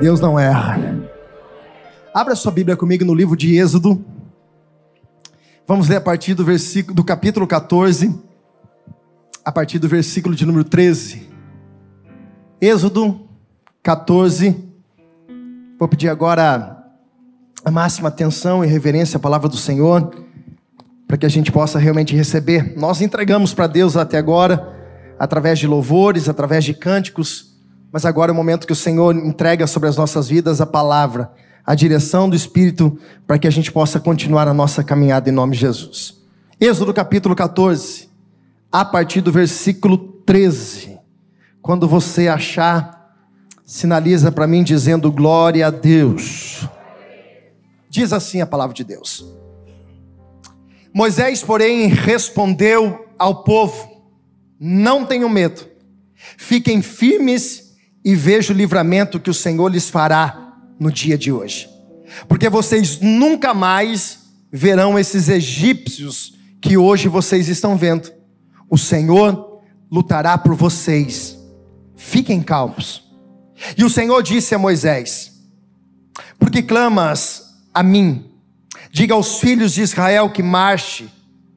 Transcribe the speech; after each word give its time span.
Deus 0.00 0.18
não 0.18 0.38
erra. 0.38 0.78
Abra 2.14 2.34
sua 2.34 2.50
Bíblia 2.50 2.74
comigo 2.74 3.04
no 3.04 3.14
livro 3.14 3.36
de 3.36 3.54
Êxodo. 3.54 4.02
Vamos 5.66 5.90
ler 5.90 5.96
a 5.96 6.00
partir 6.00 6.32
do 6.32 6.42
versículo 6.42 6.94
do 6.94 7.04
capítulo 7.04 7.46
14, 7.46 8.18
a 9.44 9.52
partir 9.52 9.78
do 9.78 9.86
versículo 9.86 10.34
de 10.34 10.46
número 10.46 10.64
13. 10.64 11.28
Êxodo 12.62 13.28
14. 13.82 14.56
Vou 15.78 15.86
pedir 15.86 16.08
agora 16.08 16.82
a 17.62 17.70
máxima 17.70 18.08
atenção 18.08 18.64
e 18.64 18.66
reverência 18.66 19.18
à 19.18 19.20
palavra 19.20 19.50
do 19.50 19.56
Senhor, 19.58 20.10
para 21.06 21.18
que 21.18 21.26
a 21.26 21.30
gente 21.30 21.52
possa 21.52 21.78
realmente 21.78 22.16
receber. 22.16 22.74
Nós 22.74 23.02
entregamos 23.02 23.52
para 23.52 23.66
Deus 23.66 23.98
até 23.98 24.16
agora, 24.16 24.74
através 25.18 25.58
de 25.58 25.66
louvores, 25.66 26.26
através 26.26 26.64
de 26.64 26.72
cânticos, 26.72 27.49
mas 27.92 28.04
agora 28.04 28.30
é 28.30 28.34
o 28.34 28.36
momento 28.36 28.66
que 28.66 28.72
o 28.72 28.76
Senhor 28.76 29.16
entrega 29.16 29.66
sobre 29.66 29.88
as 29.88 29.96
nossas 29.96 30.28
vidas 30.28 30.60
a 30.60 30.66
palavra, 30.66 31.32
a 31.66 31.74
direção 31.74 32.28
do 32.30 32.36
Espírito, 32.36 32.98
para 33.26 33.38
que 33.38 33.48
a 33.48 33.50
gente 33.50 33.72
possa 33.72 33.98
continuar 33.98 34.46
a 34.46 34.54
nossa 34.54 34.84
caminhada 34.84 35.28
em 35.28 35.32
nome 35.32 35.54
de 35.54 35.60
Jesus. 35.60 36.20
Êxodo 36.60 36.94
capítulo 36.94 37.34
14, 37.34 38.08
a 38.70 38.84
partir 38.84 39.20
do 39.20 39.32
versículo 39.32 39.98
13. 39.98 40.98
Quando 41.60 41.88
você 41.88 42.28
achar, 42.28 43.14
sinaliza 43.64 44.30
para 44.30 44.46
mim 44.46 44.62
dizendo 44.62 45.10
glória 45.10 45.66
a 45.66 45.70
Deus. 45.70 46.68
Diz 47.88 48.12
assim 48.12 48.40
a 48.40 48.46
palavra 48.46 48.74
de 48.74 48.84
Deus. 48.84 49.24
Moisés, 50.94 51.42
porém, 51.42 51.88
respondeu 51.88 53.06
ao 53.18 53.42
povo: 53.42 54.02
Não 54.58 55.04
tenham 55.04 55.28
medo, 55.28 55.66
fiquem 56.36 56.82
firmes 56.82 57.69
e 58.04 58.14
vejam 58.14 58.54
o 58.54 58.58
livramento 58.58 59.20
que 59.20 59.30
o 59.30 59.34
Senhor 59.34 59.68
lhes 59.68 59.88
fará 59.88 60.54
no 60.78 60.90
dia 60.90 61.18
de 61.18 61.30
hoje, 61.30 61.68
porque 62.26 62.48
vocês 62.48 63.00
nunca 63.00 63.52
mais 63.52 64.20
verão 64.50 64.98
esses 64.98 65.28
egípcios 65.28 66.34
que 66.60 66.76
hoje 66.76 67.08
vocês 67.08 67.48
estão 67.48 67.76
vendo. 67.76 68.12
O 68.68 68.76
Senhor 68.76 69.60
lutará 69.90 70.36
por 70.36 70.54
vocês. 70.54 71.38
Fiquem 71.96 72.42
calmos. 72.42 73.02
E 73.76 73.84
o 73.84 73.90
Senhor 73.90 74.22
disse 74.22 74.54
a 74.54 74.58
Moisés: 74.58 75.32
Porque 76.38 76.62
clamas 76.62 77.42
a 77.72 77.82
mim. 77.82 78.26
Diga 78.92 79.14
aos 79.14 79.38
filhos 79.38 79.72
de 79.72 79.82
Israel 79.82 80.30
que 80.30 80.42
marche, 80.42 81.08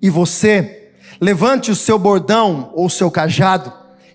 e 0.02 0.10
você, 0.10 0.92
levante 1.20 1.72
o 1.72 1.76
seu 1.76 1.98
bordão 1.98 2.72
ou 2.76 2.86
o 2.86 2.90
seu 2.90 3.10
cajado, 3.10 3.74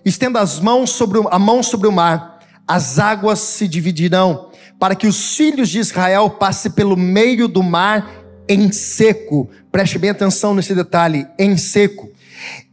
estenda 0.09 0.39
as 0.39 0.59
mãos 0.59 0.89
sobre 0.91 1.21
a 1.29 1.39
mão 1.39 1.63
sobre 1.63 1.87
o 1.87 1.91
mar, 1.91 2.39
as 2.67 2.99
águas 2.99 3.39
se 3.39 3.67
dividirão, 3.67 4.49
para 4.79 4.95
que 4.95 5.07
os 5.07 5.35
filhos 5.35 5.69
de 5.69 5.79
Israel 5.79 6.29
passem 6.29 6.71
pelo 6.71 6.95
meio 6.95 7.47
do 7.47 7.63
mar 7.63 8.11
em 8.47 8.71
seco. 8.71 9.49
Preste 9.71 9.97
bem 9.97 10.09
atenção 10.09 10.53
nesse 10.53 10.73
detalhe, 10.75 11.27
em 11.37 11.57
seco. 11.57 12.09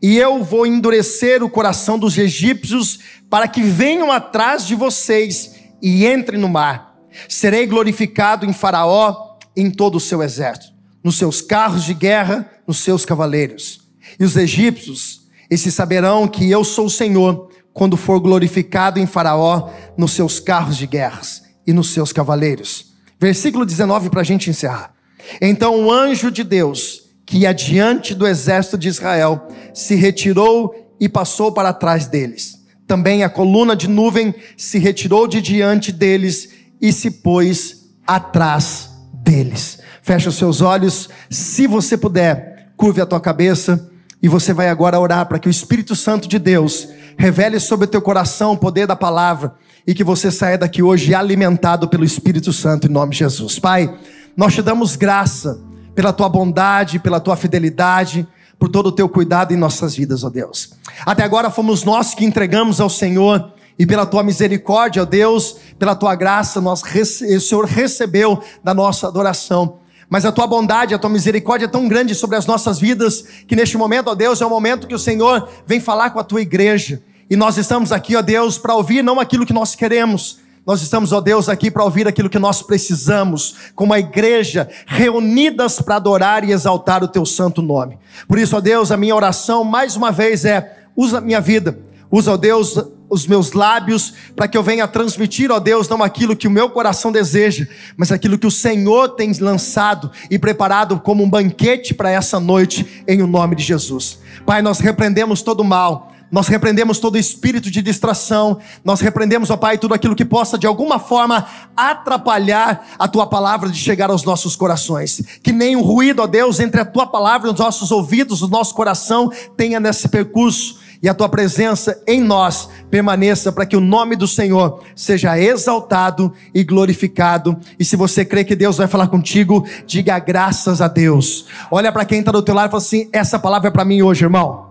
E 0.01 0.17
eu 0.17 0.43
vou 0.45 0.67
endurecer 0.67 1.43
o 1.43 1.51
coração 1.51 1.99
dos 1.99 2.17
egípcios 2.17 3.01
para 3.29 3.49
que 3.49 3.63
venham 3.63 4.13
atrás 4.13 4.67
de 4.67 4.75
vocês 4.75 5.57
e 5.83 6.07
entrem 6.07 6.39
no 6.39 6.49
mar 6.49 6.87
Serei 7.29 7.67
glorificado 7.67 8.45
em 8.45 8.53
Faraó 8.53 9.37
em 9.57 9.71
todo 9.71 9.97
o 9.97 10.01
seu 10.01 10.23
exército, 10.23 10.75
nos 11.03 11.17
seus 11.17 11.41
carros 11.41 11.85
de 11.85 11.95
guerra, 11.95 12.51
nos 12.67 12.79
seus 12.79 13.05
cavaleiros. 13.05 13.81
E 14.19 14.25
os 14.25 14.37
egípcios, 14.37 15.26
esses 15.51 15.75
saberão 15.75 16.27
que 16.27 16.51
eu 16.51 16.65
sou 16.65 16.87
o 16.87 16.91
Senhor, 16.91 17.49
quando 17.73 17.97
for 17.97 18.19
glorificado 18.21 18.99
em 18.99 19.07
Faraó, 19.07 19.71
nos 19.97 20.13
seus 20.13 20.41
carros 20.41 20.77
de 20.77 20.87
guerras 20.87 21.43
e 21.67 21.73
nos 21.73 21.91
seus 21.91 22.13
cavaleiros. 22.13 22.95
Versículo 23.21 23.65
19 23.65 24.11
para 24.11 24.23
a 24.23 24.25
gente 24.25 24.51
encerrar. 24.51 24.93
Então 25.41 25.85
o 25.85 25.93
anjo 25.93 26.31
de 26.31 26.43
Deus, 26.43 27.03
que 27.25 27.39
ia 27.39 27.53
diante 27.53 28.15
do 28.15 28.27
exército 28.27 28.79
de 28.79 28.89
Israel, 28.89 29.49
se 29.75 29.95
retirou 29.95 30.95
e 31.01 31.09
passou 31.09 31.53
para 31.53 31.73
trás 31.73 32.07
deles. 32.07 32.57
Também 32.87 33.25
a 33.25 33.29
coluna 33.29 33.75
de 33.75 33.89
nuvem 33.89 34.35
se 34.57 34.79
retirou 34.79 35.27
de 35.27 35.43
diante 35.43 35.91
deles 35.91 36.51
e 36.81 36.93
se 36.93 37.11
pôs 37.11 37.91
atrás 38.07 38.91
deles. 39.13 39.81
Fecha 40.03 40.29
os 40.29 40.37
seus 40.37 40.61
olhos, 40.61 41.09
se 41.29 41.67
você 41.67 41.97
puder, 41.97 42.73
curve 42.77 43.01
a 43.01 43.07
tua 43.07 43.21
cabeça 43.21 43.91
e 44.27 44.29
você 44.29 44.53
vai 44.53 44.69
agora 44.69 44.99
orar 44.99 45.25
para 45.27 45.39
que 45.39 45.47
o 45.47 45.51
Espírito 45.51 45.95
Santo 45.95 46.27
de 46.27 46.37
Deus 46.37 46.89
revele 47.17 47.61
sobre 47.61 47.85
o 47.85 47.89
teu 47.89 48.03
coração 48.03 48.55
o 48.55 48.59
poder 48.59 48.85
da 48.85 48.97
palavra 48.97 49.55
e 49.87 49.95
que 49.95 50.03
você 50.03 50.33
saia 50.33 50.59
daqui 50.59 50.83
hoje 50.83 51.15
alimentado 51.15 51.87
pelo 51.87 52.05
Espírito 52.05 52.53
Santo 52.53 52.89
em 52.89 52.91
nome 52.91 53.13
de 53.13 53.19
Jesus. 53.19 53.61
Pai, 53.61 53.89
nós 54.37 54.53
te 54.53 54.63
damos 54.63 54.97
graça 54.97 55.61
pela 55.95 56.13
tua 56.13 56.29
bondade, 56.29 56.99
pela 56.99 57.21
tua 57.21 57.37
fidelidade, 57.37 58.27
por 58.59 58.69
todo 58.69 58.89
o 58.89 58.93
teu 58.93 59.09
cuidado 59.09 59.55
em 59.55 59.57
nossas 59.57 59.95
vidas, 59.95 60.25
ó 60.25 60.29
Deus. 60.29 60.73
Até 61.07 61.23
agora 61.23 61.49
fomos 61.49 61.85
nós 61.85 62.13
que 62.13 62.25
entregamos 62.25 62.81
ao 62.81 62.91
Senhor 62.91 63.53
e 63.79 63.87
pela 63.87 64.05
tua 64.05 64.25
misericórdia, 64.25 65.03
ó 65.03 65.05
Deus, 65.05 65.57
pela 65.79 65.95
tua 65.95 66.17
graça, 66.17 66.61
nós, 66.61 66.83
o 66.83 67.41
Senhor 67.41 67.65
recebeu 67.65 68.43
da 68.65 68.75
nossa 68.75 69.07
adoração. 69.07 69.79
Mas 70.09 70.25
a 70.25 70.33
tua 70.33 70.47
bondade, 70.47 70.95
a 70.95 70.99
tua 70.99 71.11
misericórdia 71.11 71.67
é 71.67 71.69
tão 71.69 71.89
grande 71.89 72.15
sobre 72.15 72.37
as 72.37 72.47
nossas 72.47 72.79
vidas, 72.79 73.25
que 73.47 73.57
neste 73.57 73.77
momento, 73.77 74.09
ó 74.09 74.15
Deus, 74.15 74.41
é 74.41 74.47
o 74.47 74.51
momento 74.51 74.87
que 74.87 74.95
o 74.95 74.99
Senhor 74.99 75.49
vem 75.67 75.81
falar 75.81 76.11
com 76.11 76.21
a 76.21 76.25
tua 76.25 76.41
igreja. 76.41 77.03
E 77.29 77.35
nós 77.35 77.57
estamos 77.59 77.91
aqui, 77.91 78.15
ó 78.15 78.23
Deus, 78.23 78.57
para 78.57 78.75
ouvir 78.75 79.03
não 79.03 79.19
aquilo 79.19 79.45
que 79.45 79.53
nós 79.53 79.75
queremos, 79.75 80.39
nós 80.67 80.83
estamos, 80.83 81.13
ó 81.13 81.21
Deus, 81.21 81.49
aqui 81.49 81.71
para 81.71 81.85
ouvir 81.85 82.09
aquilo 82.09 82.29
que 82.29 82.41
nós 82.41 82.61
precisamos, 82.61 83.55
como 83.73 83.95
a 83.95 84.01
igreja, 84.01 84.69
reunidas 84.85 85.81
para 85.81 85.95
adorar 85.95 86.43
e 86.43 86.51
exaltar 86.51 87.05
o 87.05 87.09
teu 87.09 87.25
santo 87.25 87.63
nome. 87.63 87.99
Por 88.27 88.37
isso, 88.37 88.57
ó 88.57 88.61
Deus, 88.61 88.91
a 88.91 88.97
minha 88.97 89.15
oração, 89.15 89.63
mais 89.63 89.95
uma 89.95 90.11
vez, 90.11 90.45
é: 90.45 90.77
usa 90.97 91.19
a 91.19 91.21
minha 91.21 91.41
vida, 91.41 91.79
usa, 92.11 92.33
ó 92.33 92.37
Deus, 92.37 92.77
os 93.09 93.27
meus 93.27 93.53
lábios 93.53 94.13
para 94.35 94.49
que 94.49 94.57
eu 94.57 94.63
venha 94.63 94.87
transmitir, 94.89 95.51
ó 95.51 95.59
Deus, 95.59 95.89
não 95.89 96.03
aquilo 96.03 96.37
que 96.37 96.49
o 96.49 96.51
meu 96.51 96.71
coração 96.71 97.13
deseja, 97.13 97.67
mas 97.97 98.11
aquilo 98.11 98.39
que 98.39 98.47
o 98.47 98.51
Senhor 98.51 99.11
tem 99.11 99.33
lançado 99.35 100.11
e 100.31 100.39
preparado 100.39 101.01
como 101.01 101.23
um 101.23 101.31
banquete 101.31 101.95
para 101.95 102.11
essa 102.11 102.41
noite, 102.41 103.05
em 103.07 103.23
o 103.23 103.27
nome 103.27 103.57
de 103.57 103.63
Jesus. 103.63 104.19
Pai, 104.45 104.63
nós 104.63 104.81
repreendemos 104.81 105.43
todo 105.43 105.65
mal. 105.65 106.13
Nós 106.29 106.49
repreendemos 106.49 106.99
todo 106.99 107.17
espírito 107.17 107.71
de 107.71 107.81
distração, 107.81 108.59
nós 108.85 109.01
repreendemos, 109.01 109.49
ó 109.49 109.57
Pai, 109.57 109.79
tudo 109.79 109.95
aquilo 109.95 110.17
que 110.17 110.25
possa 110.25 110.59
de 110.59 110.67
alguma 110.67 110.99
forma 110.99 111.47
atrapalhar 111.77 112.85
a 112.99 113.07
tua 113.07 113.29
palavra 113.29 113.69
de 113.69 113.79
chegar 113.79 114.11
aos 114.11 114.25
nossos 114.25 114.57
corações. 114.57 115.23
Que 115.41 115.53
nem 115.53 115.77
um 115.77 115.83
ruído, 115.83 116.23
ó 116.23 116.27
Deus, 116.27 116.59
entre 116.59 116.81
a 116.81 116.85
tua 116.85 117.07
palavra 117.07 117.49
e 117.49 117.53
os 117.53 117.59
nossos 117.59 117.93
ouvidos, 117.93 118.43
o 118.43 118.49
nosso 118.49 118.75
coração 118.75 119.31
tenha 119.57 119.79
nesse 119.79 120.09
percurso 120.09 120.81
e 121.07 121.09
a 121.09 121.15
tua 121.15 121.29
presença 121.29 122.03
em 122.05 122.21
nós 122.21 122.69
permaneça 122.91 123.53
para 123.53 123.65
que 123.65 123.77
o 123.77 123.81
nome 123.81 124.17
do 124.17 124.27
Senhor 124.27 124.83
seja 124.97 125.39
exaltado 125.39 126.33
e 126.53 126.65
glorificado. 126.65 127.57
E 127.79 127.85
se 127.85 127.95
você 127.95 128.25
crê 128.25 128.43
que 128.43 128.57
Deus 128.57 128.77
vai 128.77 128.89
falar 128.89 129.07
contigo, 129.07 129.65
diga 129.87 130.19
graças 130.19 130.83
a 130.83 130.89
Deus. 130.89 131.47
Olha 131.71 131.93
para 131.93 132.05
quem 132.05 132.19
está 132.19 132.33
do 132.33 132.43
teu 132.43 132.57
lado 132.57 132.67
e 132.67 132.71
fala 132.73 132.83
assim: 132.83 133.09
essa 133.13 133.39
palavra 133.39 133.69
é 133.69 133.71
para 133.71 133.85
mim 133.85 134.03
hoje, 134.03 134.25
irmão. 134.25 134.71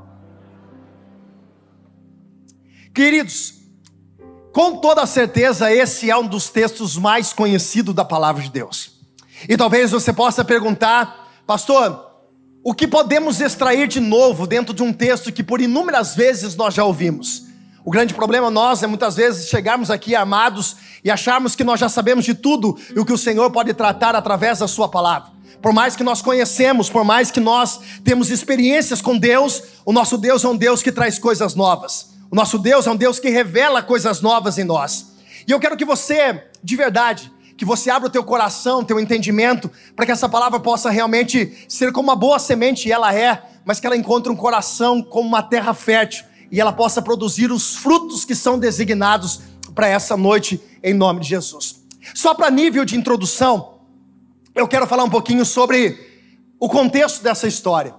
Queridos, 2.94 3.54
com 4.52 4.76
toda 4.82 5.06
certeza, 5.06 5.72
esse 5.72 6.12
é 6.12 6.18
um 6.18 6.28
dos 6.28 6.50
textos 6.50 6.98
mais 6.98 7.32
conhecidos 7.32 7.96
da 7.96 8.04
palavra 8.04 8.44
de 8.44 8.52
Deus. 8.52 8.92
E 9.48 9.56
talvez 9.56 9.92
você 9.92 10.12
possa 10.12 10.44
perguntar, 10.44 11.30
pastor, 11.48 12.05
o 12.68 12.74
que 12.74 12.88
podemos 12.88 13.40
extrair 13.42 13.88
de 13.88 14.00
novo 14.00 14.48
dentro 14.48 14.74
de 14.74 14.82
um 14.82 14.92
texto 14.92 15.32
que 15.32 15.44
por 15.44 15.62
inúmeras 15.62 16.16
vezes 16.16 16.56
nós 16.56 16.74
já 16.74 16.84
ouvimos? 16.84 17.44
O 17.86 17.92
grande 17.92 18.16
problema 18.16 18.50
nós 18.50 18.82
é 18.82 18.88
muitas 18.88 19.16
vezes 19.16 19.48
chegarmos 19.48 19.92
aqui 19.92 20.16
armados 20.16 20.76
e 21.04 21.12
acharmos 21.12 21.56
que 21.56 21.64
nós 21.64 21.80
já 21.80 21.88
sabemos 21.88 22.26
de 22.26 22.34
tudo 22.34 22.76
e 22.96 23.00
o 23.00 23.06
que 23.06 23.14
o 23.14 23.20
Senhor 23.20 23.52
pode 23.52 23.72
tratar 23.76 24.16
através 24.16 24.58
da 24.58 24.68
sua 24.68 24.90
palavra. 24.90 25.30
Por 25.62 25.74
mais 25.74 25.96
que 25.96 26.04
nós 26.04 26.24
conhecemos, 26.24 26.90
por 26.90 27.04
mais 27.04 27.30
que 27.30 27.40
nós 27.40 27.80
temos 28.04 28.32
experiências 28.32 29.00
com 29.00 29.16
Deus, 29.16 29.62
o 29.86 29.94
nosso 29.94 30.18
Deus 30.18 30.44
é 30.44 30.48
um 30.48 30.58
Deus 30.58 30.82
que 30.82 30.92
traz 30.92 31.20
coisas 31.20 31.54
novas. 31.54 32.16
O 32.32 32.36
nosso 32.36 32.58
Deus 32.58 32.88
é 32.88 32.90
um 32.90 32.96
Deus 32.96 33.20
que 33.20 33.30
revela 33.30 33.84
coisas 33.84 34.22
novas 34.22 34.58
em 34.58 34.64
nós. 34.64 35.14
E 35.48 35.52
eu 35.52 35.60
quero 35.60 35.78
que 35.78 35.86
você, 35.86 36.46
de 36.64 36.76
verdade, 36.76 37.32
que 37.58 37.66
você 37.66 37.90
abra 37.90 38.08
o 38.08 38.12
teu 38.12 38.24
coração, 38.24 38.84
teu 38.84 39.00
entendimento, 39.00 39.72
para 39.96 40.06
que 40.06 40.12
essa 40.12 40.28
palavra 40.28 40.60
possa 40.60 40.90
realmente 40.90 41.66
ser 41.68 41.92
como 41.92 42.10
uma 42.10 42.16
boa 42.16 42.38
semente, 42.40 42.88
e 42.88 42.92
ela 42.92 43.14
é, 43.14 43.42
mas 43.64 43.80
que 43.80 43.88
ela 43.88 43.96
encontre 43.96 44.32
um 44.32 44.36
coração 44.36 45.02
como 45.02 45.28
uma 45.28 45.42
terra 45.42 45.74
fértil, 45.74 46.26
e 46.52 46.60
ela 46.60 46.74
possa 46.74 47.02
produzir 47.02 47.52
os 47.52 47.76
frutos 47.76 48.26
que 48.26 48.36
são 48.36 48.60
designados 48.60 49.42
para 49.74 49.88
essa 49.88 50.16
noite, 50.16 50.62
em 50.84 50.94
nome 50.94 51.22
de 51.22 51.30
Jesus. 51.30 51.84
Só 52.14 52.34
para 52.34 52.52
nível 52.52 52.86
de 52.86 52.96
introdução, 52.96 53.80
eu 54.54 54.68
quero 54.68 54.86
falar 54.86 55.04
um 55.04 55.10
pouquinho 55.10 55.46
sobre 55.46 55.98
o 56.60 56.70
contexto 56.70 57.24
dessa 57.24 57.48
história. 57.48 57.96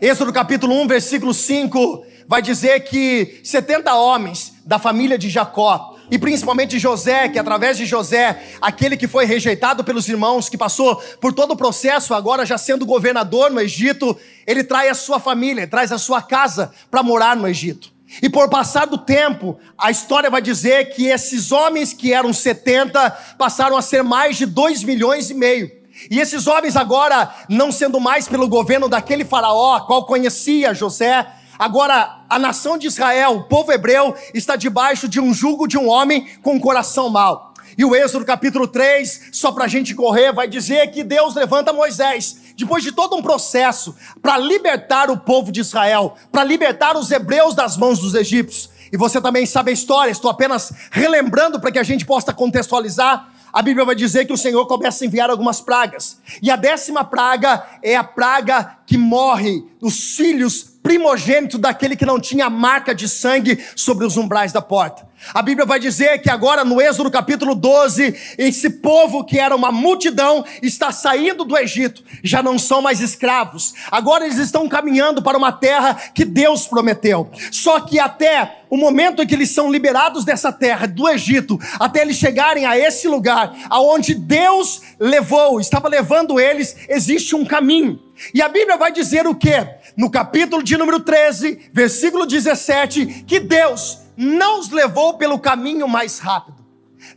Êxodo 0.00 0.32
capítulo 0.32 0.74
1, 0.82 0.86
versículo 0.88 1.32
5, 1.32 2.04
vai 2.28 2.42
dizer 2.42 2.80
que 2.80 3.40
70 3.42 3.94
homens 3.94 4.52
da 4.64 4.78
família 4.78 5.16
de 5.16 5.30
Jacó 5.30 5.95
e 6.10 6.18
principalmente 6.18 6.78
José, 6.78 7.28
que 7.28 7.38
através 7.38 7.76
de 7.76 7.84
José, 7.84 8.40
aquele 8.60 8.96
que 8.96 9.08
foi 9.08 9.24
rejeitado 9.24 9.82
pelos 9.82 10.08
irmãos, 10.08 10.48
que 10.48 10.56
passou 10.56 10.96
por 11.20 11.32
todo 11.32 11.52
o 11.52 11.56
processo, 11.56 12.14
agora 12.14 12.46
já 12.46 12.56
sendo 12.56 12.86
governador 12.86 13.50
no 13.50 13.60
Egito, 13.60 14.16
ele 14.46 14.62
traz 14.62 14.90
a 14.90 14.94
sua 14.94 15.18
família, 15.18 15.66
traz 15.66 15.90
a 15.90 15.98
sua 15.98 16.22
casa 16.22 16.72
para 16.90 17.02
morar 17.02 17.36
no 17.36 17.48
Egito. 17.48 17.92
E 18.22 18.30
por 18.30 18.48
passar 18.48 18.86
do 18.86 18.98
tempo, 18.98 19.58
a 19.76 19.90
história 19.90 20.30
vai 20.30 20.40
dizer 20.40 20.94
que 20.94 21.06
esses 21.06 21.50
homens 21.50 21.92
que 21.92 22.12
eram 22.12 22.32
70 22.32 23.10
passaram 23.36 23.76
a 23.76 23.82
ser 23.82 24.02
mais 24.02 24.36
de 24.36 24.46
2 24.46 24.84
milhões 24.84 25.28
e 25.30 25.34
meio. 25.34 25.70
E 26.10 26.20
esses 26.20 26.46
homens 26.46 26.76
agora, 26.76 27.34
não 27.48 27.72
sendo 27.72 27.98
mais 27.98 28.28
pelo 28.28 28.48
governo 28.48 28.88
daquele 28.88 29.24
faraó, 29.24 29.80
qual 29.80 30.06
conhecia 30.06 30.72
José, 30.72 31.26
Agora, 31.58 32.15
a 32.28 32.38
nação 32.38 32.76
de 32.76 32.86
Israel, 32.86 33.36
o 33.36 33.44
povo 33.44 33.72
hebreu, 33.72 34.14
está 34.34 34.56
debaixo 34.56 35.08
de 35.08 35.20
um 35.20 35.32
jugo 35.32 35.66
de 35.66 35.78
um 35.78 35.88
homem 35.88 36.28
com 36.42 36.54
um 36.54 36.60
coração 36.60 37.08
mau. 37.08 37.54
E 37.78 37.84
o 37.84 37.94
Êxodo 37.94 38.24
capítulo 38.24 38.66
3, 38.66 39.28
só 39.32 39.52
para 39.52 39.64
a 39.64 39.68
gente 39.68 39.94
correr, 39.94 40.32
vai 40.32 40.48
dizer 40.48 40.90
que 40.90 41.04
Deus 41.04 41.34
levanta 41.34 41.72
Moisés, 41.72 42.38
depois 42.56 42.82
de 42.82 42.90
todo 42.90 43.16
um 43.16 43.22
processo, 43.22 43.94
para 44.22 44.38
libertar 44.38 45.10
o 45.10 45.18
povo 45.18 45.52
de 45.52 45.60
Israel, 45.60 46.16
para 46.32 46.42
libertar 46.42 46.96
os 46.96 47.10
hebreus 47.10 47.54
das 47.54 47.76
mãos 47.76 47.98
dos 47.98 48.14
egípcios. 48.14 48.70
E 48.90 48.96
você 48.96 49.20
também 49.20 49.44
sabe 49.44 49.70
a 49.70 49.74
história, 49.74 50.10
estou 50.10 50.30
apenas 50.30 50.72
relembrando 50.90 51.60
para 51.60 51.70
que 51.70 51.78
a 51.78 51.82
gente 51.82 52.06
possa 52.06 52.32
contextualizar. 52.32 53.28
A 53.52 53.60
Bíblia 53.60 53.84
vai 53.84 53.94
dizer 53.94 54.26
que 54.26 54.32
o 54.32 54.38
Senhor 54.38 54.64
começa 54.66 55.04
a 55.04 55.06
enviar 55.06 55.28
algumas 55.28 55.60
pragas. 55.60 56.18
E 56.40 56.50
a 56.50 56.56
décima 56.56 57.04
praga 57.04 57.66
é 57.82 57.96
a 57.96 58.04
praga 58.04 58.78
que 58.86 58.96
morre 58.96 59.64
os 59.80 60.16
filhos 60.16 60.75
primogênito 60.86 61.58
daquele 61.58 61.96
que 61.96 62.06
não 62.06 62.20
tinha 62.20 62.48
marca 62.48 62.94
de 62.94 63.08
sangue 63.08 63.58
sobre 63.74 64.06
os 64.06 64.16
umbrais 64.16 64.52
da 64.52 64.62
porta. 64.62 65.04
A 65.34 65.42
Bíblia 65.42 65.66
vai 65.66 65.80
dizer 65.80 66.18
que 66.18 66.30
agora 66.30 66.64
no 66.64 66.80
Êxodo 66.80 67.10
capítulo 67.10 67.56
12, 67.56 68.14
esse 68.38 68.70
povo 68.70 69.24
que 69.24 69.36
era 69.36 69.56
uma 69.56 69.72
multidão 69.72 70.44
está 70.62 70.92
saindo 70.92 71.44
do 71.44 71.58
Egito, 71.58 72.04
já 72.22 72.40
não 72.40 72.56
são 72.56 72.80
mais 72.80 73.00
escravos. 73.00 73.74
Agora 73.90 74.24
eles 74.24 74.38
estão 74.38 74.68
caminhando 74.68 75.20
para 75.20 75.36
uma 75.36 75.50
terra 75.50 75.94
que 76.14 76.24
Deus 76.24 76.68
prometeu. 76.68 77.28
Só 77.50 77.80
que 77.80 77.98
até 77.98 78.60
o 78.70 78.76
momento 78.76 79.22
em 79.22 79.26
que 79.26 79.34
eles 79.34 79.50
são 79.50 79.72
liberados 79.72 80.24
dessa 80.24 80.52
terra, 80.52 80.86
do 80.86 81.08
Egito, 81.08 81.58
até 81.80 82.02
eles 82.02 82.16
chegarem 82.16 82.64
a 82.64 82.78
esse 82.78 83.08
lugar, 83.08 83.56
aonde 83.68 84.14
Deus 84.14 84.82
levou, 85.00 85.58
estava 85.58 85.88
levando 85.88 86.38
eles, 86.38 86.76
existe 86.88 87.34
um 87.34 87.44
caminho. 87.44 88.06
E 88.32 88.40
a 88.40 88.48
Bíblia 88.48 88.76
vai 88.76 88.92
dizer 88.92 89.26
o 89.26 89.34
que? 89.34 89.52
No 89.96 90.10
capítulo 90.10 90.62
de 90.62 90.76
número 90.76 91.00
13, 91.00 91.70
versículo 91.72 92.26
17, 92.26 93.24
que 93.26 93.40
Deus 93.40 94.00
não 94.16 94.60
os 94.60 94.70
levou 94.70 95.14
pelo 95.14 95.38
caminho 95.38 95.88
mais 95.88 96.18
rápido. 96.18 96.64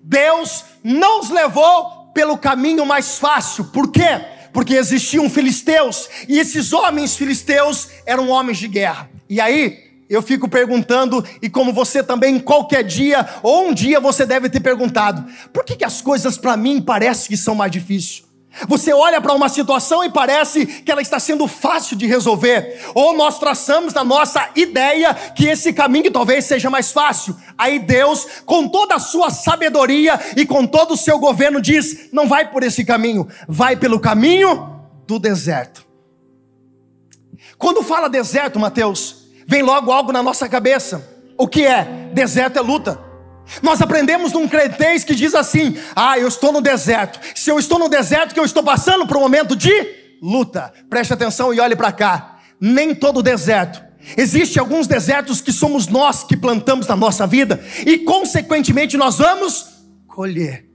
Deus 0.02 0.64
não 0.84 1.20
os 1.20 1.30
levou 1.30 2.10
pelo 2.14 2.38
caminho 2.38 2.86
mais 2.86 3.18
fácil. 3.18 3.66
Por 3.66 3.92
quê? 3.92 4.22
Porque 4.54 4.76
existiam 4.76 5.30
filisteus, 5.30 6.10
e 6.28 6.40
esses 6.40 6.74
homens 6.74 7.16
filisteus 7.16 7.90
eram 8.06 8.30
homens 8.30 8.58
de 8.58 8.68
guerra. 8.68 9.10
E 9.30 9.40
aí, 9.40 9.78
eu 10.10 10.22
fico 10.22 10.48
perguntando, 10.48 11.24
e 11.42 11.50
como 11.50 11.72
você 11.72 12.02
também, 12.02 12.40
qualquer 12.40 12.84
dia, 12.84 13.28
ou 13.44 13.68
um 13.68 13.74
dia 13.74 14.00
você 14.00 14.26
deve 14.26 14.50
ter 14.50 14.60
perguntado: 14.60 15.24
por 15.54 15.64
que, 15.64 15.76
que 15.76 15.86
as 15.86 16.02
coisas 16.02 16.38
para 16.38 16.58
mim 16.58 16.82
parecem 16.82 17.28
que 17.28 17.38
são 17.38 17.54
mais 17.54 17.72
difíceis? 17.72 18.29
Você 18.68 18.94
olha 18.94 19.22
para 19.22 19.34
uma 19.34 19.50
situação 19.50 20.04
e 20.04 20.10
parece 20.10 20.66
que 20.66 20.92
ela 20.92 21.02
está 21.02 21.20
sendo 21.20 21.48
fácil 21.48 21.96
de 21.96 22.06
resolver, 22.06 22.82
ou 22.94 23.16
nós 23.16 23.40
traçamos 23.40 23.94
na 23.94 24.04
nossa 24.04 24.50
ideia 24.56 25.14
que 25.14 25.48
esse 25.48 25.74
caminho 25.74 26.12
talvez 26.12 26.46
seja 26.46 26.70
mais 26.70 26.92
fácil. 26.92 27.36
Aí 27.58 27.80
Deus, 27.80 28.26
com 28.46 28.68
toda 28.68 28.96
a 28.96 29.00
sua 29.00 29.30
sabedoria 29.30 30.20
e 30.36 30.46
com 30.46 30.66
todo 30.66 30.94
o 30.94 30.98
seu 30.98 31.20
governo, 31.20 31.62
diz: 31.62 32.10
não 32.12 32.28
vai 32.28 32.50
por 32.52 32.64
esse 32.64 32.84
caminho, 32.84 33.28
vai 33.48 33.76
pelo 33.76 34.00
caminho 34.00 34.82
do 35.08 35.18
deserto. 35.20 35.86
Quando 37.58 37.84
fala 37.84 38.10
deserto, 38.10 38.60
Mateus, 38.60 39.28
vem 39.46 39.62
logo 39.62 39.92
algo 39.92 40.12
na 40.12 40.24
nossa 40.24 40.48
cabeça. 40.48 41.06
O 41.38 41.48
que 41.48 41.66
é? 41.66 42.10
Deserto 42.14 42.58
é 42.58 42.62
luta. 42.62 43.09
Nós 43.62 43.82
aprendemos 43.82 44.32
num 44.34 44.48
cretês 44.48 45.04
que 45.04 45.16
diz 45.16 45.34
assim: 45.34 45.78
Ah, 45.96 46.18
eu 46.18 46.28
estou 46.28 46.52
no 46.52 46.62
deserto. 46.62 47.20
Se 47.36 47.50
eu 47.50 47.60
estou 47.60 47.80
no 47.80 47.90
deserto, 47.90 48.34
que 48.34 48.40
eu 48.40 48.46
estou 48.46 48.64
passando 48.64 49.08
por 49.08 49.18
um 49.18 49.22
momento 49.22 49.56
de 49.56 49.72
luta. 50.22 50.74
Preste 50.90 51.14
atenção 51.14 51.54
e 51.54 51.60
olhe 51.60 51.76
para 51.76 51.92
cá. 51.92 52.40
Nem 52.60 52.94
todo 52.94 53.24
deserto. 53.24 53.82
Existem 54.18 54.60
alguns 54.60 54.88
desertos 54.88 55.42
que 55.42 55.52
somos 55.52 55.88
nós 55.88 56.24
que 56.24 56.38
plantamos 56.38 56.88
na 56.88 56.96
nossa 56.96 57.28
vida 57.28 57.64
e, 57.86 58.00
consequentemente, 58.00 58.98
nós 58.98 59.18
vamos 59.18 59.66
colher. 60.08 60.69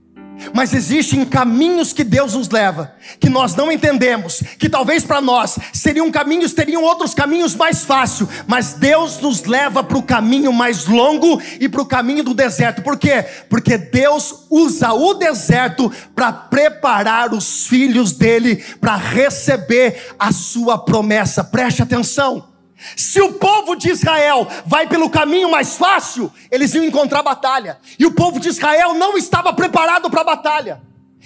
Mas 0.53 0.73
existem 0.73 1.25
caminhos 1.25 1.93
que 1.93 2.03
Deus 2.03 2.33
nos 2.33 2.49
leva, 2.49 2.93
que 3.19 3.29
nós 3.29 3.55
não 3.55 3.71
entendemos, 3.71 4.41
que 4.57 4.69
talvez 4.69 5.03
para 5.03 5.21
nós 5.21 5.57
seriam 5.73 6.11
caminhos, 6.11 6.53
teriam 6.53 6.83
outros 6.83 7.13
caminhos 7.13 7.55
mais 7.55 7.83
fáceis, 7.83 8.29
mas 8.47 8.73
Deus 8.73 9.19
nos 9.19 9.43
leva 9.43 9.83
para 9.83 9.97
o 9.97 10.03
caminho 10.03 10.53
mais 10.53 10.85
longo 10.85 11.41
e 11.59 11.67
para 11.67 11.81
o 11.81 11.85
caminho 11.85 12.23
do 12.23 12.33
deserto. 12.33 12.81
Por 12.81 12.97
quê? 12.97 13.25
Porque 13.49 13.77
Deus 13.77 14.45
usa 14.49 14.93
o 14.93 15.13
deserto 15.13 15.91
para 16.13 16.31
preparar 16.31 17.33
os 17.33 17.67
filhos 17.67 18.11
dele 18.11 18.63
para 18.79 18.95
receber 18.95 20.13
a 20.17 20.31
sua 20.31 20.77
promessa. 20.77 21.43
Preste 21.43 21.81
atenção. 21.81 22.54
Se 22.95 23.21
o 23.21 23.33
povo 23.33 23.75
de 23.75 23.89
Israel 23.89 24.47
vai 24.65 24.87
pelo 24.87 25.09
caminho 25.09 25.49
mais 25.49 25.77
fácil, 25.77 26.31
eles 26.51 26.73
iam 26.73 26.83
encontrar 26.83 27.23
batalha. 27.23 27.79
E 27.97 28.05
o 28.05 28.11
povo 28.11 28.39
de 28.39 28.49
Israel 28.49 28.93
não 28.93 29.17
estava 29.17 29.53
preparado 29.53 30.09
para 30.09 30.21
a 30.21 30.25
batalha. 30.25 30.81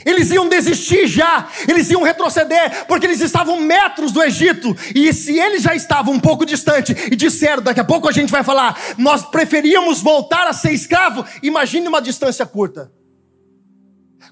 Eles 0.05 0.31
iam 0.31 0.47
desistir 0.47 1.07
já, 1.07 1.49
eles 1.67 1.89
iam 1.89 2.03
retroceder, 2.03 2.85
porque 2.85 3.05
eles 3.05 3.19
estavam 3.19 3.59
metros 3.59 4.11
do 4.11 4.23
Egito. 4.23 4.75
E 4.95 5.11
se 5.11 5.37
eles 5.37 5.61
já 5.61 5.75
estavam 5.75 6.13
um 6.13 6.19
pouco 6.19 6.45
distante 6.45 6.95
e 7.11 7.15
disseram, 7.15 7.61
daqui 7.61 7.79
a 7.79 7.85
pouco 7.85 8.07
a 8.07 8.11
gente 8.11 8.31
vai 8.31 8.43
falar, 8.43 8.79
nós 8.97 9.25
preferíamos 9.25 10.01
voltar 10.01 10.47
a 10.47 10.53
ser 10.53 10.71
escravo, 10.71 11.25
imagine 11.43 11.87
uma 11.87 12.01
distância 12.01 12.45
curta. 12.45 12.91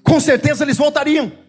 Com 0.02 0.20
certeza 0.20 0.64
eles 0.64 0.76
voltariam. 0.76 1.47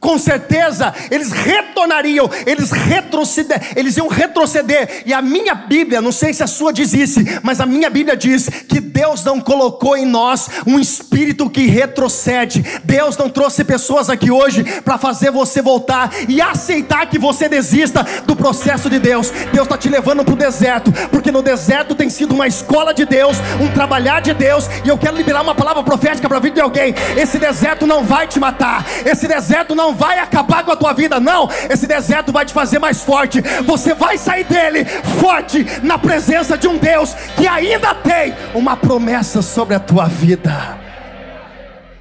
Com 0.00 0.18
certeza 0.18 0.94
eles 1.10 1.32
retornariam, 1.32 2.30
eles 2.46 2.70
retroceder, 2.70 3.72
eles 3.74 3.96
iam 3.96 4.08
retroceder. 4.08 5.02
E 5.06 5.12
a 5.12 5.20
minha 5.20 5.54
Bíblia, 5.54 6.00
não 6.00 6.12
sei 6.12 6.32
se 6.32 6.42
a 6.42 6.46
sua 6.46 6.72
diz 6.72 6.92
isso, 6.92 7.20
mas 7.42 7.60
a 7.60 7.66
minha 7.66 7.90
Bíblia 7.90 8.16
diz 8.16 8.48
que 8.68 8.80
Deus 8.80 9.24
não 9.24 9.40
colocou 9.40 9.96
em 9.96 10.06
nós 10.06 10.48
um 10.66 10.78
espírito 10.78 11.50
que 11.50 11.66
retrocede. 11.66 12.64
Deus 12.84 13.16
não 13.16 13.28
trouxe 13.28 13.64
pessoas 13.64 14.08
aqui 14.08 14.30
hoje 14.30 14.64
para 14.82 14.98
fazer 14.98 15.30
você 15.30 15.60
voltar 15.60 16.10
e 16.28 16.40
aceitar 16.40 17.06
que 17.06 17.18
você 17.18 17.48
desista 17.48 18.04
do 18.26 18.36
processo 18.36 18.88
de 18.88 18.98
Deus. 18.98 19.30
Deus 19.52 19.66
está 19.66 19.76
te 19.76 19.88
levando 19.88 20.24
para 20.24 20.34
o 20.34 20.36
deserto, 20.36 20.92
porque 21.10 21.30
no 21.30 21.42
deserto 21.42 21.94
tem 21.94 22.08
sido 22.08 22.34
uma 22.34 22.46
escola 22.46 22.92
de 22.92 23.04
Deus, 23.04 23.36
um 23.60 23.68
trabalhar 23.68 24.20
de 24.20 24.32
Deus. 24.34 24.68
E 24.84 24.88
eu 24.88 24.98
quero 24.98 25.16
liberar 25.16 25.42
uma 25.42 25.54
palavra 25.54 25.82
profética 25.82 26.28
para 26.28 26.38
a 26.38 26.40
vida 26.40 26.56
de 26.56 26.60
alguém. 26.60 26.94
Esse 27.16 27.38
deserto 27.38 27.86
não 27.86 28.04
vai 28.04 28.26
te 28.26 28.38
matar. 28.38 28.84
Esse 29.04 29.26
deserto 29.26 29.74
não 29.78 29.94
vai 29.94 30.18
acabar 30.18 30.64
com 30.64 30.72
a 30.72 30.76
tua 30.76 30.92
vida, 30.92 31.20
não. 31.20 31.48
Esse 31.70 31.86
deserto 31.86 32.32
vai 32.32 32.44
te 32.44 32.52
fazer 32.52 32.80
mais 32.80 33.04
forte. 33.04 33.40
Você 33.64 33.94
vai 33.94 34.18
sair 34.18 34.44
dele 34.44 34.84
forte 35.20 35.64
na 35.82 35.96
presença 35.96 36.58
de 36.58 36.66
um 36.66 36.76
Deus 36.76 37.14
que 37.36 37.46
ainda 37.46 37.94
tem 37.94 38.34
uma 38.54 38.76
promessa 38.76 39.40
sobre 39.40 39.76
a 39.76 39.80
tua 39.80 40.06
vida. 40.06 40.78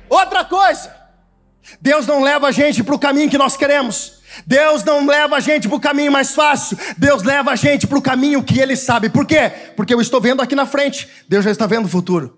Outra 0.10 0.43
coisa, 0.43 0.91
Deus 1.79 2.07
não 2.07 2.24
leva 2.24 2.48
a 2.48 2.51
gente 2.51 2.84
para 2.84 2.96
o 2.96 3.00
caminho 3.00 3.29
que 3.29 3.38
nós 3.38 3.55
queremos. 3.55 4.17
Deus 4.46 4.84
não 4.84 5.05
leva 5.05 5.38
a 5.38 5.39
gente 5.39 5.67
para 5.67 5.77
o 5.77 5.79
caminho 5.79 6.12
mais 6.12 6.34
fácil. 6.34 6.77
Deus 6.98 7.22
leva 7.22 7.51
a 7.51 7.55
gente 7.55 7.86
para 7.86 7.98
o 7.98 8.01
caminho 8.01 8.43
que 8.43 8.60
Ele 8.60 8.75
sabe. 8.75 9.10
Por 9.10 9.25
quê? 9.25 9.51
Porque 9.75 9.93
eu 9.93 10.01
estou 10.01 10.19
vendo 10.19 10.41
aqui 10.41 10.55
na 10.55 10.65
frente. 10.65 11.07
Deus 11.29 11.46
já 11.46 11.51
está 11.51 11.67
vendo 11.67 11.86
o 11.86 11.89
futuro. 11.89 12.38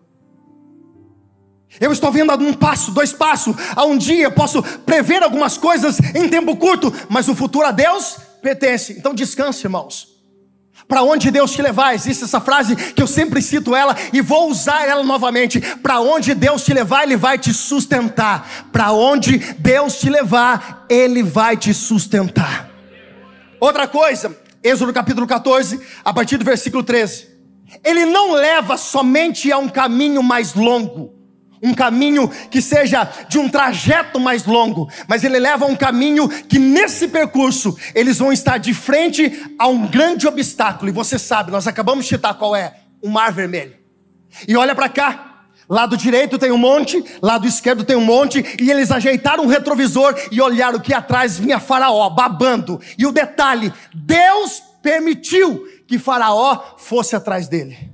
Eu 1.79 1.91
estou 1.91 2.11
vendo 2.11 2.33
um 2.33 2.53
passo, 2.53 2.91
dois 2.91 3.13
passos. 3.13 3.55
A 3.75 3.85
um 3.85 3.97
dia 3.97 4.31
posso 4.31 4.63
prever 4.63 5.21
algumas 5.21 5.57
coisas 5.57 5.99
em 6.15 6.27
tempo 6.27 6.55
curto, 6.55 6.93
mas 7.09 7.27
o 7.27 7.35
futuro 7.35 7.67
a 7.67 7.71
Deus 7.71 8.17
pertence. 8.41 8.93
Então 8.93 9.13
descanse, 9.13 9.65
irmãos. 9.65 10.07
Para 10.87 11.03
onde 11.03 11.29
Deus 11.29 11.51
te 11.51 11.61
levar? 11.61 11.93
Existe 11.93 12.23
essa 12.23 12.41
frase 12.41 12.75
que 12.75 13.01
eu 13.01 13.05
sempre 13.05 13.41
cito 13.41 13.75
ela 13.75 13.95
e 14.11 14.21
vou 14.21 14.49
usar 14.49 14.87
ela 14.87 15.03
novamente. 15.03 15.61
Para 15.61 15.99
onde 15.99 16.33
Deus 16.33 16.63
te 16.63 16.73
levar, 16.73 17.03
Ele 17.03 17.15
vai 17.15 17.37
te 17.37 17.53
sustentar. 17.53 18.69
Para 18.71 18.91
onde 18.91 19.37
Deus 19.37 19.99
te 19.99 20.09
levar, 20.09 20.87
Ele 20.89 21.21
vai 21.21 21.55
te 21.55 21.73
sustentar. 21.73 22.71
Outra 23.59 23.87
coisa, 23.87 24.35
Êxodo 24.63 24.91
capítulo 24.91 25.27
14, 25.27 25.79
a 26.03 26.11
partir 26.11 26.37
do 26.37 26.45
versículo 26.45 26.81
13. 26.81 27.27
Ele 27.83 28.05
não 28.05 28.31
leva 28.31 28.75
somente 28.75 29.51
a 29.51 29.59
um 29.59 29.69
caminho 29.69 30.23
mais 30.23 30.55
longo 30.55 31.18
um 31.61 31.73
caminho 31.73 32.29
que 32.49 32.61
seja 32.61 33.09
de 33.27 33.37
um 33.37 33.49
trajeto 33.49 34.19
mais 34.19 34.45
longo, 34.45 34.89
mas 35.07 35.23
ele 35.23 35.39
leva 35.39 35.65
um 35.65 35.75
caminho 35.75 36.27
que 36.27 36.57
nesse 36.57 37.07
percurso 37.07 37.77
eles 37.93 38.17
vão 38.17 38.31
estar 38.31 38.57
de 38.57 38.73
frente 38.73 39.53
a 39.57 39.67
um 39.67 39.87
grande 39.87 40.27
obstáculo, 40.27 40.89
e 40.89 40.93
você 40.93 41.19
sabe, 41.19 41.51
nós 41.51 41.67
acabamos 41.67 42.05
de 42.05 42.09
citar 42.09 42.33
qual 42.35 42.55
é: 42.55 42.75
o 43.01 43.09
Mar 43.09 43.31
Vermelho. 43.31 43.75
E 44.47 44.55
olha 44.55 44.75
para 44.75 44.89
cá, 44.89 45.29
Lado 45.69 45.95
direito 45.95 46.39
tem 46.39 46.51
um 46.51 46.57
monte, 46.57 47.03
lado 47.21 47.47
esquerdo 47.47 47.83
tem 47.83 47.95
um 47.95 48.03
monte, 48.03 48.43
e 48.59 48.71
eles 48.71 48.89
ajeitaram 48.89 49.45
o 49.45 49.47
retrovisor 49.47 50.15
e 50.31 50.41
olharam 50.41 50.79
que 50.79 50.95
atrás 50.95 51.37
vinha 51.37 51.59
Faraó 51.59 52.09
babando. 52.09 52.81
E 52.97 53.05
o 53.05 53.11
detalhe: 53.11 53.71
Deus 53.93 54.63
permitiu 54.81 55.67
que 55.87 55.99
Faraó 55.99 56.75
fosse 56.77 57.15
atrás 57.15 57.47
dele. 57.47 57.88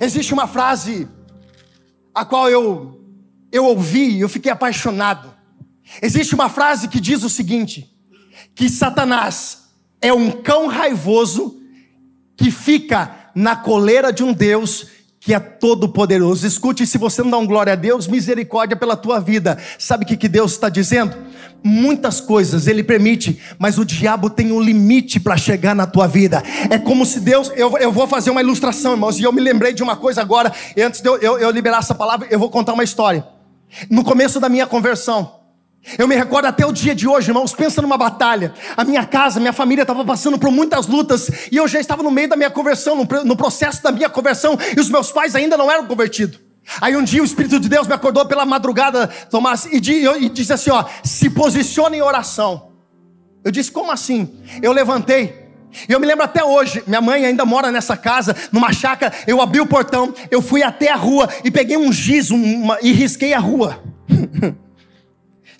Existe 0.00 0.32
uma 0.32 0.46
frase 0.46 1.08
a 2.14 2.24
qual 2.24 2.48
eu 2.48 3.00
eu 3.50 3.66
ouvi 3.66 4.16
e 4.16 4.20
eu 4.20 4.28
fiquei 4.28 4.50
apaixonado. 4.50 5.32
Existe 6.02 6.34
uma 6.34 6.48
frase 6.48 6.88
que 6.88 6.98
diz 6.98 7.22
o 7.22 7.30
seguinte: 7.30 7.96
que 8.54 8.68
Satanás 8.68 9.70
é 10.00 10.12
um 10.12 10.30
cão 10.30 10.66
raivoso 10.66 11.60
que 12.36 12.50
fica 12.50 13.30
na 13.34 13.54
coleira 13.54 14.12
de 14.12 14.24
um 14.24 14.32
Deus 14.32 14.88
que 15.24 15.32
é 15.32 15.40
todo 15.40 15.88
poderoso. 15.88 16.46
Escute, 16.46 16.86
se 16.86 16.98
você 16.98 17.22
não 17.22 17.30
dá 17.30 17.38
um 17.38 17.46
glória 17.46 17.72
a 17.72 17.76
Deus, 17.76 18.06
misericórdia 18.06 18.76
pela 18.76 18.94
tua 18.94 19.18
vida. 19.18 19.56
Sabe 19.78 20.04
o 20.04 20.06
que, 20.06 20.18
que 20.18 20.28
Deus 20.28 20.52
está 20.52 20.68
dizendo? 20.68 21.16
Muitas 21.62 22.20
coisas 22.20 22.66
Ele 22.66 22.84
permite, 22.84 23.40
mas 23.58 23.78
o 23.78 23.86
diabo 23.86 24.28
tem 24.28 24.52
um 24.52 24.60
limite 24.60 25.18
para 25.18 25.34
chegar 25.38 25.74
na 25.74 25.86
tua 25.86 26.06
vida. 26.06 26.42
É 26.68 26.76
como 26.76 27.06
se 27.06 27.20
Deus. 27.20 27.50
Eu, 27.56 27.78
eu 27.78 27.90
vou 27.90 28.06
fazer 28.06 28.30
uma 28.30 28.42
ilustração, 28.42 28.92
irmãos, 28.92 29.18
e 29.18 29.22
eu 29.22 29.32
me 29.32 29.40
lembrei 29.40 29.72
de 29.72 29.82
uma 29.82 29.96
coisa 29.96 30.20
agora, 30.20 30.52
antes 30.76 31.00
de 31.00 31.08
eu, 31.08 31.16
eu, 31.16 31.38
eu 31.38 31.50
liberar 31.50 31.78
essa 31.78 31.94
palavra, 31.94 32.28
eu 32.30 32.38
vou 32.38 32.50
contar 32.50 32.74
uma 32.74 32.84
história. 32.84 33.26
No 33.88 34.04
começo 34.04 34.38
da 34.38 34.50
minha 34.50 34.66
conversão, 34.66 35.43
eu 35.98 36.08
me 36.08 36.16
recordo 36.16 36.46
até 36.46 36.64
o 36.64 36.72
dia 36.72 36.94
de 36.94 37.06
hoje, 37.06 37.30
irmãos, 37.30 37.52
pensa 37.52 37.82
numa 37.82 37.98
batalha. 37.98 38.54
A 38.76 38.84
minha 38.84 39.04
casa, 39.04 39.38
minha 39.38 39.52
família 39.52 39.82
estava 39.82 40.04
passando 40.04 40.38
por 40.38 40.50
muitas 40.50 40.86
lutas 40.86 41.30
e 41.52 41.56
eu 41.56 41.68
já 41.68 41.78
estava 41.78 42.02
no 42.02 42.10
meio 42.10 42.28
da 42.28 42.36
minha 42.36 42.50
conversão, 42.50 42.96
no, 43.24 43.36
processo 43.36 43.82
da 43.82 43.92
minha 43.92 44.08
conversão, 44.08 44.58
e 44.76 44.80
os 44.80 44.88
meus 44.88 45.12
pais 45.12 45.34
ainda 45.34 45.56
não 45.56 45.70
eram 45.70 45.86
convertidos. 45.86 46.40
Aí 46.80 46.96
um 46.96 47.02
dia 47.02 47.20
o 47.20 47.26
Espírito 47.26 47.60
de 47.60 47.68
Deus 47.68 47.86
me 47.86 47.92
acordou 47.92 48.24
pela 48.24 48.46
madrugada, 48.46 49.06
Tomás, 49.30 49.66
e, 49.66 49.76
e 49.76 50.28
disse 50.30 50.52
assim: 50.52 50.70
ó, 50.70 50.84
se 51.02 51.28
posicione 51.28 51.98
em 51.98 52.02
oração. 52.02 52.72
Eu 53.44 53.50
disse, 53.50 53.70
como 53.70 53.92
assim? 53.92 54.40
Eu 54.62 54.72
levantei, 54.72 55.44
e 55.86 55.92
eu 55.92 56.00
me 56.00 56.06
lembro 56.06 56.24
até 56.24 56.42
hoje, 56.42 56.82
minha 56.86 57.00
mãe 57.02 57.26
ainda 57.26 57.44
mora 57.44 57.70
nessa 57.70 57.96
casa, 57.96 58.34
numa 58.50 58.72
chácara. 58.72 59.12
Eu 59.26 59.42
abri 59.42 59.60
o 59.60 59.66
portão, 59.66 60.14
eu 60.30 60.40
fui 60.40 60.62
até 60.62 60.90
a 60.90 60.96
rua 60.96 61.28
e 61.44 61.50
peguei 61.50 61.76
um 61.76 61.92
giz 61.92 62.30
uma, 62.30 62.78
e 62.80 62.92
risquei 62.92 63.34
a 63.34 63.38
rua. 63.38 63.82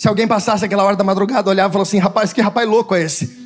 Se 0.04 0.08
alguém 0.08 0.28
passasse 0.28 0.62
aquela 0.62 0.84
hora 0.84 0.96
da 0.96 1.02
madrugada, 1.02 1.48
olhava 1.48 1.70
e 1.70 1.72
falava 1.72 1.88
assim: 1.88 1.96
rapaz, 1.96 2.30
que 2.30 2.42
rapaz 2.42 2.68
louco 2.68 2.94
é 2.94 3.04
esse? 3.04 3.43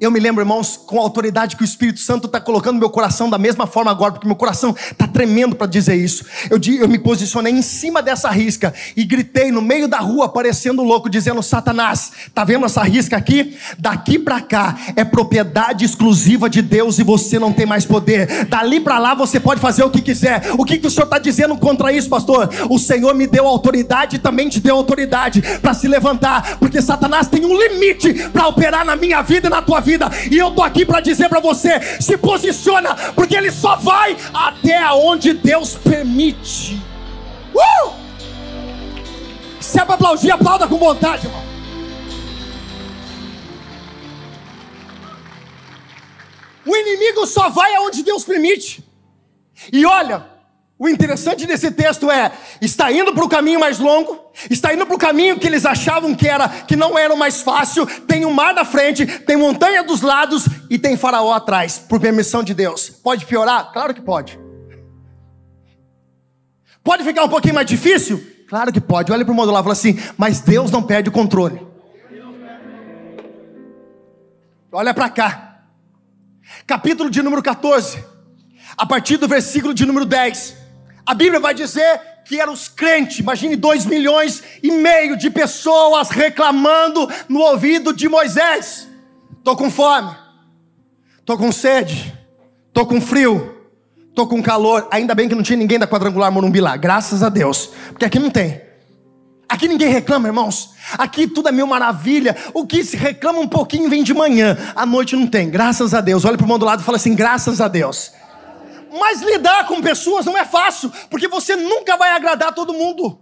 Eu 0.00 0.10
me 0.10 0.18
lembro, 0.18 0.42
irmãos, 0.42 0.76
com 0.76 0.98
a 0.98 1.02
autoridade 1.02 1.54
que 1.54 1.62
o 1.62 1.64
Espírito 1.64 2.00
Santo 2.00 2.26
está 2.26 2.40
colocando 2.40 2.74
no 2.74 2.80
meu 2.80 2.90
coração, 2.90 3.28
da 3.28 3.38
mesma 3.38 3.66
forma 3.66 3.90
agora, 3.90 4.12
porque 4.12 4.26
meu 4.26 4.34
coração 4.34 4.74
está 4.90 5.06
tremendo 5.06 5.54
para 5.54 5.66
dizer 5.66 5.94
isso. 5.94 6.24
Eu, 6.50 6.58
eu 6.80 6.88
me 6.88 6.98
posicionei 6.98 7.52
em 7.52 7.62
cima 7.62 8.02
dessa 8.02 8.30
risca 8.30 8.72
e 8.96 9.04
gritei 9.04 9.52
no 9.52 9.60
meio 9.60 9.86
da 9.86 9.98
rua, 9.98 10.28
parecendo 10.28 10.82
louco, 10.82 11.10
dizendo: 11.10 11.42
Satanás, 11.42 12.10
tá 12.34 12.42
vendo 12.42 12.64
essa 12.64 12.82
risca 12.82 13.16
aqui? 13.16 13.56
Daqui 13.78 14.18
para 14.18 14.40
cá 14.40 14.76
é 14.96 15.04
propriedade 15.04 15.84
exclusiva 15.84 16.48
de 16.48 16.62
Deus 16.62 16.98
e 16.98 17.04
você 17.04 17.38
não 17.38 17.52
tem 17.52 17.66
mais 17.66 17.84
poder. 17.84 18.46
Dali 18.46 18.80
para 18.80 18.98
lá 18.98 19.14
você 19.14 19.38
pode 19.38 19.60
fazer 19.60 19.84
o 19.84 19.90
que 19.90 20.00
quiser. 20.00 20.52
O 20.58 20.64
que, 20.64 20.78
que 20.78 20.86
o 20.86 20.90
Senhor 20.90 21.04
está 21.04 21.18
dizendo 21.18 21.56
contra 21.56 21.92
isso, 21.92 22.08
pastor? 22.08 22.50
O 22.68 22.78
Senhor 22.78 23.14
me 23.14 23.26
deu 23.26 23.46
autoridade 23.46 24.16
e 24.16 24.18
também 24.18 24.48
te 24.48 24.58
deu 24.58 24.74
autoridade 24.74 25.42
para 25.60 25.74
se 25.74 25.86
levantar, 25.86 26.56
porque 26.58 26.82
Satanás 26.82 27.28
tem 27.28 27.44
um 27.44 27.56
limite 27.56 28.14
para 28.30 28.48
operar 28.48 28.84
na 28.84 28.96
minha 28.96 29.22
vida 29.22 29.46
e 29.46 29.50
na 29.50 29.62
tua 29.62 29.78
vida 29.78 29.81
vida. 29.82 30.08
E 30.30 30.38
eu 30.38 30.50
tô 30.50 30.62
aqui 30.62 30.86
para 30.86 31.00
dizer 31.00 31.28
para 31.28 31.40
você: 31.40 31.78
se 32.00 32.16
posiciona, 32.16 32.94
porque 33.14 33.36
ele 33.36 33.50
só 33.50 33.76
vai 33.76 34.16
até 34.32 34.90
onde 34.92 35.34
Deus 35.34 35.74
permite. 35.74 36.80
Uh! 37.54 37.92
Se 39.60 39.78
é 39.78 39.84
para 39.84 39.94
aplaudir, 39.94 40.30
aplauda 40.30 40.66
com 40.66 40.78
vontade, 40.78 41.26
irmão. 41.26 41.42
O 46.64 46.76
inimigo 46.76 47.26
só 47.26 47.50
vai 47.50 47.74
aonde 47.74 48.02
Deus 48.02 48.24
permite. 48.24 48.82
E 49.72 49.84
olha, 49.84 50.31
o 50.82 50.88
interessante 50.88 51.46
desse 51.46 51.70
texto 51.70 52.10
é: 52.10 52.32
está 52.60 52.90
indo 52.90 53.14
para 53.14 53.24
o 53.24 53.28
caminho 53.28 53.60
mais 53.60 53.78
longo, 53.78 54.18
está 54.50 54.74
indo 54.74 54.84
para 54.84 54.96
o 54.96 54.98
caminho 54.98 55.38
que 55.38 55.46
eles 55.46 55.64
achavam 55.64 56.12
que 56.12 56.26
era 56.26 56.48
que 56.48 56.74
não 56.74 56.98
era 56.98 57.14
o 57.14 57.16
mais 57.16 57.40
fácil. 57.40 57.86
Tem 57.86 58.26
um 58.26 58.32
mar 58.32 58.52
na 58.52 58.64
frente, 58.64 59.06
tem 59.06 59.36
montanha 59.36 59.84
dos 59.84 60.00
lados 60.00 60.44
e 60.68 60.76
tem 60.80 60.96
faraó 60.96 61.34
atrás, 61.34 61.78
por 61.78 62.00
permissão 62.00 62.42
de 62.42 62.52
Deus. 62.52 62.90
Pode 62.90 63.26
piorar? 63.26 63.72
Claro 63.72 63.94
que 63.94 64.00
pode. 64.00 64.36
Pode 66.82 67.04
ficar 67.04 67.22
um 67.22 67.28
pouquinho 67.28 67.54
mais 67.54 67.68
difícil? 67.68 68.20
Claro 68.48 68.72
que 68.72 68.80
pode. 68.80 69.12
Olha 69.12 69.24
para 69.24 69.32
o 69.32 69.44
lá 69.44 69.60
e 69.60 69.62
fala 69.62 69.72
assim: 69.74 69.96
mas 70.18 70.40
Deus 70.40 70.72
não 70.72 70.82
perde 70.82 71.08
o 71.08 71.12
controle. 71.12 71.64
Olha 74.72 74.92
para 74.92 75.08
cá, 75.08 75.62
capítulo 76.66 77.08
de 77.08 77.22
número 77.22 77.40
14, 77.40 78.04
a 78.76 78.84
partir 78.84 79.16
do 79.16 79.28
versículo 79.28 79.72
de 79.72 79.86
número 79.86 80.04
10. 80.04 80.61
A 81.04 81.14
Bíblia 81.14 81.40
vai 81.40 81.54
dizer 81.54 82.00
que 82.24 82.40
eram 82.40 82.52
os 82.52 82.68
crentes, 82.68 83.18
imagine 83.18 83.56
dois 83.56 83.84
milhões 83.84 84.42
e 84.62 84.70
meio 84.70 85.16
de 85.16 85.28
pessoas 85.30 86.10
reclamando 86.10 87.08
no 87.28 87.40
ouvido 87.40 87.92
de 87.92 88.08
Moisés: 88.08 88.88
estou 89.38 89.56
com 89.56 89.70
fome, 89.70 90.14
estou 91.18 91.36
com 91.36 91.50
sede, 91.50 92.16
estou 92.68 92.86
com 92.86 93.00
frio, 93.00 93.56
estou 94.08 94.26
com 94.26 94.42
calor. 94.42 94.86
Ainda 94.90 95.14
bem 95.14 95.28
que 95.28 95.34
não 95.34 95.42
tinha 95.42 95.56
ninguém 95.56 95.78
da 95.78 95.86
quadrangular 95.86 96.30
Morumbi 96.30 96.60
lá, 96.60 96.76
graças 96.76 97.22
a 97.22 97.28
Deus, 97.28 97.70
porque 97.90 98.04
aqui 98.04 98.18
não 98.18 98.30
tem. 98.30 98.60
Aqui 99.48 99.68
ninguém 99.68 99.90
reclama, 99.90 100.28
irmãos. 100.28 100.70
Aqui 100.96 101.26
tudo 101.26 101.50
é 101.50 101.52
mil 101.52 101.66
maravilha. 101.66 102.34
O 102.54 102.66
que 102.66 102.82
se 102.82 102.96
reclama 102.96 103.38
um 103.38 103.46
pouquinho 103.46 103.90
vem 103.90 104.02
de 104.02 104.14
manhã, 104.14 104.56
à 104.74 104.86
noite 104.86 105.14
não 105.14 105.26
tem. 105.26 105.50
Graças 105.50 105.92
a 105.92 106.00
Deus. 106.00 106.24
Olha 106.24 106.38
para 106.38 106.46
o 106.46 106.48
mundo 106.48 106.60
do 106.60 106.64
lado 106.64 106.80
e 106.80 106.84
fala 106.84 106.96
assim: 106.96 107.14
graças 107.14 107.60
a 107.60 107.68
Deus. 107.68 108.12
Mas 108.92 109.22
lidar 109.22 109.66
com 109.66 109.80
pessoas 109.80 110.26
não 110.26 110.36
é 110.36 110.44
fácil, 110.44 110.92
porque 111.08 111.26
você 111.26 111.56
nunca 111.56 111.96
vai 111.96 112.10
agradar 112.10 112.54
todo 112.54 112.74
mundo. 112.74 113.18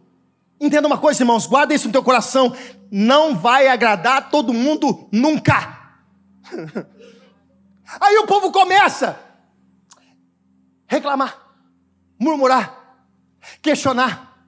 Entenda 0.61 0.87
uma 0.87 0.99
coisa, 0.99 1.23
irmãos, 1.23 1.47
guarda 1.47 1.73
isso 1.73 1.87
no 1.87 1.93
teu 1.93 2.03
coração. 2.03 2.55
Não 2.91 3.37
vai 3.37 3.69
agradar 3.69 4.31
todo 4.31 4.53
mundo 4.53 5.09
nunca. 5.12 5.79
Aí 8.00 8.17
o 8.19 8.27
povo 8.27 8.53
começa 8.53 9.19
reclamar, 10.87 11.39
murmurar, 12.19 12.77
questionar, 13.62 14.45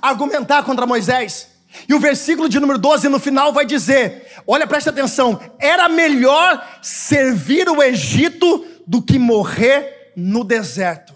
argumentar 0.00 0.62
contra 0.62 0.86
Moisés. 0.86 1.50
E 1.86 1.94
o 1.94 2.00
versículo 2.00 2.48
de 2.48 2.58
número 2.58 2.78
12 2.78 3.08
no 3.08 3.20
final 3.20 3.52
vai 3.52 3.66
dizer: 3.66 4.26
olha, 4.46 4.66
preste 4.66 4.88
atenção, 4.88 5.38
era 5.58 5.88
melhor 5.88 6.66
servir 6.80 7.68
o 7.68 7.82
Egito 7.82 8.66
do 8.86 9.02
que 9.02 9.18
morrer 9.18 10.01
no 10.16 10.44
deserto. 10.44 11.14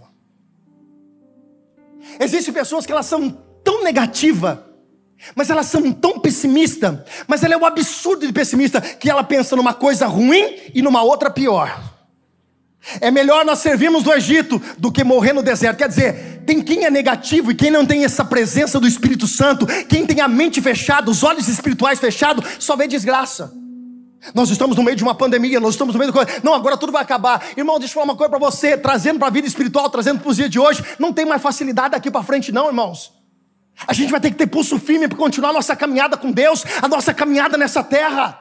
Existem 2.20 2.52
pessoas 2.52 2.86
que 2.86 2.92
elas 2.92 3.06
são 3.06 3.30
tão 3.64 3.82
negativas, 3.82 4.58
mas 5.34 5.50
elas 5.50 5.66
são 5.66 5.92
tão 5.92 6.20
pessimistas, 6.20 6.98
mas 7.26 7.42
ela 7.42 7.54
é 7.54 7.56
um 7.56 7.64
absurdo 7.64 8.26
de 8.26 8.32
pessimista 8.32 8.80
que 8.80 9.10
ela 9.10 9.24
pensa 9.24 9.56
numa 9.56 9.74
coisa 9.74 10.06
ruim 10.06 10.56
e 10.74 10.82
numa 10.82 11.02
outra 11.02 11.30
pior. 11.30 11.96
É 13.00 13.10
melhor 13.10 13.44
nós 13.44 13.58
servirmos 13.58 14.04
do 14.04 14.12
Egito 14.12 14.62
do 14.78 14.92
que 14.92 15.02
morrer 15.02 15.32
no 15.32 15.42
deserto. 15.42 15.78
Quer 15.78 15.88
dizer, 15.88 16.42
tem 16.46 16.62
quem 16.62 16.84
é 16.84 16.90
negativo 16.90 17.50
e 17.50 17.54
quem 17.54 17.70
não 17.70 17.84
tem 17.84 18.04
essa 18.04 18.24
presença 18.24 18.78
do 18.78 18.86
Espírito 18.86 19.26
Santo, 19.26 19.66
quem 19.88 20.06
tem 20.06 20.20
a 20.20 20.28
mente 20.28 20.62
fechada, 20.62 21.10
os 21.10 21.24
olhos 21.24 21.48
espirituais 21.48 21.98
fechados, 21.98 22.44
só 22.60 22.76
vê 22.76 22.86
desgraça. 22.86 23.52
Nós 24.34 24.50
estamos 24.50 24.76
no 24.76 24.82
meio 24.82 24.96
de 24.96 25.02
uma 25.02 25.14
pandemia, 25.14 25.60
nós 25.60 25.74
estamos 25.74 25.94
no 25.94 25.98
meio 25.98 26.12
de 26.12 26.18
Não, 26.42 26.54
agora 26.54 26.76
tudo 26.76 26.92
vai 26.92 27.02
acabar. 27.02 27.42
Irmão, 27.56 27.78
deixa 27.78 27.92
eu 27.92 27.94
falar 27.94 28.04
uma 28.06 28.16
coisa 28.16 28.30
para 28.30 28.38
você, 28.38 28.76
trazendo 28.76 29.18
para 29.18 29.28
a 29.28 29.30
vida 29.30 29.46
espiritual, 29.46 29.88
trazendo 29.90 30.20
para 30.20 30.30
os 30.30 30.36
dias 30.36 30.50
de 30.50 30.58
hoje, 30.58 30.82
não 30.98 31.12
tem 31.12 31.24
mais 31.24 31.42
facilidade 31.42 31.90
daqui 31.90 32.10
para 32.10 32.22
frente, 32.22 32.52
não, 32.52 32.66
irmãos. 32.66 33.12
A 33.86 33.92
gente 33.92 34.10
vai 34.10 34.20
ter 34.20 34.30
que 34.30 34.36
ter 34.36 34.46
pulso 34.46 34.78
firme 34.78 35.06
para 35.06 35.18
continuar 35.18 35.50
a 35.50 35.54
nossa 35.54 35.76
caminhada 35.76 36.16
com 36.16 36.32
Deus, 36.32 36.64
a 36.80 36.88
nossa 36.88 37.12
caminhada 37.12 37.58
nessa 37.58 37.84
terra. 37.84 38.40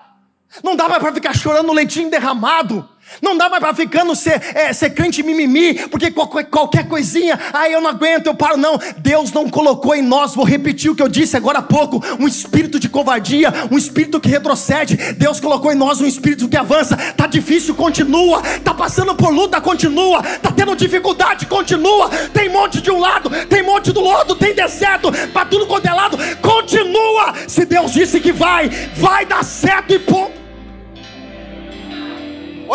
Não 0.63 0.75
dá 0.75 0.88
mais 0.88 1.01
para 1.01 1.13
ficar 1.13 1.36
chorando 1.36 1.74
leitinho 1.74 2.10
derramado. 2.10 2.88
Não 3.21 3.38
dá 3.38 3.50
mais 3.50 3.62
para 3.62 3.74
ficando 3.74 4.15
ser, 4.15 4.41
é, 4.55 4.74
ser 4.74 4.89
crente 4.89 5.24
mimimi, 5.24 5.88
porque 5.89 6.12
qualquer, 6.12 6.45
qualquer 6.45 6.88
coisinha, 6.88 7.39
aí 7.53 7.71
eu 7.71 7.81
não 7.81 7.89
aguento, 7.89 8.27
eu 8.27 8.35
paro. 8.35 8.57
Não, 8.57 8.79
Deus 8.97 9.31
não 9.31 9.50
colocou 9.50 9.95
em 9.95 10.01
nós, 10.01 10.35
vou 10.35 10.43
repetir 10.43 10.91
o 10.91 10.95
que 10.95 11.01
eu 11.01 11.07
disse 11.07 11.38
agora 11.38 11.59
há 11.59 11.62
pouco: 11.62 12.03
um 12.19 12.27
espírito 12.27 12.79
de 12.79 12.89
covardia, 12.89 13.53
um 13.71 13.77
espírito 13.77 14.19
que 14.19 14.29
retrocede. 14.29 14.97
Deus 15.13 15.39
colocou 15.39 15.71
em 15.71 15.75
nós 15.75 16.01
um 16.01 16.05
espírito 16.05 16.50
que 16.50 16.57
avança. 16.57 16.97
Tá 17.15 17.27
difícil, 17.27 17.75
continua. 17.75 18.41
Tá 18.63 18.74
passando 18.74 19.15
por 19.15 19.29
luta, 19.29 19.62
continua. 19.62 20.21
Tá 20.41 20.51
tendo 20.51 20.75
dificuldade, 20.75 21.45
continua. 21.45 22.09
Tem 22.33 22.50
monte 22.50 22.81
de 22.81 22.91
um 22.91 23.00
lado, 23.00 23.29
tem 23.47 23.63
monte 23.63 23.91
do 23.91 24.03
outro, 24.03 24.35
tem 24.35 24.53
deserto, 24.53 25.12
para 25.31 25.45
tudo 25.45 25.67
quanto 25.67 25.88
é 25.88 25.93
lado, 25.93 26.17
continua. 26.41 27.33
Se 27.47 27.65
Deus 27.65 27.91
disse 27.91 28.19
que 28.19 28.31
vai, 28.31 28.69
vai 28.95 29.25
dar 29.25 29.43
certo 29.43 29.93
e 29.93 30.00
ponto. 30.00 30.25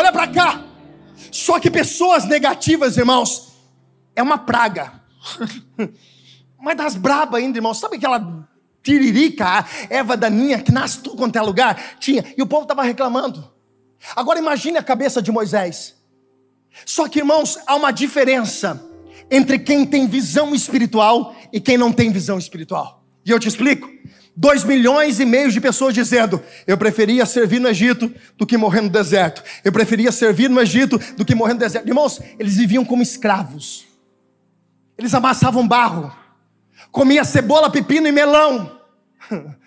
Olha 0.00 0.11
para 0.11 0.26
cá. 0.28 0.64
Só 1.30 1.61
que 1.61 1.71
pessoas 1.71 2.25
negativas, 2.25 2.97
irmãos, 2.97 3.52
é 4.16 4.23
uma 4.23 4.38
praga. 4.38 4.95
Mas 6.59 6.75
das 6.75 6.97
braba 6.97 7.37
ainda, 7.37 7.59
irmão. 7.59 7.75
Sabe 7.75 7.97
aquela 7.97 8.49
tiririca, 8.83 9.62
Eva 9.90 10.16
daninha, 10.16 10.62
que 10.62 10.73
nasce 10.73 11.00
tudo 11.00 11.19
quanto 11.19 11.37
é 11.37 11.42
lugar? 11.42 11.99
Tinha. 11.99 12.25
E 12.35 12.40
o 12.40 12.47
povo 12.47 12.62
estava 12.62 12.83
reclamando. 12.83 13.47
Agora 14.16 14.38
imagine 14.38 14.78
a 14.78 14.83
cabeça 14.83 15.21
de 15.21 15.30
Moisés. 15.30 15.95
Só 16.87 17.07
que, 17.07 17.19
irmãos, 17.19 17.59
há 17.66 17.76
uma 17.76 17.90
diferença 17.90 18.83
entre 19.30 19.59
quem 19.59 19.85
tem 19.85 20.07
visão 20.07 20.54
espiritual 20.54 21.37
e 21.52 21.61
quem 21.61 21.76
não 21.76 21.92
tem 21.92 22.11
visão 22.11 22.38
espiritual. 22.38 23.04
E 23.23 23.30
eu 23.30 23.38
te 23.38 23.49
explico. 23.49 23.87
Dois 24.37 24.64
milhões 24.64 25.18
e 25.20 25.25
meio 25.25 25.50
de 25.50 25.60
pessoas 25.60 25.92
dizendo: 25.92 26.42
Eu 26.66 26.78
preferia 26.78 27.26
servir 27.26 27.60
no 27.60 27.68
Egito 27.68 28.12
do 28.37 28.46
que 28.46 28.56
morrer 28.56 28.80
no 28.80 28.88
deserto. 28.88 29.42
Eu 29.64 29.72
preferia 29.72 30.12
servir 30.12 30.49
no 30.49 30.60
Egito 30.60 30.99
do 31.16 31.25
que 31.25 31.34
morrer 31.34 31.54
no 31.54 31.58
deserto. 31.58 31.87
Irmãos, 31.87 32.20
eles 32.38 32.56
viviam 32.56 32.84
como 32.84 33.02
escravos. 33.02 33.87
Eles 34.96 35.14
amassavam 35.14 35.66
barro, 35.66 36.14
comia 36.92 37.25
cebola, 37.25 37.70
pepino 37.70 38.06
e 38.06 38.12
melão. 38.12 38.78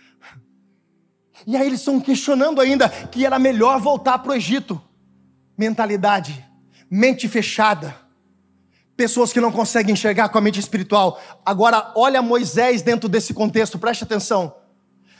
E 1.45 1.57
aí 1.57 1.67
eles 1.67 1.79
estão 1.79 1.99
questionando 1.99 2.61
ainda 2.61 2.87
que 2.87 3.25
era 3.25 3.37
melhor 3.37 3.77
voltar 3.77 4.17
para 4.19 4.31
o 4.31 4.35
Egito. 4.35 4.81
Mentalidade, 5.57 6.41
mente 6.89 7.27
fechada, 7.27 7.93
pessoas 8.95 9.33
que 9.33 9.41
não 9.41 9.51
conseguem 9.51 9.93
enxergar 9.93 10.29
com 10.29 10.37
a 10.37 10.41
mente 10.41 10.59
espiritual. 10.59 11.21
Agora, 11.45 11.91
olha 11.95 12.21
Moisés 12.21 12.81
dentro 12.81 13.09
desse 13.09 13.33
contexto, 13.33 13.79
preste 13.79 14.03
atenção. 14.03 14.53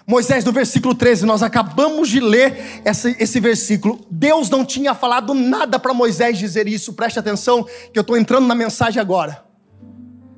Moisés, 0.05 0.43
no 0.43 0.51
versículo 0.51 0.93
13, 0.93 1.25
nós 1.25 1.41
acabamos 1.41 2.09
de 2.09 2.19
ler 2.19 2.81
esse, 2.83 3.15
esse 3.19 3.39
versículo. 3.39 4.05
Deus 4.11 4.49
não 4.49 4.65
tinha 4.65 4.93
falado 4.93 5.33
nada 5.33 5.79
para 5.79 5.93
Moisés 5.93 6.37
dizer 6.37 6.67
isso, 6.67 6.93
preste 6.93 7.17
atenção, 7.17 7.63
que 7.63 7.97
eu 7.97 8.01
estou 8.01 8.17
entrando 8.17 8.45
na 8.45 8.53
mensagem 8.53 9.01
agora. 9.01 9.43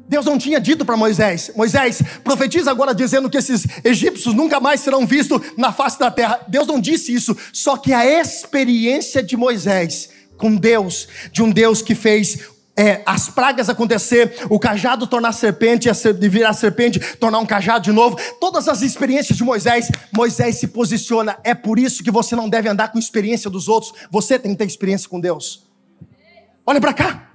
Deus 0.07 0.23
não 0.27 0.37
tinha 0.37 0.61
dito 0.61 0.85
para 0.85 0.95
Moisés: 0.95 1.51
Moisés, 1.55 1.99
profetiza 2.23 2.69
agora 2.69 2.93
dizendo 2.93 3.27
que 3.27 3.37
esses 3.37 3.65
egípcios 3.83 4.35
nunca 4.35 4.59
mais 4.59 4.81
serão 4.81 5.05
vistos 5.05 5.41
na 5.57 5.73
face 5.73 5.97
da 5.97 6.11
terra. 6.11 6.41
Deus 6.47 6.67
não 6.67 6.79
disse 6.79 7.11
isso, 7.11 7.35
só 7.51 7.75
que 7.75 7.91
a 7.91 8.05
experiência 8.05 9.23
de 9.23 9.35
Moisés 9.35 10.09
com 10.37 10.55
Deus, 10.55 11.07
de 11.31 11.41
um 11.41 11.49
Deus 11.49 11.81
que 11.81 11.95
fez 11.95 12.39
é, 12.77 13.01
as 13.05 13.29
pragas 13.29 13.69
acontecer, 13.69 14.45
o 14.49 14.59
cajado 14.59 15.07
tornar 15.07 15.31
serpente, 15.31 15.87
e 15.87 16.29
virar 16.29 16.53
serpente, 16.53 16.99
tornar 17.17 17.39
um 17.39 17.45
cajado 17.45 17.85
de 17.85 17.91
novo, 17.91 18.17
todas 18.39 18.67
as 18.67 18.81
experiências 18.81 19.37
de 19.37 19.43
Moisés, 19.43 19.89
Moisés 20.13 20.57
se 20.57 20.67
posiciona. 20.67 21.37
É 21.43 21.53
por 21.53 21.79
isso 21.79 22.03
que 22.03 22.11
você 22.11 22.35
não 22.35 22.49
deve 22.49 22.67
andar 22.67 22.91
com 22.91 22.99
experiência 22.99 23.49
dos 23.49 23.67
outros, 23.67 23.93
você 24.11 24.37
tem 24.37 24.51
que 24.51 24.57
ter 24.57 24.65
experiência 24.65 25.07
com 25.07 25.19
Deus. 25.19 25.65
Olha 26.65 26.81
para 26.81 26.93
cá. 26.93 27.29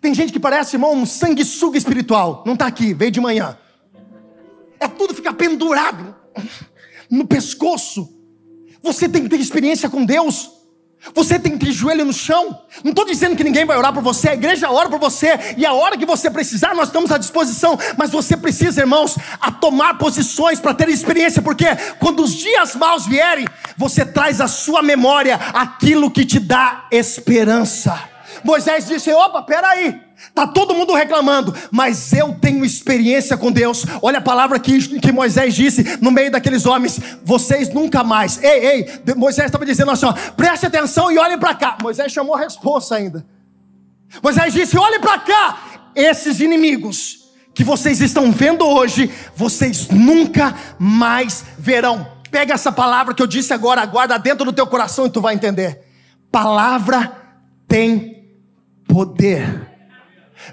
Tem 0.00 0.14
gente 0.14 0.32
que 0.32 0.40
parece, 0.40 0.76
irmão, 0.76 0.94
um 0.94 1.06
sanguessuga 1.06 1.76
espiritual. 1.76 2.42
Não 2.46 2.54
está 2.54 2.66
aqui, 2.66 2.94
veio 2.94 3.10
de 3.10 3.20
manhã. 3.20 3.58
É 4.78 4.88
tudo 4.88 5.14
fica 5.14 5.32
pendurado 5.32 6.14
no 7.10 7.26
pescoço. 7.26 8.08
Você 8.82 9.08
tem 9.08 9.22
que 9.22 9.28
ter 9.28 9.38
experiência 9.40 9.88
com 9.88 10.04
Deus. 10.04 10.61
Você 11.14 11.38
tem 11.38 11.58
que 11.58 11.66
ter 11.66 11.72
joelho 11.72 12.04
no 12.04 12.12
chão. 12.12 12.62
Não 12.84 12.90
estou 12.90 13.04
dizendo 13.04 13.34
que 13.34 13.42
ninguém 13.42 13.64
vai 13.64 13.76
orar 13.76 13.92
por 13.92 14.02
você, 14.02 14.30
a 14.30 14.34
igreja 14.34 14.70
ora 14.70 14.88
por 14.88 15.00
você, 15.00 15.54
e 15.56 15.66
a 15.66 15.72
hora 15.72 15.98
que 15.98 16.06
você 16.06 16.30
precisar, 16.30 16.74
nós 16.74 16.88
estamos 16.88 17.10
à 17.10 17.18
disposição. 17.18 17.78
Mas 17.96 18.10
você 18.10 18.36
precisa, 18.36 18.80
irmãos, 18.80 19.16
a 19.40 19.50
tomar 19.50 19.98
posições 19.98 20.60
para 20.60 20.72
ter 20.72 20.88
experiência, 20.88 21.42
porque 21.42 21.66
quando 21.98 22.22
os 22.22 22.34
dias 22.34 22.76
maus 22.76 23.06
vierem, 23.06 23.46
você 23.76 24.06
traz 24.06 24.40
à 24.40 24.46
sua 24.46 24.82
memória 24.82 25.34
aquilo 25.52 26.10
que 26.10 26.24
te 26.24 26.38
dá 26.38 26.86
esperança. 26.90 27.98
Moisés 28.44 28.86
disse: 28.86 29.12
opa, 29.12 29.42
peraí. 29.42 30.11
Está 30.28 30.46
todo 30.46 30.74
mundo 30.74 30.94
reclamando, 30.94 31.54
mas 31.70 32.12
eu 32.12 32.34
tenho 32.40 32.64
experiência 32.64 33.36
com 33.36 33.52
Deus. 33.52 33.84
Olha 34.00 34.18
a 34.18 34.22
palavra 34.22 34.58
que, 34.58 34.98
que 34.98 35.12
Moisés 35.12 35.54
disse 35.54 35.98
no 36.00 36.10
meio 36.10 36.30
daqueles 36.30 36.64
homens: 36.64 37.00
vocês 37.24 37.72
nunca 37.72 38.02
mais. 38.02 38.42
Ei, 38.42 38.66
ei, 38.66 39.14
Moisés 39.14 39.46
estava 39.46 39.66
dizendo 39.66 39.90
assim: 39.90 40.06
ó, 40.06 40.12
preste 40.36 40.66
atenção 40.66 41.10
e 41.10 41.18
olhem 41.18 41.38
para 41.38 41.54
cá. 41.54 41.76
Moisés 41.82 42.12
chamou 42.12 42.34
a 42.34 42.38
resposta 42.38 42.94
ainda. 42.94 43.26
Moisés 44.22 44.52
disse: 44.52 44.78
olhem 44.78 45.00
para 45.00 45.18
cá, 45.18 45.90
esses 45.94 46.40
inimigos 46.40 47.22
que 47.54 47.64
vocês 47.64 48.00
estão 48.00 48.32
vendo 48.32 48.66
hoje, 48.66 49.10
vocês 49.36 49.88
nunca 49.88 50.54
mais 50.78 51.44
verão. 51.58 52.06
Pega 52.30 52.54
essa 52.54 52.72
palavra 52.72 53.12
que 53.12 53.22
eu 53.22 53.26
disse 53.26 53.52
agora, 53.52 53.84
guarda 53.84 54.18
dentro 54.18 54.46
do 54.46 54.52
teu 54.52 54.66
coração 54.66 55.06
e 55.06 55.10
tu 55.10 55.20
vai 55.20 55.34
entender. 55.34 55.82
Palavra 56.30 57.12
tem 57.68 58.24
poder. 58.88 59.71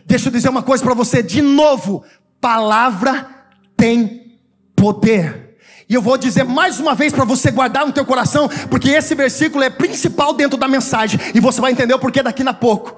Deixa 0.05 0.27
eu 0.27 0.31
dizer 0.31 0.49
uma 0.49 0.63
coisa 0.63 0.83
para 0.83 0.93
você 0.93 1.21
de 1.23 1.41
novo: 1.41 2.03
palavra 2.39 3.27
tem 3.75 4.39
poder. 4.75 5.57
E 5.89 5.93
eu 5.93 6.01
vou 6.01 6.17
dizer 6.17 6.43
mais 6.43 6.79
uma 6.79 6.93
vez 6.93 7.11
para 7.11 7.25
você 7.25 7.49
guardar 7.49 7.85
no 7.85 7.91
teu 7.91 8.05
coração, 8.05 8.47
porque 8.69 8.89
esse 8.89 9.15
versículo 9.15 9.63
é 9.63 9.69
principal 9.69 10.33
dentro 10.33 10.57
da 10.57 10.67
mensagem, 10.67 11.19
e 11.33 11.39
você 11.39 11.59
vai 11.59 11.71
entender 11.71 11.93
o 11.93 11.99
porquê 11.99 12.21
daqui 12.21 12.43
a 12.43 12.53
pouco. 12.53 12.95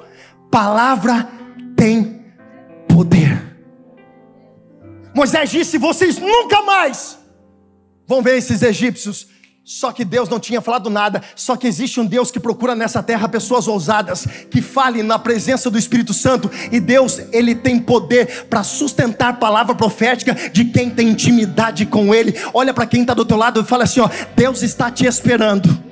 Palavra 0.52 1.30
tem 1.76 2.26
poder. 2.88 3.42
Moisés 5.16 5.50
disse: 5.50 5.78
vocês 5.78 6.18
nunca 6.18 6.62
mais 6.64 7.18
vão 8.06 8.22
ver 8.22 8.38
esses 8.38 8.62
egípcios 8.62 9.28
só 9.64 9.92
que 9.92 10.04
Deus 10.04 10.28
não 10.28 10.40
tinha 10.40 10.60
falado 10.60 10.90
nada. 10.90 11.22
Só 11.36 11.56
que 11.56 11.68
existe 11.68 12.00
um 12.00 12.06
Deus 12.06 12.32
que 12.32 12.40
procura 12.40 12.74
nessa 12.74 13.04
terra 13.04 13.30
pessoas 13.30 13.68
ousadas, 13.68 14.26
que 14.50 14.62
falem 14.62 15.04
na 15.04 15.20
presença 15.20 15.70
do 15.70 15.78
Espírito 15.78 16.14
Santo. 16.14 16.50
E 16.72 16.80
Deus, 16.80 17.22
Ele 17.32 17.54
tem 17.54 17.80
poder 17.80 18.46
para 18.50 18.64
sustentar 18.64 19.30
a 19.30 19.34
palavra 19.34 19.76
profética 19.76 20.34
de 20.52 20.66
quem 20.66 20.90
tem 20.90 21.10
intimidade 21.10 21.86
com 21.86 22.14
Ele. 22.14 22.34
Olha 22.54 22.74
para 22.74 22.88
quem 22.88 23.02
está 23.02 23.14
do 23.14 23.24
teu 23.24 23.38
lado 23.38 23.62
e 23.62 23.64
fala 23.64 23.84
assim: 23.84 24.00
ó, 24.00 24.10
Deus 24.36 24.64
está 24.64 24.90
te 24.90 25.06
esperando. 25.06 25.92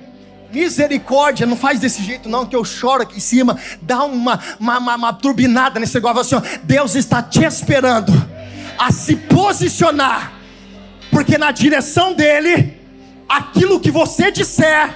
Misericórdia, 0.51 1.45
não 1.45 1.55
faz 1.55 1.79
desse 1.79 2.01
jeito 2.01 2.27
não, 2.27 2.47
que 2.47 2.55
eu 2.55 2.65
choro 2.65 3.03
aqui 3.03 3.17
em 3.17 3.21
cima. 3.21 3.55
Dá 3.83 4.03
uma, 4.03 4.39
uma, 4.59 4.79
uma, 4.79 4.95
uma 4.95 5.13
turbinada 5.13 5.79
nesse 5.79 5.93
negócio 5.93 6.21
assim: 6.21 6.35
ó, 6.35 6.59
Deus 6.63 6.95
está 6.95 7.21
te 7.21 7.43
esperando 7.43 8.11
a 8.79 8.91
se 8.91 9.15
posicionar, 9.15 10.33
porque 11.11 11.37
na 11.37 11.51
direção 11.51 12.15
dEle 12.15 12.78
aquilo 13.29 13.79
que 13.79 13.91
você 13.91 14.31
disser 14.31 14.93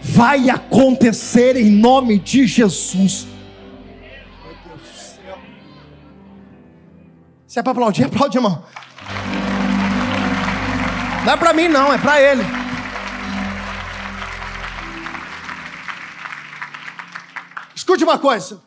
vai 0.00 0.50
acontecer 0.50 1.56
em 1.56 1.70
nome 1.70 2.18
de 2.18 2.46
Jesus. 2.46 3.26
Meu 4.44 4.54
Deus 4.66 4.80
do 4.80 4.98
céu. 4.98 5.38
Se 7.46 7.58
é 7.58 7.62
para 7.62 7.72
aplaudir, 7.72 8.04
aplaude, 8.06 8.36
irmão. 8.36 8.62
Não 11.24 11.32
é 11.32 11.36
para 11.36 11.52
mim, 11.52 11.68
não, 11.68 11.92
é 11.92 11.98
para 11.98 12.20
ele. 12.20 12.42
Escute 17.74 18.04
uma 18.04 18.18
coisa. 18.18 18.62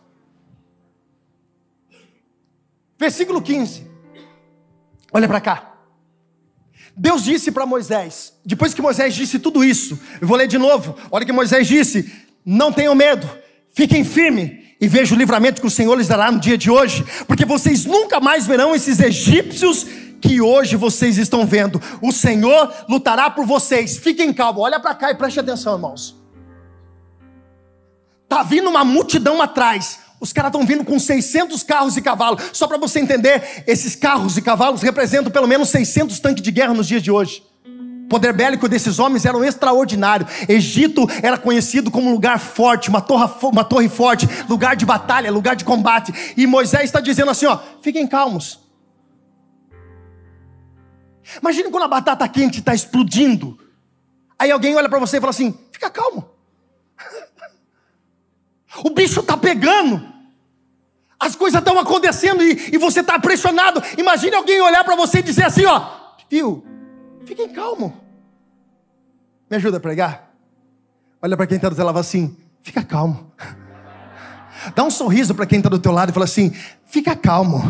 Versículo 2.98 3.42
15. 3.42 3.90
Olha 5.12 5.28
para 5.28 5.42
cá. 5.42 5.73
Deus 6.96 7.24
disse 7.24 7.52
para 7.52 7.66
Moisés, 7.66 8.34
depois 8.46 8.74
que 8.74 8.82
Moisés 8.82 9.16
disse 9.16 9.40
tudo 9.40 9.64
isso, 9.64 10.00
eu 10.22 10.28
vou 10.28 10.38
ler 10.38 10.48
de 10.48 10.58
novo. 10.58 10.96
Olha 11.12 11.26
que 11.26 11.32
Moisés 11.32 11.68
disse: 11.68 12.12
Não 12.46 12.72
tenham 12.72 12.94
medo, 12.94 13.28
fiquem 13.74 14.04
firmes 14.04 14.64
e 14.80 14.88
vejam 14.88 15.16
o 15.16 15.20
livramento 15.20 15.62
que 15.62 15.68
o 15.68 15.72
Senhor 15.72 15.96
lhes 15.98 16.08
dará 16.08 16.32
no 16.32 16.40
dia 16.40 16.58
de 16.58 16.70
hoje, 16.70 17.06
porque 17.28 17.46
vocês 17.46 17.86
nunca 17.86 18.20
mais 18.20 18.46
verão 18.46 18.76
esses 18.76 19.00
egípcios 19.00 19.88
que 20.22 20.40
hoje 20.40 20.76
vocês 20.76 21.18
estão 21.18 21.46
vendo. 21.46 21.82
O 22.02 22.12
Senhor 22.12 22.72
lutará 22.88 23.30
por 23.30 23.46
vocês. 23.46 23.98
Fiquem 23.98 24.34
calmos, 24.34 24.62
olha 24.62 24.80
para 24.80 24.94
cá 24.94 25.12
e 25.12 25.16
preste 25.16 25.40
atenção, 25.40 25.74
irmãos. 25.74 26.16
Tá 28.30 28.44
vindo 28.44 28.70
uma 28.70 28.86
multidão 28.86 29.42
atrás. 29.42 30.00
Os 30.24 30.32
caras 30.32 30.52
estão 30.52 30.66
vindo 30.66 30.86
com 30.86 30.98
600 30.98 31.64
carros 31.64 31.98
e 31.98 32.02
cavalos. 32.02 32.42
Só 32.54 32.66
para 32.66 32.78
você 32.78 32.98
entender, 32.98 33.66
esses 33.68 33.94
carros 33.94 34.38
e 34.38 34.42
cavalos 34.42 34.82
representam 34.82 35.30
pelo 35.30 35.46
menos 35.46 35.68
600 35.68 36.18
tanques 36.18 36.42
de 36.42 36.50
guerra 36.50 36.74
nos 36.74 36.88
dias 36.88 37.04
de 37.04 37.12
hoje. 37.12 37.44
O 38.06 38.08
poder 38.08 38.32
bélico 38.32 38.70
desses 38.70 39.00
homens 39.00 39.26
era 39.26 39.38
um 39.38 39.44
extraordinário. 39.44 40.26
Egito 40.48 41.06
era 41.22 41.38
conhecido 41.38 41.92
como 41.92 42.10
um 42.10 42.14
lugar 42.14 42.40
forte, 42.40 42.88
uma 42.88 43.02
torre, 43.02 43.30
uma 43.44 43.66
torre 43.66 43.90
forte, 43.90 44.26
lugar 44.48 44.78
de 44.78 44.86
batalha, 44.86 45.30
lugar 45.30 45.58
de 45.58 45.66
combate. 45.66 46.14
E 46.38 46.48
Moisés 46.48 46.86
está 46.86 47.02
dizendo 47.02 47.30
assim: 47.30 47.46
ó, 47.46 47.60
fiquem 47.82 48.08
calmos. 48.08 48.62
Imagine 51.42 51.70
quando 51.70 51.84
a 51.84 51.90
batata 51.90 52.26
quente 52.30 52.60
está 52.60 52.74
explodindo. 52.74 53.60
Aí 54.40 54.50
alguém 54.52 54.74
olha 54.74 54.88
para 54.88 55.00
você 55.00 55.18
e 55.18 55.20
fala 55.20 55.32
assim: 55.32 55.54
fica 55.70 55.90
calmo. 55.90 56.30
O 58.84 58.90
bicho 58.90 59.20
está 59.20 59.38
pegando. 59.38 60.13
As 61.24 61.38
coisas 61.38 61.58
estão 61.58 61.80
acontecendo 61.80 62.44
e, 62.44 62.72
e 62.74 62.78
você 62.78 63.00
está 63.00 63.18
pressionado. 63.18 63.82
Imagine 63.98 64.36
alguém 64.36 64.60
olhar 64.62 64.84
para 64.84 64.94
você 64.94 65.20
e 65.20 65.24
dizer 65.24 65.46
assim: 65.46 65.66
ó, 65.66 65.82
viu, 66.30 66.66
fiquem 67.26 67.48
calmo. 67.48 67.98
Me 69.50 69.56
ajuda 69.56 69.78
a 69.78 69.80
pregar? 69.80 70.34
Olha 71.22 71.38
para 71.38 71.48
quem 71.48 71.56
está 71.56 71.70
do 71.70 71.76
teu 71.76 71.86
lado 71.86 71.98
assim: 71.98 72.36
fica 72.62 72.84
calmo. 72.84 73.32
Dá 74.76 74.84
um 74.84 74.92
sorriso 74.92 75.34
para 75.34 75.46
quem 75.46 75.60
está 75.60 75.70
do 75.70 75.80
teu 75.80 75.94
lado 75.94 76.10
e 76.10 76.14
fala 76.14 76.26
assim: 76.26 76.54
fica 76.86 77.16
calmo. 77.16 77.64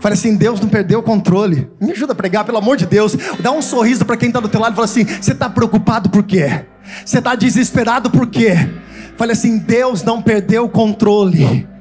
Fala 0.00 0.14
assim, 0.14 0.36
Deus 0.36 0.60
não 0.60 0.68
perdeu 0.68 0.98
o 0.98 1.02
controle. 1.02 1.70
Me 1.80 1.92
ajuda 1.92 2.12
a 2.12 2.16
pregar, 2.16 2.44
pelo 2.44 2.58
amor 2.58 2.76
de 2.76 2.84
Deus. 2.84 3.16
Dá 3.40 3.50
um 3.50 3.62
sorriso 3.62 4.04
para 4.04 4.18
quem 4.18 4.28
está 4.28 4.38
do 4.38 4.48
teu 4.48 4.60
lado 4.60 4.72
e 4.72 4.76
fala 4.76 4.86
assim: 4.86 5.04
você 5.04 5.32
está 5.32 5.50
preocupado 5.50 6.08
por 6.08 6.22
quê? 6.22 6.64
Você 7.04 7.18
está 7.18 7.34
desesperado 7.34 8.10
por 8.10 8.26
quê? 8.26 8.54
Fale 9.18 9.32
assim: 9.32 9.58
Deus 9.58 10.02
não 10.02 10.22
perdeu 10.22 10.64
o 10.64 10.68
controle. 10.70 11.73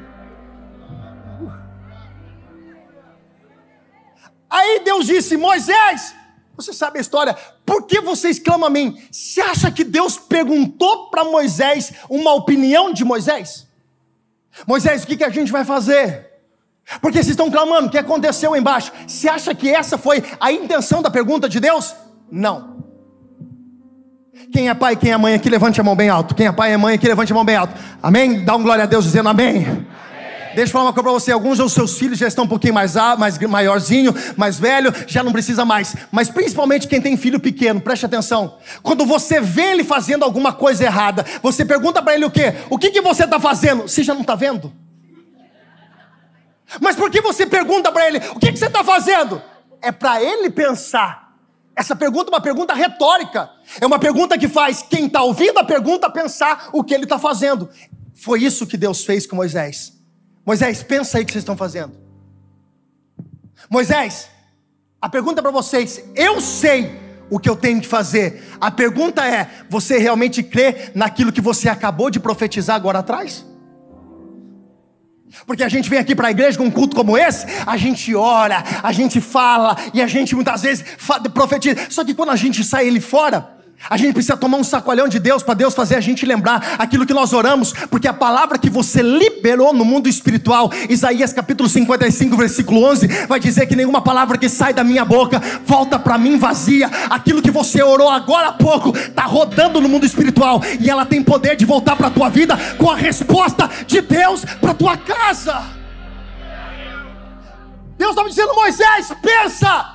Aí 4.54 4.82
Deus 4.86 5.08
disse: 5.08 5.36
Moisés, 5.36 6.14
você 6.56 6.72
sabe 6.72 7.00
a 7.00 7.02
história, 7.02 7.36
por 7.66 7.88
que 7.88 8.00
vocês 8.00 8.38
clamam 8.38 8.68
a 8.68 8.70
mim? 8.70 9.02
Você 9.12 9.42
acha 9.42 9.72
que 9.72 9.84
Deus 9.84 10.16
perguntou 10.16 11.10
para 11.10 11.24
Moisés 11.24 11.92
uma 12.08 12.34
opinião 12.36 12.94
de 12.94 13.04
Moisés? 13.04 13.68
Moisés, 14.68 15.04
o 15.04 15.08
que, 15.08 15.18
que 15.18 15.24
a 15.24 15.32
gente 15.32 15.52
vai 15.52 15.66
fazer? 15.66 16.30
Porque 17.02 17.18
vocês 17.18 17.30
estão 17.30 17.50
clamando, 17.50 17.88
o 17.88 17.90
que 17.90 17.98
aconteceu 17.98 18.56
embaixo? 18.56 18.92
Você 19.08 19.28
acha 19.28 19.56
que 19.56 19.70
essa 19.70 19.98
foi 19.98 20.24
a 20.40 20.52
intenção 20.52 21.02
da 21.02 21.10
pergunta 21.10 21.50
de 21.50 21.60
Deus? 21.60 21.96
Não. 22.32 22.84
Quem 24.52 24.70
é 24.70 24.74
pai, 24.76 24.96
quem 24.96 25.12
é 25.12 25.18
mãe 25.18 25.34
aqui, 25.34 25.50
levante 25.50 25.82
a 25.82 25.84
mão 25.84 25.96
bem 25.96 26.10
alto. 26.10 26.36
Quem 26.36 26.46
é 26.46 26.52
pai 26.52 26.74
e 26.74 26.78
mãe 26.78 26.94
aqui, 26.94 27.08
levante 27.08 27.32
a 27.32 27.36
mão 27.36 27.44
bem 27.44 27.56
alto. 27.56 27.74
Amém? 28.04 28.46
Dá 28.46 28.56
um 28.56 28.62
glória 28.62 28.84
a 28.84 28.88
Deus 28.88 29.06
dizendo 29.06 29.30
amém. 29.30 29.88
Deixa 30.56 30.70
eu 30.70 30.74
falar 30.74 30.86
uma 30.86 30.94
coisa 30.94 31.04
para 31.04 31.12
você. 31.12 31.32
Alguns 31.32 31.58
dos 31.58 31.74
seus 31.74 31.98
filhos 31.98 32.18
já 32.18 32.28
estão 32.28 32.46
um 32.46 32.48
pouquinho 32.48 32.74
mais, 32.74 32.96
mais 33.18 33.38
maiorzinho, 33.38 34.14
mais 34.38 34.60
velho, 34.60 34.94
já 35.08 35.24
não 35.24 35.32
precisa 35.32 35.66
mais. 35.66 35.96
Mas 36.12 36.30
principalmente 36.30 36.88
quem 36.88 37.02
tem 37.02 37.18
filho 37.18 37.40
pequeno, 37.40 37.82
preste 37.82 38.06
atenção. 38.06 38.58
Quando 38.82 39.06
você 39.06 39.42
vê 39.42 39.72
ele 39.72 39.84
fazendo 39.84 40.24
alguma 40.24 40.54
coisa 40.54 40.84
errada, 40.84 41.26
você 41.42 41.66
pergunta 41.66 42.02
para 42.02 42.16
ele 42.16 42.26
o 42.26 42.32
quê? 42.32 42.54
O 42.70 42.78
que, 42.78 42.92
que 42.92 43.02
você 43.02 43.24
está 43.24 43.40
fazendo? 43.40 43.84
Você 43.84 44.04
já 44.04 44.14
não 44.14 44.22
está 44.22 44.36
vendo? 44.36 44.72
Mas 46.80 46.96
por 46.96 47.10
que 47.10 47.22
você 47.22 47.46
pergunta 47.46 47.92
para 47.92 48.08
ele, 48.08 48.18
o 48.36 48.40
que, 48.40 48.52
que 48.52 48.58
você 48.58 48.68
está 48.68 48.84
fazendo? 48.84 49.42
É 49.82 49.92
para 49.92 50.22
ele 50.22 50.50
pensar. 50.50 51.34
Essa 51.76 51.96
pergunta 51.96 52.30
é 52.30 52.34
uma 52.34 52.42
pergunta 52.42 52.74
retórica. 52.74 53.50
É 53.82 53.86
uma 53.86 54.00
pergunta 54.00 54.38
que 54.38 54.48
faz 54.48 54.82
quem 54.82 55.08
está 55.08 55.24
ouvindo 55.24 55.58
a 55.58 55.64
pergunta 55.64 56.10
pensar 56.10 56.70
o 56.72 56.84
que 56.84 56.94
ele 56.94 57.04
está 57.04 57.18
fazendo. 57.18 57.70
Foi 58.14 58.42
isso 58.42 58.68
que 58.68 58.78
Deus 58.78 59.04
fez 59.04 59.26
com 59.26 59.36
Moisés. 59.36 59.93
Moisés, 60.46 60.84
pensa 60.84 61.18
aí 61.18 61.24
o 61.24 61.26
que 61.26 61.32
vocês 61.32 61.42
estão 61.42 61.58
fazendo. 61.58 61.94
Moisés, 63.70 64.30
a 65.02 65.10
pergunta 65.10 65.42
para 65.42 65.52
vocês, 65.52 66.04
eu 66.16 66.42
sei 66.42 67.00
o 67.30 67.40
que 67.40 67.50
eu 67.50 67.56
tenho 67.56 67.82
que 67.82 67.88
fazer. 67.88 68.44
A 68.60 68.70
pergunta 68.70 69.26
é: 69.26 69.50
você 69.70 69.98
realmente 69.98 70.44
crê 70.44 70.92
naquilo 70.94 71.32
que 71.32 71.42
você 71.42 71.70
acabou 71.70 72.10
de 72.10 72.20
profetizar 72.20 72.76
agora 72.76 73.00
atrás? 73.00 73.46
Porque 75.48 75.64
a 75.64 75.70
gente 75.70 75.90
vem 75.90 75.98
aqui 75.98 76.16
para 76.16 76.28
a 76.28 76.32
igreja 76.32 76.58
com 76.58 76.66
um 76.66 76.72
culto 76.72 76.96
como 76.96 77.18
esse, 77.18 77.46
a 77.66 77.76
gente 77.76 78.14
ora, 78.14 78.64
a 78.84 78.92
gente 78.92 79.20
fala 79.20 79.76
e 79.94 80.02
a 80.02 80.08
gente 80.08 80.36
muitas 80.36 80.62
vezes 80.62 80.86
profetiza. 81.34 81.88
Só 81.90 82.06
que 82.06 82.14
quando 82.14 82.30
a 82.30 82.36
gente 82.36 82.64
sai 82.64 82.88
ele 82.88 83.02
fora, 83.02 83.58
a 83.90 83.98
gente 83.98 84.14
precisa 84.14 84.38
tomar 84.38 84.58
um 84.58 84.64
sacolhão 84.64 85.08
de 85.08 85.20
Deus 85.20 85.44
para 85.44 85.54
Deus 85.54 85.74
fazer 85.74 85.96
a 85.96 86.02
gente 86.02 86.26
lembrar 86.26 86.76
aquilo 86.80 87.06
que 87.06 87.14
nós 87.14 87.34
oramos, 87.34 87.74
porque 87.90 88.08
a 88.08 88.14
palavra 88.14 88.58
que 88.58 88.70
você 88.70 89.02
liberou 89.02 89.74
no 89.74 89.84
mundo 89.84 90.08
espiritual, 90.08 90.72
Isaías 90.90 91.34
capítulo 91.34 91.68
55, 91.68 92.38
versículo 92.38 92.84
11, 92.86 93.08
vai 93.28 93.40
dizer 93.40 93.66
que 93.66 93.76
nenhuma 93.76 94.02
palavra 94.02 94.38
que 94.38 94.48
sai 94.48 94.74
da 94.74 94.84
minha 94.84 95.04
boca 95.04 95.42
volta 95.66 96.00
para 96.00 96.18
mim 96.18 96.38
vazia. 96.38 96.90
Aquilo 97.10 97.42
que 97.42 97.52
você 97.52 97.82
orou 97.82 98.10
agora 98.10 98.50
há 98.50 98.54
pouco 98.54 98.96
está 98.98 99.24
rodando 99.24 99.82
no 99.82 99.90
mundo 99.90 100.06
espiritual 100.06 100.62
e 100.80 100.90
ela 100.90 101.06
tem 101.06 101.24
poder 101.24 101.56
de 101.56 101.66
voltar 101.66 101.96
para 101.96 102.08
a 102.08 102.12
tua 102.12 102.30
vida 102.30 102.58
com 102.78 102.90
a 102.90 102.96
resposta 102.96 103.70
de 103.86 104.02
Deus 104.02 104.46
para 104.62 104.74
tua 104.74 104.98
casa. 104.98 105.64
Deus 107.98 108.12
estava 108.12 108.30
dizendo, 108.30 108.54
Moisés, 108.56 109.14
pensa. 109.22 109.94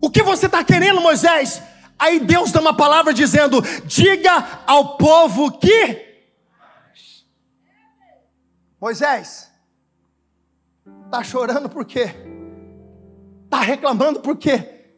O 0.00 0.10
que 0.10 0.22
você 0.22 0.46
está 0.46 0.64
querendo, 0.64 1.00
Moisés? 1.00 1.62
Aí 2.02 2.18
Deus 2.18 2.50
dá 2.50 2.60
uma 2.60 2.74
palavra 2.74 3.14
dizendo: 3.14 3.62
diga 3.86 4.62
ao 4.66 4.96
povo 4.96 5.52
que. 5.52 6.04
Moisés, 8.80 9.48
está 11.04 11.22
chorando 11.22 11.68
por 11.68 11.84
quê? 11.84 12.12
Está 13.44 13.60
reclamando 13.60 14.18
por 14.18 14.36
quê? 14.36 14.88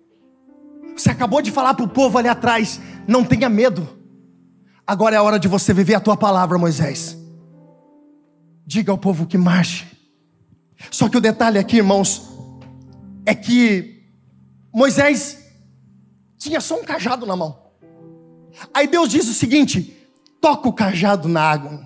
Você 0.97 1.11
acabou 1.11 1.43
de 1.43 1.53
falar 1.53 1.75
para 1.75 1.85
o 1.85 1.89
povo 1.91 2.17
ali 2.17 2.27
atrás: 2.27 2.81
não 3.07 3.23
tenha 3.23 3.51
medo. 3.51 3.87
Agora 4.87 5.15
é 5.15 5.19
a 5.19 5.23
hora 5.23 5.39
de 5.39 5.47
você 5.47 5.75
viver 5.75 5.97
a 5.97 6.01
tua 6.01 6.17
palavra, 6.17 6.57
Moisés. 6.57 7.19
Diga 8.65 8.91
ao 8.91 8.97
povo 8.97 9.27
que 9.27 9.37
marche. 9.37 9.85
Só 10.91 11.07
que 11.11 11.19
o 11.19 11.21
detalhe 11.21 11.59
aqui, 11.59 11.77
irmãos, 11.77 12.31
é 13.27 13.35
que 13.35 14.09
Moisés 14.73 15.44
tinha 16.45 16.61
só 16.61 16.79
um 16.79 16.85
cajado 16.85 17.25
na 17.25 17.35
mão. 17.35 17.59
Aí 18.73 18.87
Deus 18.87 19.09
diz 19.09 19.29
o 19.29 19.35
seguinte: 19.35 19.97
toca 20.41 20.69
o 20.69 20.73
cajado 20.73 21.29
na 21.29 21.41
água 21.41 21.85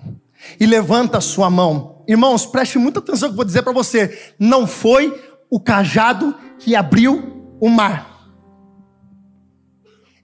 e 0.59 0.65
levanta 0.65 1.17
a 1.17 1.21
sua 1.21 1.49
mão. 1.49 2.03
Irmãos, 2.07 2.45
preste 2.45 2.77
muita 2.77 2.99
atenção 2.99 3.29
que 3.29 3.33
eu 3.33 3.37
vou 3.37 3.45
dizer 3.45 3.63
para 3.63 3.71
você. 3.71 4.33
Não 4.37 4.67
foi 4.67 5.17
o 5.49 5.59
cajado 5.59 6.35
que 6.57 6.75
abriu 6.75 7.55
o 7.59 7.69
mar. 7.69 8.07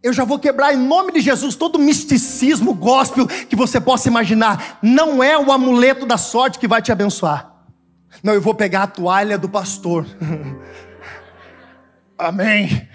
Eu 0.04 0.14
já 0.14 0.24
vou 0.24 0.38
quebrar 0.38 0.74
em 0.74 0.78
nome 0.78 1.14
de 1.14 1.22
Jesus 1.22 1.56
todo 1.56 1.78
o 1.78 1.80
misticismo 1.80 2.74
gospel 2.74 3.26
que 3.26 3.56
você 3.56 3.82
possa 3.82 4.08
imaginar. 4.08 4.78
Não 4.82 5.24
é 5.24 5.38
o 5.38 5.52
amuleto 5.52 6.06
da 6.06 6.18
sorte 6.18 6.60
que 6.60 6.68
vai 6.68 6.82
te 6.82 6.92
abençoar. 6.92 7.54
Não, 8.22 8.34
eu 8.34 8.42
vou 8.42 8.54
pegar 8.54 8.84
a 8.84 8.88
toalha 8.88 9.38
do 9.38 9.50
pastor. 9.50 10.06
Amém. 12.18 12.88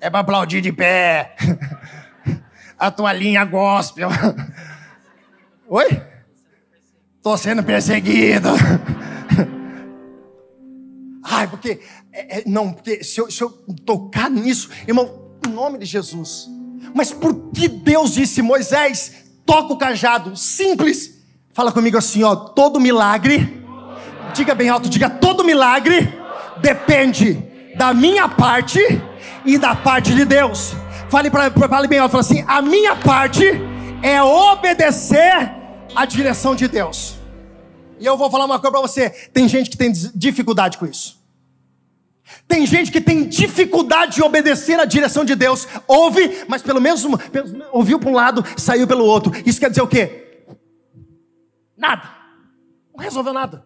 É 0.00 0.08
para 0.08 0.20
aplaudir 0.20 0.60
de 0.60 0.72
pé. 0.72 1.34
A 2.78 2.90
toalhinha 2.90 3.44
gospel. 3.44 4.08
Oi? 5.68 6.02
Tô 7.22 7.36
sendo 7.36 7.62
perseguido. 7.62 8.48
Ai, 11.24 11.48
porque. 11.48 11.80
É, 12.12 12.38
é, 12.38 12.42
não, 12.46 12.72
porque 12.72 13.02
se 13.02 13.20
eu, 13.20 13.30
se 13.30 13.42
eu 13.42 13.50
tocar 13.84 14.30
nisso, 14.30 14.70
irmão, 14.86 15.36
em 15.46 15.50
nome 15.50 15.78
de 15.78 15.84
Jesus. 15.84 16.48
Mas 16.94 17.12
por 17.12 17.50
que 17.50 17.68
Deus 17.68 18.14
disse, 18.14 18.40
Moisés, 18.40 19.12
toca 19.44 19.74
o 19.74 19.78
cajado? 19.78 20.36
Simples. 20.36 21.18
Fala 21.52 21.72
comigo 21.72 21.98
assim, 21.98 22.22
ó. 22.22 22.36
Todo 22.36 22.80
milagre. 22.80 23.58
Diga 24.34 24.54
bem 24.54 24.68
alto, 24.68 24.88
diga 24.88 25.10
todo 25.10 25.42
milagre 25.44 26.18
depende 26.60 27.47
da 27.76 27.92
minha 27.94 28.28
parte 28.28 28.80
e 29.44 29.58
da 29.58 29.74
parte 29.74 30.14
de 30.14 30.24
Deus. 30.24 30.74
Fale, 31.08 31.30
fale 31.30 31.88
bem 31.88 31.98
alto, 31.98 32.12
fala 32.12 32.20
assim: 32.20 32.44
a 32.46 32.60
minha 32.60 32.96
parte 32.96 33.44
é 34.02 34.22
obedecer 34.22 35.52
a 35.94 36.04
direção 36.04 36.54
de 36.54 36.68
Deus. 36.68 37.16
E 37.98 38.06
eu 38.06 38.16
vou 38.16 38.30
falar 38.30 38.44
uma 38.44 38.58
coisa 38.58 38.72
para 38.72 38.80
você: 38.80 39.10
tem 39.32 39.48
gente 39.48 39.70
que 39.70 39.76
tem 39.76 39.92
dificuldade 40.14 40.78
com 40.78 40.86
isso. 40.86 41.18
Tem 42.46 42.66
gente 42.66 42.92
que 42.92 43.00
tem 43.00 43.26
dificuldade 43.26 44.16
de 44.16 44.22
obedecer 44.22 44.78
a 44.78 44.84
direção 44.84 45.24
de 45.24 45.34
Deus. 45.34 45.66
Ouve, 45.86 46.44
mas 46.46 46.62
pelo 46.62 46.80
menos 46.80 47.06
ouviu 47.72 47.98
para 47.98 48.10
um 48.10 48.14
lado, 48.14 48.44
saiu 48.56 48.86
pelo 48.86 49.04
outro. 49.04 49.32
Isso 49.46 49.58
quer 49.58 49.70
dizer 49.70 49.82
o 49.82 49.88
quê? 49.88 50.44
Nada. 51.76 52.02
Não 52.94 53.02
resolveu 53.02 53.32
nada. 53.32 53.64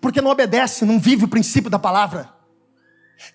Porque 0.00 0.20
não 0.20 0.30
obedece, 0.30 0.84
não 0.84 0.98
vive 0.98 1.24
o 1.24 1.28
princípio 1.28 1.70
da 1.70 1.78
palavra. 1.78 2.35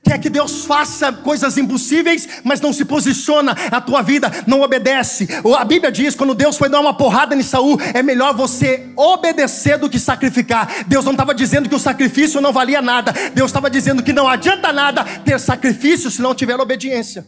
Quer 0.04 0.20
que 0.20 0.30
Deus 0.30 0.66
faça 0.66 1.12
coisas 1.12 1.58
impossíveis, 1.58 2.28
mas 2.44 2.62
não 2.62 2.72
se 2.72 2.86
posiciona, 2.86 3.56
a 3.72 3.82
tua 3.82 4.02
vida 4.02 4.32
não 4.46 4.62
obedece. 4.62 5.28
A 5.58 5.66
Bíblia 5.66 5.92
diz: 5.92 6.16
quando 6.16 6.36
Deus 6.36 6.58
foi 6.58 6.70
dar 6.70 6.80
uma 6.80 6.94
porrada 6.94 7.36
em 7.36 7.42
Saul, 7.42 7.80
é 7.94 8.02
melhor 8.02 8.36
você 8.36 8.92
obedecer 8.96 9.78
do 9.78 9.90
que 9.90 10.00
sacrificar. 10.00 10.86
Deus 10.88 11.04
não 11.06 11.14
estava 11.14 11.34
dizendo 11.34 11.68
que 11.68 11.76
o 11.76 11.80
sacrifício 11.80 12.42
não 12.42 12.54
valia 12.54 12.82
nada, 12.82 13.14
Deus 13.34 13.50
estava 13.50 13.70
dizendo 13.70 14.04
que 14.04 14.14
não 14.14 14.28
adianta 14.28 14.72
nada 14.72 15.04
ter 15.04 15.40
sacrifício 15.40 16.10
se 16.12 16.22
não 16.22 16.36
tiver 16.36 16.60
obediência. 16.60 17.26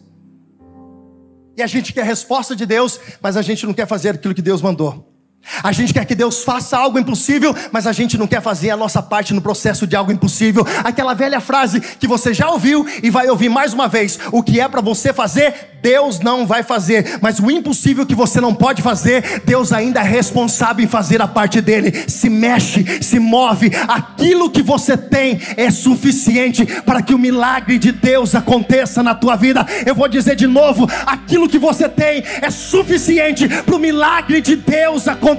E 1.56 1.62
a 1.62 1.66
gente 1.66 1.92
quer 1.92 2.02
a 2.02 2.04
resposta 2.04 2.56
de 2.56 2.66
Deus, 2.66 2.98
mas 3.22 3.36
a 3.36 3.42
gente 3.42 3.64
não 3.66 3.72
quer 3.72 3.86
fazer 3.86 4.10
aquilo 4.10 4.34
que 4.34 4.42
Deus 4.42 4.60
mandou. 4.60 5.13
A 5.62 5.72
gente 5.72 5.92
quer 5.92 6.04
que 6.04 6.14
Deus 6.14 6.42
faça 6.42 6.76
algo 6.76 6.98
impossível, 6.98 7.54
mas 7.70 7.86
a 7.86 7.92
gente 7.92 8.16
não 8.16 8.26
quer 8.26 8.42
fazer 8.42 8.70
a 8.70 8.76
nossa 8.76 9.02
parte 9.02 9.34
no 9.34 9.42
processo 9.42 9.86
de 9.86 9.94
algo 9.94 10.10
impossível. 10.10 10.66
Aquela 10.82 11.14
velha 11.14 11.40
frase 11.40 11.80
que 11.80 12.06
você 12.06 12.32
já 12.32 12.50
ouviu 12.50 12.86
e 13.02 13.10
vai 13.10 13.28
ouvir 13.28 13.48
mais 13.48 13.72
uma 13.72 13.86
vez: 13.86 14.18
o 14.32 14.42
que 14.42 14.60
é 14.60 14.68
para 14.68 14.80
você 14.80 15.12
fazer, 15.12 15.72
Deus 15.82 16.20
não 16.20 16.46
vai 16.46 16.62
fazer, 16.62 17.18
mas 17.20 17.38
o 17.38 17.50
impossível 17.50 18.06
que 18.06 18.14
você 18.14 18.40
não 18.40 18.54
pode 18.54 18.80
fazer, 18.80 19.42
Deus 19.44 19.72
ainda 19.72 20.00
é 20.00 20.04
responsável 20.04 20.82
em 20.82 20.88
fazer 20.88 21.20
a 21.20 21.28
parte 21.28 21.60
dele. 21.60 22.04
Se 22.08 22.30
mexe, 22.30 23.02
se 23.02 23.18
move, 23.18 23.70
aquilo 23.86 24.50
que 24.50 24.62
você 24.62 24.96
tem 24.96 25.40
é 25.56 25.70
suficiente 25.70 26.64
para 26.82 27.02
que 27.02 27.14
o 27.14 27.18
milagre 27.18 27.78
de 27.78 27.92
Deus 27.92 28.34
aconteça 28.34 29.02
na 29.02 29.14
tua 29.14 29.36
vida. 29.36 29.66
Eu 29.84 29.94
vou 29.94 30.08
dizer 30.08 30.36
de 30.36 30.46
novo: 30.46 30.88
aquilo 31.06 31.48
que 31.48 31.58
você 31.58 31.86
tem 31.88 32.24
é 32.40 32.50
suficiente 32.50 33.46
para 33.46 33.76
o 33.76 33.78
milagre 33.78 34.40
de 34.40 34.56
Deus 34.56 35.06
acontecer 35.06 35.33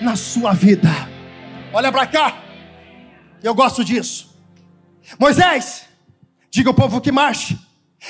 na 0.00 0.16
sua 0.16 0.52
vida. 0.52 0.90
Olha 1.72 1.90
para 1.90 2.06
cá, 2.06 2.42
eu 3.42 3.54
gosto 3.54 3.84
disso. 3.84 4.36
Moisés, 5.18 5.82
diga 6.50 6.70
ao 6.70 6.74
povo 6.74 7.00
que 7.00 7.12
marche. 7.12 7.58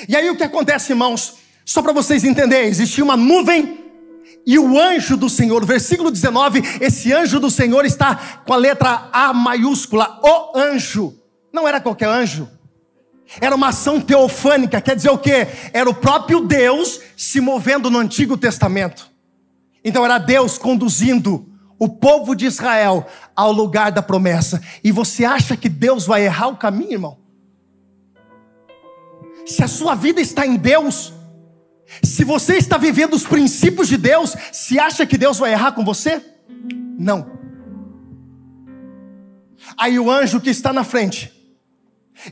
E 0.08 0.16
aí 0.16 0.28
o 0.30 0.36
que 0.36 0.42
acontece, 0.42 0.92
irmãos? 0.92 1.34
Só 1.64 1.82
para 1.82 1.92
vocês 1.92 2.24
entenderem, 2.24 2.68
existia 2.68 3.04
uma 3.04 3.16
nuvem 3.16 3.82
e 4.44 4.58
o 4.58 4.78
anjo 4.80 5.16
do 5.16 5.30
Senhor, 5.30 5.64
versículo 5.64 6.10
19, 6.10 6.62
esse 6.80 7.12
anjo 7.12 7.38
do 7.38 7.50
Senhor 7.50 7.84
está 7.84 8.16
com 8.44 8.52
a 8.52 8.56
letra 8.56 9.08
A 9.12 9.32
maiúscula, 9.32 10.20
o 10.22 10.58
anjo. 10.58 11.16
Não 11.52 11.68
era 11.68 11.80
qualquer 11.80 12.08
anjo. 12.08 12.48
Era 13.40 13.54
uma 13.54 13.68
ação 13.68 14.00
teofânica, 14.00 14.80
quer 14.80 14.96
dizer 14.96 15.10
o 15.10 15.18
quê? 15.18 15.46
Era 15.72 15.88
o 15.88 15.94
próprio 15.94 16.40
Deus 16.40 17.00
se 17.16 17.40
movendo 17.40 17.88
no 17.88 17.98
Antigo 17.98 18.36
Testamento. 18.36 19.11
Então 19.84 20.04
era 20.04 20.18
Deus 20.18 20.58
conduzindo 20.58 21.48
o 21.78 21.88
povo 21.88 22.34
de 22.34 22.46
Israel 22.46 23.06
ao 23.34 23.50
lugar 23.50 23.90
da 23.90 24.02
promessa. 24.02 24.62
E 24.84 24.92
você 24.92 25.24
acha 25.24 25.56
que 25.56 25.68
Deus 25.68 26.06
vai 26.06 26.24
errar 26.24 26.48
o 26.48 26.56
caminho, 26.56 26.92
irmão? 26.92 27.18
Se 29.44 29.64
a 29.64 29.68
sua 29.68 29.94
vida 29.94 30.20
está 30.20 30.46
em 30.46 30.56
Deus, 30.56 31.12
se 32.02 32.22
você 32.22 32.56
está 32.56 32.78
vivendo 32.78 33.14
os 33.14 33.26
princípios 33.26 33.88
de 33.88 33.96
Deus, 33.96 34.36
se 34.52 34.78
acha 34.78 35.04
que 35.04 35.18
Deus 35.18 35.38
vai 35.38 35.52
errar 35.52 35.72
com 35.72 35.84
você? 35.84 36.22
Não. 36.96 37.32
Aí 39.76 39.98
o 39.98 40.10
anjo 40.10 40.40
que 40.40 40.50
está 40.50 40.72
na 40.72 40.84
frente, 40.84 41.32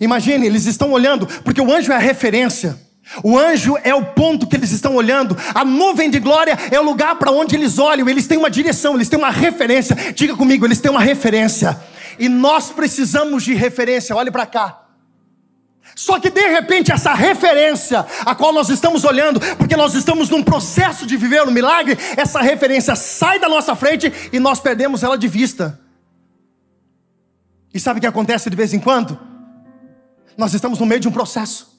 imagine, 0.00 0.46
eles 0.46 0.66
estão 0.66 0.92
olhando, 0.92 1.26
porque 1.42 1.60
o 1.60 1.72
anjo 1.72 1.90
é 1.90 1.96
a 1.96 1.98
referência. 1.98 2.78
O 3.24 3.36
anjo 3.36 3.76
é 3.82 3.94
o 3.94 4.04
ponto 4.04 4.46
que 4.46 4.56
eles 4.56 4.70
estão 4.70 4.94
olhando. 4.94 5.36
A 5.54 5.64
nuvem 5.64 6.08
de 6.08 6.20
glória 6.20 6.56
é 6.70 6.78
o 6.78 6.84
lugar 6.84 7.16
para 7.16 7.30
onde 7.30 7.56
eles 7.56 7.78
olham. 7.78 8.08
Eles 8.08 8.26
têm 8.26 8.38
uma 8.38 8.50
direção, 8.50 8.94
eles 8.94 9.08
têm 9.08 9.18
uma 9.18 9.30
referência. 9.30 9.96
Diga 10.14 10.36
comigo, 10.36 10.64
eles 10.64 10.80
têm 10.80 10.90
uma 10.90 11.00
referência. 11.00 11.80
E 12.18 12.28
nós 12.28 12.70
precisamos 12.70 13.42
de 13.42 13.54
referência. 13.54 14.14
Olhe 14.14 14.30
para 14.30 14.46
cá. 14.46 14.80
Só 15.96 16.20
que 16.20 16.30
de 16.30 16.46
repente 16.48 16.92
essa 16.92 17.12
referência 17.14 18.06
a 18.24 18.34
qual 18.34 18.52
nós 18.52 18.68
estamos 18.68 19.04
olhando, 19.04 19.40
porque 19.56 19.76
nós 19.76 19.94
estamos 19.94 20.30
num 20.30 20.42
processo 20.42 21.04
de 21.04 21.16
viver 21.16 21.42
um 21.42 21.50
milagre, 21.50 21.98
essa 22.16 22.40
referência 22.40 22.94
sai 22.94 23.38
da 23.40 23.48
nossa 23.48 23.74
frente 23.74 24.12
e 24.32 24.38
nós 24.38 24.60
perdemos 24.60 25.02
ela 25.02 25.18
de 25.18 25.26
vista. 25.26 25.80
E 27.74 27.78
sabe 27.78 27.98
o 27.98 28.00
que 28.00 28.06
acontece 28.06 28.48
de 28.48 28.56
vez 28.56 28.72
em 28.72 28.78
quando? 28.78 29.18
Nós 30.36 30.54
estamos 30.54 30.78
no 30.78 30.86
meio 30.86 31.00
de 31.00 31.08
um 31.08 31.12
processo. 31.12 31.69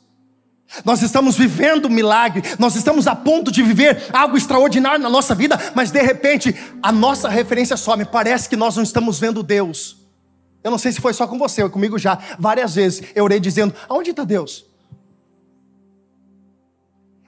Nós 0.86 1.02
estamos 1.02 1.38
vivendo 1.38 1.88
um 1.88 1.92
milagre, 1.92 2.44
nós 2.58 2.76
estamos 2.76 3.08
a 3.08 3.16
ponto 3.16 3.52
de 3.52 3.62
viver 3.62 4.06
algo 4.14 4.38
extraordinário 4.38 5.02
na 5.02 5.10
nossa 5.10 5.36
vida, 5.36 5.60
mas 5.76 5.92
de 5.92 6.02
repente 6.02 6.56
a 6.82 6.92
nossa 6.92 7.28
referência 7.28 7.76
some, 7.76 8.06
parece 8.06 8.48
que 8.48 8.56
nós 8.56 8.76
não 8.76 8.84
estamos 8.84 9.20
vendo 9.20 9.44
Deus. 9.44 9.98
Eu 10.64 10.72
não 10.72 10.78
sei 10.78 10.92
se 10.92 11.02
foi 11.02 11.14
só 11.14 11.28
com 11.28 11.38
você, 11.38 11.64
ou 11.64 11.70
comigo 11.70 11.98
já. 11.98 12.18
Várias 12.38 12.76
vezes 12.76 13.04
eu 13.16 13.24
orei 13.24 13.40
dizendo: 13.40 13.74
Aonde 13.90 14.12
está 14.12 14.24
Deus? 14.24 14.66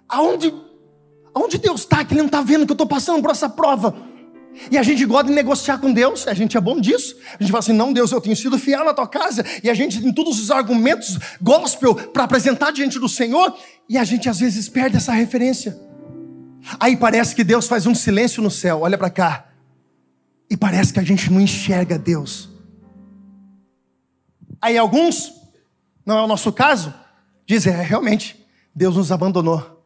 Aonde, 0.08 0.54
aonde 1.34 1.58
Deus 1.58 1.82
está? 1.82 2.06
Que 2.06 2.14
Ele 2.14 2.22
não 2.22 2.28
está 2.28 2.42
vendo 2.42 2.66
que 2.66 2.72
eu 2.72 2.76
estou 2.76 2.88
passando 2.88 3.22
por 3.22 3.32
essa 3.32 3.50
prova. 3.50 4.13
E 4.70 4.78
a 4.78 4.84
gente 4.84 5.04
gosta 5.06 5.28
de 5.28 5.34
negociar 5.34 5.80
com 5.80 5.92
Deus, 5.92 6.28
a 6.28 6.34
gente 6.34 6.56
é 6.56 6.62
bom 6.62 6.80
disso. 6.80 7.16
A 7.40 7.42
gente 7.42 7.52
fala 7.52 7.60
assim: 7.60 7.74
não, 7.74 7.92
Deus, 7.92 8.12
eu 8.12 8.22
tenho 8.22 8.36
sido 8.36 8.58
fiel 8.58 8.86
na 8.86 8.94
tua 8.94 9.08
casa. 9.08 9.44
E 9.64 9.70
a 9.70 9.74
gente 9.74 10.02
tem 10.02 10.14
todos 10.14 10.40
os 10.40 10.52
argumentos 10.52 11.18
gospel 11.42 11.96
para 11.96 12.24
apresentar 12.24 12.72
diante 12.72 13.00
do 13.00 13.10
Senhor. 13.10 13.56
E 13.90 13.98
a 13.98 14.04
gente 14.04 14.30
às 14.30 14.40
vezes 14.40 14.70
perde 14.70 14.98
essa 14.98 15.12
referência. 15.12 15.80
Aí 16.80 16.96
parece 16.96 17.36
que 17.36 17.44
Deus 17.44 17.68
faz 17.68 17.86
um 17.86 17.96
silêncio 17.96 18.42
no 18.42 18.52
céu, 18.52 18.82
olha 18.82 18.98
para 18.98 19.10
cá. 19.10 19.48
E 20.50 20.56
parece 20.56 20.94
que 20.94 21.00
a 21.00 21.04
gente 21.04 21.32
não 21.32 21.42
enxerga 21.42 21.98
Deus. 21.98 22.50
Aí 24.62 24.78
alguns, 24.78 25.34
não 26.06 26.18
é 26.20 26.24
o 26.24 26.28
nosso 26.28 26.54
caso, 26.54 26.94
dizem: 27.46 27.74
é, 27.74 27.82
realmente, 27.82 28.46
Deus 28.74 28.96
nos 28.96 29.12
abandonou. 29.12 29.84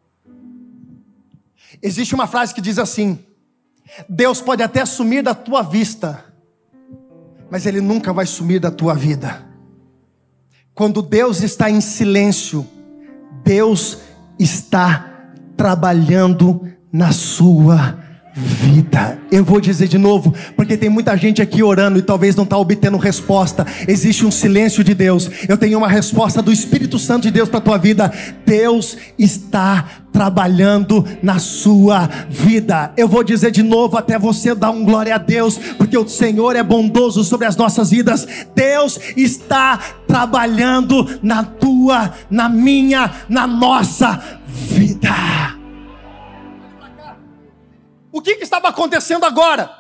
Existe 1.82 2.14
uma 2.14 2.28
frase 2.28 2.54
que 2.54 2.62
diz 2.62 2.78
assim: 2.78 3.26
Deus 4.08 4.42
pode 4.42 4.64
até 4.64 4.86
sumir 4.86 5.24
da 5.24 5.34
tua 5.34 5.62
vista, 5.62 6.24
mas 7.50 7.66
Ele 7.66 7.82
nunca 7.82 8.12
vai 8.14 8.26
sumir 8.26 8.60
da 8.60 8.72
tua 8.72 8.94
vida. 8.94 9.46
Quando 10.74 11.02
Deus 11.02 11.42
está 11.42 11.70
em 11.70 11.82
silêncio, 11.82 12.68
Deus 13.44 14.00
está 14.40 15.32
trabalhando 15.56 16.68
na 16.92 17.12
sua 17.12 17.76
vida 17.78 18.07
vida. 18.38 19.18
Eu 19.32 19.44
vou 19.44 19.60
dizer 19.60 19.88
de 19.88 19.98
novo, 19.98 20.34
porque 20.56 20.78
tem 20.78 20.90
muita 20.90 21.18
gente 21.18 21.42
aqui 21.42 21.64
orando 21.64 21.98
e 21.98 22.04
talvez 22.04 22.36
não 22.36 22.44
está 22.44 22.56
obtendo 22.56 22.96
resposta. 22.98 23.66
Existe 23.88 24.26
um 24.26 24.32
silêncio 24.32 24.84
de 24.84 24.94
Deus. 24.94 25.30
Eu 25.50 25.58
tenho 25.58 25.80
uma 25.80 25.88
resposta 25.88 26.42
do 26.42 26.52
Espírito 26.52 27.00
Santo 27.00 27.24
de 27.24 27.32
Deus 27.32 27.50
para 27.50 27.58
a 27.58 27.62
tua 27.62 27.78
vida. 27.78 28.14
Deus 28.46 28.96
está 29.18 29.86
trabalhando 30.12 31.06
na 31.22 31.40
sua 31.40 32.10
vida. 32.30 32.92
Eu 32.96 33.08
vou 33.08 33.24
dizer 33.24 33.52
de 33.52 33.64
novo 33.64 33.98
até 33.98 34.18
você 34.18 34.54
dar 34.54 34.72
um 34.72 34.84
glória 34.84 35.16
a 35.16 35.20
Deus, 35.20 35.58
porque 35.78 35.98
o 35.98 36.08
Senhor 36.08 36.56
é 36.56 36.64
bondoso 36.64 37.24
sobre 37.24 37.48
as 37.48 37.56
nossas 37.56 37.90
vidas. 37.90 38.28
Deus 38.56 39.00
está 39.16 39.80
trabalhando 40.08 41.20
na 41.22 41.44
tua, 41.44 42.14
na 42.30 42.50
minha, 42.50 43.12
na 43.30 43.46
nossa 43.46 44.37
que, 48.28 48.36
que 48.36 48.44
estava 48.44 48.68
acontecendo 48.68 49.26
agora? 49.26 49.74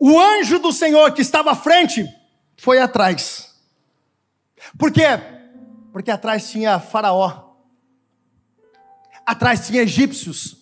O 0.00 0.18
anjo 0.18 0.58
do 0.58 0.72
Senhor 0.72 1.12
que 1.12 1.22
estava 1.22 1.52
à 1.52 1.54
frente 1.54 2.04
foi 2.56 2.80
atrás. 2.80 3.54
Por 4.76 4.90
quê? 4.90 5.20
Porque 5.92 6.10
atrás 6.10 6.50
tinha 6.50 6.80
Faraó, 6.80 7.52
atrás 9.24 9.66
tinha 9.66 9.82
egípcios. 9.82 10.56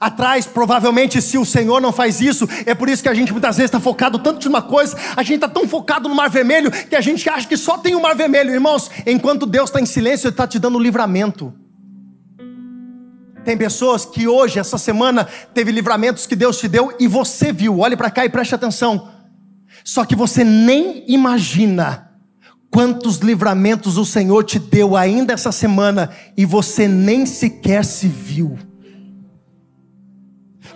Atrás, 0.00 0.44
provavelmente, 0.44 1.22
se 1.22 1.38
o 1.38 1.44
Senhor 1.44 1.80
não 1.80 1.92
faz 1.92 2.20
isso, 2.20 2.48
é 2.66 2.74
por 2.74 2.88
isso 2.88 3.00
que 3.00 3.08
a 3.08 3.14
gente 3.14 3.30
muitas 3.30 3.56
vezes 3.56 3.68
está 3.68 3.78
focado 3.78 4.18
tanto 4.18 4.44
em 4.44 4.48
uma 4.48 4.62
coisa, 4.62 4.96
a 5.14 5.22
gente 5.22 5.36
está 5.36 5.48
tão 5.48 5.68
focado 5.68 6.08
no 6.08 6.14
mar 6.16 6.28
vermelho, 6.28 6.72
que 6.72 6.96
a 6.96 7.00
gente 7.00 7.28
acha 7.28 7.46
que 7.46 7.56
só 7.56 7.78
tem 7.78 7.94
o 7.94 8.02
mar 8.02 8.16
vermelho, 8.16 8.50
irmãos. 8.50 8.90
Enquanto 9.06 9.46
Deus 9.46 9.70
está 9.70 9.80
em 9.80 9.86
silêncio, 9.86 10.26
Ele 10.26 10.32
está 10.32 10.48
te 10.48 10.58
dando 10.58 10.80
livramento. 10.80 11.54
Tem 13.44 13.56
pessoas 13.56 14.04
que 14.04 14.26
hoje, 14.26 14.58
essa 14.58 14.78
semana, 14.78 15.28
teve 15.52 15.70
livramentos 15.70 16.26
que 16.26 16.34
Deus 16.34 16.58
te 16.58 16.66
deu 16.66 16.94
e 16.98 17.06
você 17.06 17.52
viu. 17.52 17.80
Olhe 17.80 17.96
para 17.96 18.10
cá 18.10 18.24
e 18.24 18.30
preste 18.30 18.54
atenção. 18.54 19.10
Só 19.84 20.04
que 20.04 20.16
você 20.16 20.42
nem 20.42 21.04
imagina 21.06 22.10
quantos 22.70 23.18
livramentos 23.18 23.98
o 23.98 24.04
Senhor 24.04 24.44
te 24.44 24.58
deu 24.58 24.96
ainda 24.96 25.32
essa 25.32 25.52
semana 25.52 26.10
e 26.36 26.44
você 26.44 26.88
nem 26.88 27.26
sequer 27.26 27.84
se 27.84 28.08
viu. 28.08 28.58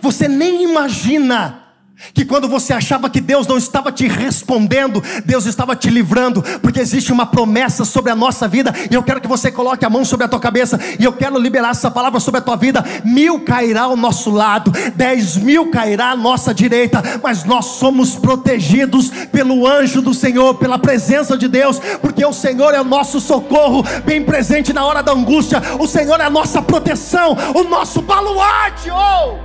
Você 0.00 0.28
nem 0.28 0.62
imagina 0.62 1.67
que 2.14 2.24
quando 2.24 2.48
você 2.48 2.72
achava 2.72 3.10
que 3.10 3.20
Deus 3.20 3.46
não 3.46 3.58
estava 3.58 3.90
te 3.90 4.06
respondendo, 4.06 5.02
Deus 5.24 5.46
estava 5.46 5.74
te 5.74 5.90
livrando, 5.90 6.42
porque 6.60 6.80
existe 6.80 7.12
uma 7.12 7.26
promessa 7.26 7.84
sobre 7.84 8.10
a 8.10 8.16
nossa 8.16 8.46
vida, 8.46 8.72
e 8.90 8.94
eu 8.94 9.02
quero 9.02 9.20
que 9.20 9.28
você 9.28 9.50
coloque 9.50 9.84
a 9.84 9.90
mão 9.90 10.04
sobre 10.04 10.24
a 10.24 10.28
tua 10.28 10.40
cabeça, 10.40 10.78
e 10.98 11.04
eu 11.04 11.12
quero 11.12 11.38
liberar 11.38 11.70
essa 11.70 11.90
palavra 11.90 12.20
sobre 12.20 12.38
a 12.38 12.42
tua 12.42 12.56
vida. 12.56 12.84
Mil 13.04 13.40
cairá 13.40 13.82
ao 13.82 13.96
nosso 13.96 14.30
lado, 14.30 14.72
dez 14.94 15.36
mil 15.36 15.70
cairá 15.70 16.10
à 16.10 16.16
nossa 16.16 16.54
direita, 16.54 17.02
mas 17.22 17.44
nós 17.44 17.64
somos 17.64 18.16
protegidos 18.16 19.10
pelo 19.32 19.66
anjo 19.66 20.00
do 20.00 20.14
Senhor, 20.14 20.54
pela 20.54 20.78
presença 20.78 21.36
de 21.36 21.48
Deus, 21.48 21.80
porque 22.00 22.24
o 22.24 22.32
Senhor 22.32 22.74
é 22.74 22.80
o 22.80 22.84
nosso 22.84 23.20
socorro, 23.20 23.84
bem 24.04 24.24
presente 24.24 24.72
na 24.72 24.84
hora 24.84 25.02
da 25.02 25.12
angústia, 25.12 25.62
o 25.78 25.86
Senhor 25.86 26.20
é 26.20 26.24
a 26.24 26.30
nossa 26.30 26.62
proteção, 26.62 27.36
o 27.54 27.64
nosso 27.64 28.00
baluarte. 28.02 28.90
Oh! 28.90 29.38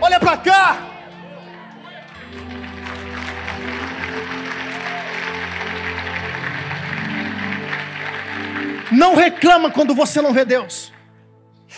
Olha 0.00 0.18
para 0.18 0.36
cá. 0.36 0.91
Não 8.92 9.14
reclama 9.14 9.70
quando 9.70 9.94
você 9.94 10.20
não 10.20 10.32
vê 10.32 10.44
Deus. 10.44 10.92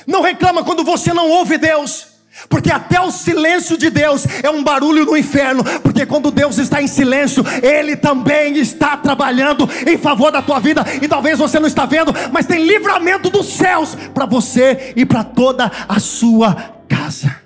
Não 0.07 0.23
reclama 0.23 0.65
quando 0.65 0.85
você 0.85 1.13
não 1.13 1.29
ouve 1.31 1.57
Deus. 1.57 2.15
Porque 2.49 2.71
até 2.71 3.01
o 3.01 3.13
silêncio 3.13 3.79
de 3.79 3.89
Deus 3.91 4.27
é 4.43 4.51
um 4.51 4.63
barulho 4.63 5.05
no 5.05 5.17
inferno. 5.17 5.63
Porque 5.81 6.05
quando 6.05 6.33
Deus 6.33 6.59
está 6.59 6.83
em 6.83 6.89
silêncio, 6.89 7.45
Ele 7.63 7.97
também 7.97 8.57
está 8.57 8.97
trabalhando 8.97 9.69
em 9.87 9.97
favor 9.97 10.33
da 10.33 10.43
tua 10.43 10.59
vida. 10.59 10.85
E 11.01 11.07
talvez 11.07 11.39
você 11.39 11.61
não 11.61 11.69
está 11.69 11.87
vendo, 11.87 12.13
mas 12.33 12.47
tem 12.47 12.67
livramento 12.67 13.31
dos 13.31 13.47
céus 13.47 13.95
para 14.13 14.27
você 14.27 14.93
e 14.97 15.07
para 15.07 15.23
toda 15.23 15.71
a 15.89 16.01
sua 16.01 16.75
casa. 16.89 17.37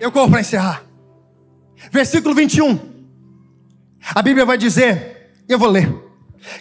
Eu 0.00 0.10
corro 0.10 0.30
para 0.30 0.40
encerrar. 0.40 0.82
Versículo 1.92 2.34
21. 2.34 2.78
A 4.14 4.22
Bíblia 4.22 4.46
vai 4.46 4.56
dizer, 4.56 5.32
eu 5.46 5.58
vou 5.58 5.68
ler. 5.68 5.94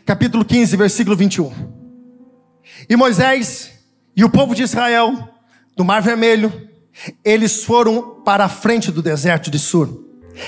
Capítulo 0.05 0.43
15, 0.43 0.75
versículo 0.75 1.15
21. 1.15 1.76
E 2.89 2.95
Moisés 2.95 3.71
e 4.15 4.23
o 4.23 4.29
povo 4.29 4.53
de 4.53 4.63
Israel, 4.63 5.29
do 5.75 5.85
Mar 5.85 6.01
Vermelho, 6.01 6.69
eles 7.23 7.63
foram 7.63 8.21
para 8.23 8.45
a 8.45 8.49
frente 8.49 8.91
do 8.91 9.01
deserto 9.01 9.49
de 9.49 9.59
Sur. 9.59 10.05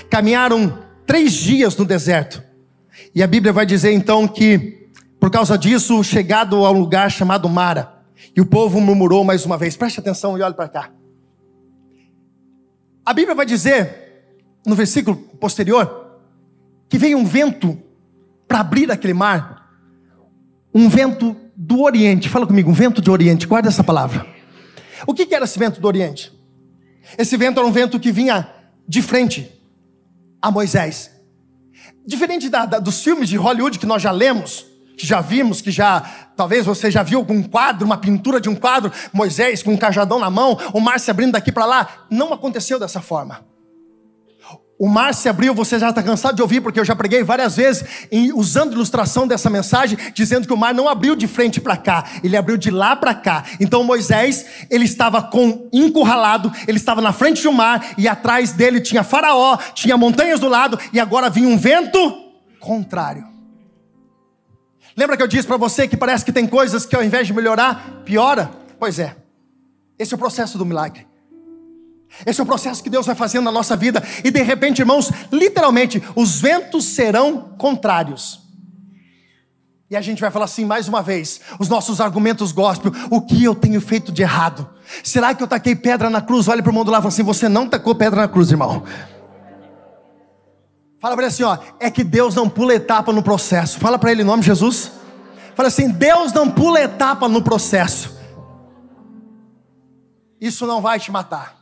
Caminharam 0.10 0.80
três 1.06 1.34
dias 1.34 1.76
no 1.76 1.86
deserto. 1.86 2.44
E 3.14 3.24
a 3.24 3.28
Bíblia 3.28 3.54
vai 3.54 3.66
dizer 3.66 3.92
então 3.92 4.28
que, 4.28 4.90
por 5.20 5.30
causa 5.30 5.58
disso, 5.58 6.04
chegado 6.04 6.66
a 6.66 6.72
um 6.72 6.80
lugar 6.80 7.10
chamado 7.12 7.48
Mara, 7.48 8.00
e 8.36 8.42
o 8.42 8.46
povo 8.46 8.80
murmurou 8.82 9.24
mais 9.24 9.46
uma 9.46 9.58
vez. 9.58 9.76
Preste 9.78 10.00
atenção 10.00 10.38
e 10.38 10.42
olhe 10.42 10.54
para 10.54 10.68
cá. 10.68 10.92
A 13.06 13.14
Bíblia 13.14 13.34
vai 13.34 13.46
dizer, 13.46 14.36
no 14.66 14.76
versículo 14.76 15.16
posterior, 15.16 16.20
que 16.88 16.98
veio 16.98 17.18
um 17.18 17.26
vento 17.26 17.78
para 18.48 18.60
abrir 18.60 18.92
aquele 18.92 19.14
mar. 19.14 19.72
Um 20.74 20.90
vento 20.90 21.36
do 21.62 21.82
Oriente. 21.82 22.30
Fala 22.30 22.48
comigo, 22.48 22.72
um 22.72 22.74
vento 22.74 23.02
do 23.02 23.12
Oriente. 23.12 23.46
Guarda 23.46 23.68
essa 23.68 23.84
palavra. 23.84 24.26
O 25.06 25.14
que 25.14 25.36
era 25.36 25.44
esse 25.44 25.60
vento 25.60 25.82
do 25.82 25.88
Oriente? 25.88 26.32
Esse 27.18 27.36
vento 27.36 27.60
era 27.60 27.68
um 27.68 27.72
vento 27.72 28.00
que 28.00 28.14
vinha 28.14 28.50
de 28.88 29.02
frente 29.02 29.52
a 30.42 30.50
Moisés. 30.50 31.12
Diferente 32.06 32.48
da, 32.48 32.66
da, 32.66 32.80
dos 32.80 33.04
filmes 33.04 33.28
de 33.28 33.36
Hollywood 33.36 33.78
que 33.78 33.86
nós 33.86 34.02
já 34.02 34.12
lemos, 34.12 34.66
que 34.98 35.06
já 35.06 35.20
vimos, 35.20 35.60
que 35.60 35.70
já, 35.70 36.00
talvez 36.36 36.66
você 36.66 36.90
já 36.90 37.04
viu 37.04 37.26
um 37.28 37.44
quadro, 37.44 37.86
uma 37.86 37.98
pintura 37.98 38.40
de 38.40 38.48
um 38.48 38.56
quadro, 38.56 38.92
Moisés 39.12 39.62
com 39.62 39.74
um 39.74 39.78
cajadão 39.78 40.18
na 40.18 40.30
mão, 40.30 40.58
o 40.74 40.80
mar 40.80 40.98
se 40.98 41.12
abrindo 41.12 41.34
daqui 41.34 41.52
para 41.52 41.66
lá. 41.66 42.06
Não 42.10 42.32
aconteceu 42.32 42.80
dessa 42.80 43.02
forma. 43.02 43.46
O 44.80 44.88
mar 44.88 45.14
se 45.14 45.28
abriu, 45.28 45.54
você 45.54 45.78
já 45.78 45.90
está 45.90 46.02
cansado 46.02 46.38
de 46.38 46.42
ouvir, 46.42 46.62
porque 46.62 46.80
eu 46.80 46.86
já 46.86 46.96
preguei 46.96 47.22
várias 47.22 47.58
vezes, 47.58 47.84
em, 48.10 48.32
usando 48.32 48.72
ilustração 48.72 49.28
dessa 49.28 49.50
mensagem, 49.50 49.98
dizendo 50.14 50.48
que 50.48 50.54
o 50.54 50.58
mar 50.58 50.74
não 50.74 50.88
abriu 50.88 51.18
de 51.18 51.28
frente 51.28 51.60
para 51.60 51.76
cá, 51.76 52.06
ele 52.24 52.38
abriu 52.38 52.56
de 52.56 52.72
lá 52.72 52.96
para 52.96 53.14
cá. 53.14 53.44
Então 53.60 53.84
Moisés, 53.84 54.46
ele 54.72 54.86
estava 54.86 55.22
com 55.22 55.68
encurralado, 55.74 56.50
ele 56.66 56.78
estava 56.78 57.02
na 57.02 57.12
frente 57.12 57.44
do 57.44 57.52
mar, 57.52 57.94
e 57.98 58.08
atrás 58.08 58.54
dele 58.54 58.80
tinha 58.80 59.04
Faraó, 59.04 59.58
tinha 59.74 59.98
montanhas 59.98 60.40
do 60.40 60.48
lado, 60.48 60.80
e 60.94 61.00
agora 61.00 61.30
vinha 61.30 61.50
um 61.50 61.58
vento 61.58 62.00
contrário. 62.58 63.28
Lembra 64.96 65.18
que 65.18 65.24
eu 65.24 65.28
disse 65.28 65.46
para 65.46 65.58
você 65.58 65.90
que 65.90 65.98
parece 65.98 66.24
que 66.24 66.32
tem 66.32 66.48
coisas 66.48 66.86
que 66.86 66.96
ao 66.96 67.04
invés 67.04 67.28
de 67.28 67.34
melhorar, 67.34 68.02
piora? 68.06 68.50
Pois 68.80 68.98
é, 68.98 69.14
esse 69.98 70.14
é 70.14 70.16
o 70.16 70.18
processo 70.18 70.58
do 70.58 70.66
milagre. 70.66 71.09
Esse 72.26 72.40
é 72.40 72.44
o 72.44 72.46
processo 72.46 72.84
que 72.84 72.90
Deus 72.90 73.06
vai 73.06 73.16
fazendo 73.16 73.46
na 73.46 73.52
nossa 73.52 73.76
vida. 73.76 74.04
E 74.24 74.32
de 74.32 74.42
repente, 74.42 74.80
irmãos, 74.80 75.12
literalmente, 75.32 76.02
os 76.16 76.42
ventos 76.42 76.86
serão 76.86 77.56
contrários. 77.58 78.42
E 79.90 79.96
a 79.96 80.02
gente 80.02 80.22
vai 80.22 80.30
falar 80.30 80.46
assim 80.46 80.66
mais 80.66 80.88
uma 80.88 81.02
vez: 81.02 81.42
os 81.60 81.68
nossos 81.68 82.00
argumentos 82.00 82.52
gospel, 82.52 82.92
o 83.10 83.22
que 83.22 83.44
eu 83.44 83.56
tenho 83.56 83.82
feito 83.82 84.12
de 84.12 84.22
errado? 84.22 84.70
Será 85.04 85.34
que 85.34 85.42
eu 85.42 85.48
taquei 85.48 85.76
pedra 85.76 86.10
na 86.10 86.22
cruz? 86.22 86.48
Olha 86.48 86.62
para 86.62 86.72
o 86.72 86.74
mundo 86.74 86.92
lá 86.92 87.00
e 87.00 87.02
fala 87.02 87.14
assim: 87.14 87.24
você 87.24 87.50
não 87.50 87.68
tacou 87.68 87.96
pedra 87.96 88.22
na 88.22 88.28
cruz, 88.28 88.52
irmão. 88.52 88.84
Fala 91.00 91.16
para 91.16 91.26
ele 91.26 91.34
assim: 91.34 91.44
ó, 91.44 91.58
é 91.80 91.90
que 91.90 92.04
Deus 92.04 92.36
não 92.36 92.48
pula 92.48 92.76
etapa 92.76 93.12
no 93.12 93.24
processo. 93.24 93.80
Fala 93.80 93.98
para 93.98 94.12
ele 94.12 94.22
em 94.22 94.26
nome 94.26 94.42
de 94.42 94.48
Jesus. 94.48 94.92
Fala 95.56 95.68
assim: 95.70 95.90
Deus 95.90 96.34
não 96.34 96.50
pula 96.50 96.82
etapa 96.82 97.28
no 97.28 97.42
processo. 97.42 98.20
Isso 100.40 100.68
não 100.68 100.82
vai 100.82 101.00
te 101.00 101.12
matar. 101.12 101.59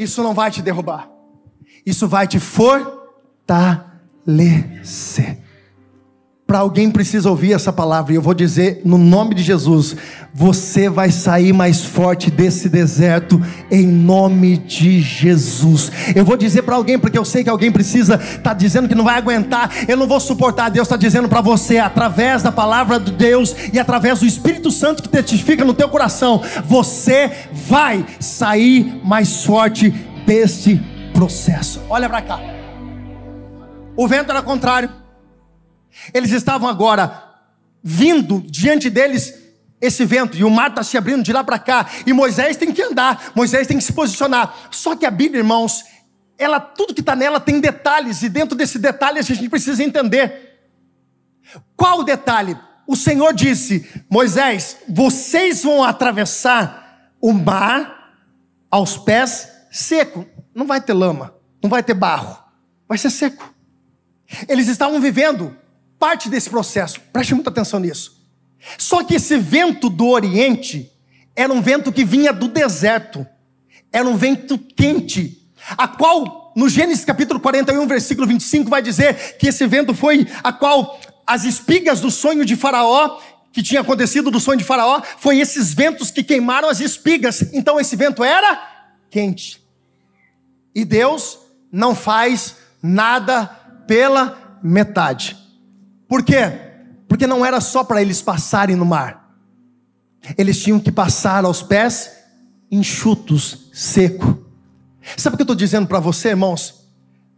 Isso 0.00 0.22
não 0.22 0.32
vai 0.32 0.50
te 0.50 0.62
derrubar. 0.62 1.10
Isso 1.84 2.08
vai 2.08 2.26
te 2.26 2.40
fortalecer. 2.40 5.38
Para 6.50 6.58
alguém 6.58 6.90
precisa 6.90 7.30
ouvir 7.30 7.52
essa 7.52 7.72
palavra, 7.72 8.12
e 8.12 8.16
eu 8.16 8.20
vou 8.20 8.34
dizer 8.34 8.82
no 8.84 8.98
nome 8.98 9.36
de 9.36 9.42
Jesus: 9.44 9.94
você 10.34 10.88
vai 10.88 11.12
sair 11.12 11.52
mais 11.52 11.84
forte 11.84 12.28
desse 12.28 12.68
deserto, 12.68 13.40
em 13.70 13.86
nome 13.86 14.56
de 14.56 15.00
Jesus. 15.00 15.92
Eu 16.12 16.24
vou 16.24 16.36
dizer 16.36 16.62
para 16.62 16.74
alguém, 16.74 16.98
porque 16.98 17.16
eu 17.16 17.24
sei 17.24 17.44
que 17.44 17.50
alguém 17.50 17.70
precisa, 17.70 18.16
está 18.16 18.52
dizendo 18.52 18.88
que 18.88 18.96
não 18.96 19.04
vai 19.04 19.16
aguentar, 19.16 19.70
eu 19.86 19.96
não 19.96 20.08
vou 20.08 20.18
suportar. 20.18 20.70
Deus 20.70 20.88
está 20.88 20.96
dizendo 20.96 21.28
para 21.28 21.40
você, 21.40 21.78
através 21.78 22.42
da 22.42 22.50
palavra 22.50 22.98
de 22.98 23.12
Deus 23.12 23.54
e 23.72 23.78
através 23.78 24.18
do 24.18 24.26
Espírito 24.26 24.72
Santo 24.72 25.04
que 25.04 25.08
testifica 25.08 25.64
no 25.64 25.72
teu 25.72 25.88
coração, 25.88 26.42
você 26.64 27.30
vai 27.52 28.04
sair 28.18 29.00
mais 29.04 29.44
forte 29.44 29.90
desse 30.26 30.80
processo. 31.14 31.80
Olha 31.88 32.08
para 32.08 32.22
cá, 32.22 32.40
o 33.96 34.08
vento 34.08 34.32
era 34.32 34.42
contrário. 34.42 34.98
Eles 36.12 36.30
estavam 36.30 36.68
agora 36.68 37.30
vindo 37.82 38.42
diante 38.46 38.90
deles 38.90 39.34
esse 39.80 40.04
vento, 40.04 40.36
e 40.36 40.44
o 40.44 40.50
mar 40.50 40.70
está 40.70 40.82
se 40.82 40.98
abrindo 40.98 41.22
de 41.22 41.32
lá 41.32 41.42
para 41.42 41.58
cá, 41.58 41.86
e 42.06 42.12
Moisés 42.12 42.56
tem 42.56 42.70
que 42.70 42.82
andar, 42.82 43.32
Moisés 43.34 43.66
tem 43.66 43.78
que 43.78 43.84
se 43.84 43.92
posicionar. 43.92 44.68
Só 44.70 44.94
que 44.94 45.06
a 45.06 45.10
Bíblia, 45.10 45.40
irmãos, 45.40 45.84
ela, 46.36 46.60
tudo 46.60 46.94
que 46.94 47.00
está 47.00 47.16
nela 47.16 47.40
tem 47.40 47.60
detalhes, 47.60 48.22
e 48.22 48.28
dentro 48.28 48.56
desse 48.56 48.78
detalhe 48.78 49.18
a 49.18 49.22
gente 49.22 49.48
precisa 49.48 49.82
entender. 49.82 50.58
Qual 51.76 52.00
o 52.00 52.04
detalhe? 52.04 52.56
O 52.86 52.94
Senhor 52.94 53.32
disse: 53.32 53.88
Moisés, 54.10 54.76
vocês 54.88 55.62
vão 55.62 55.82
atravessar 55.82 57.12
o 57.20 57.32
mar 57.32 58.14
aos 58.70 58.98
pés 58.98 59.48
seco. 59.70 60.26
Não 60.54 60.66
vai 60.66 60.80
ter 60.80 60.92
lama, 60.92 61.34
não 61.62 61.70
vai 61.70 61.82
ter 61.82 61.94
barro, 61.94 62.38
vai 62.88 62.98
ser 62.98 63.10
seco. 63.10 63.54
Eles 64.48 64.68
estavam 64.68 65.00
vivendo 65.00 65.56
parte 66.00 66.30
desse 66.30 66.48
processo. 66.48 66.98
Preste 67.12 67.34
muita 67.34 67.50
atenção 67.50 67.78
nisso. 67.78 68.18
Só 68.78 69.04
que 69.04 69.14
esse 69.14 69.38
vento 69.38 69.90
do 69.90 70.08
Oriente 70.08 70.90
era 71.36 71.52
um 71.52 71.60
vento 71.60 71.92
que 71.92 72.04
vinha 72.04 72.32
do 72.32 72.48
deserto, 72.48 73.26
era 73.92 74.08
um 74.08 74.16
vento 74.16 74.58
quente, 74.58 75.52
a 75.76 75.86
qual, 75.86 76.52
no 76.56 76.68
Gênesis 76.68 77.04
capítulo 77.04 77.38
41, 77.38 77.86
versículo 77.86 78.26
25, 78.26 78.68
vai 78.68 78.82
dizer 78.82 79.36
que 79.38 79.48
esse 79.48 79.66
vento 79.66 79.94
foi 79.94 80.26
a 80.42 80.52
qual 80.52 80.98
as 81.26 81.44
espigas 81.44 82.00
do 82.00 82.10
sonho 82.10 82.44
de 82.44 82.56
Faraó, 82.56 83.20
que 83.52 83.62
tinha 83.62 83.80
acontecido 83.80 84.30
do 84.30 84.40
sonho 84.40 84.58
de 84.58 84.64
Faraó, 84.64 85.02
foi 85.18 85.38
esses 85.38 85.72
ventos 85.72 86.10
que 86.10 86.22
queimaram 86.22 86.68
as 86.68 86.80
espigas. 86.80 87.42
Então 87.52 87.78
esse 87.78 87.96
vento 87.96 88.24
era 88.24 88.60
quente. 89.10 89.62
E 90.74 90.84
Deus 90.84 91.38
não 91.70 91.94
faz 91.94 92.56
nada 92.82 93.46
pela 93.86 94.58
metade. 94.62 95.39
Por 96.10 96.24
quê? 96.24 96.50
Porque 97.06 97.24
não 97.24 97.46
era 97.46 97.60
só 97.60 97.84
para 97.84 98.02
eles 98.02 98.20
passarem 98.20 98.74
no 98.74 98.84
mar. 98.84 99.30
Eles 100.36 100.60
tinham 100.60 100.80
que 100.80 100.90
passar 100.90 101.44
aos 101.44 101.62
pés 101.62 102.10
enxutos, 102.68 103.70
seco. 103.72 104.44
Sabe 105.16 105.34
o 105.34 105.36
que 105.36 105.42
eu 105.42 105.44
estou 105.44 105.54
dizendo 105.54 105.86
para 105.86 106.00
você, 106.00 106.30
irmãos? 106.30 106.84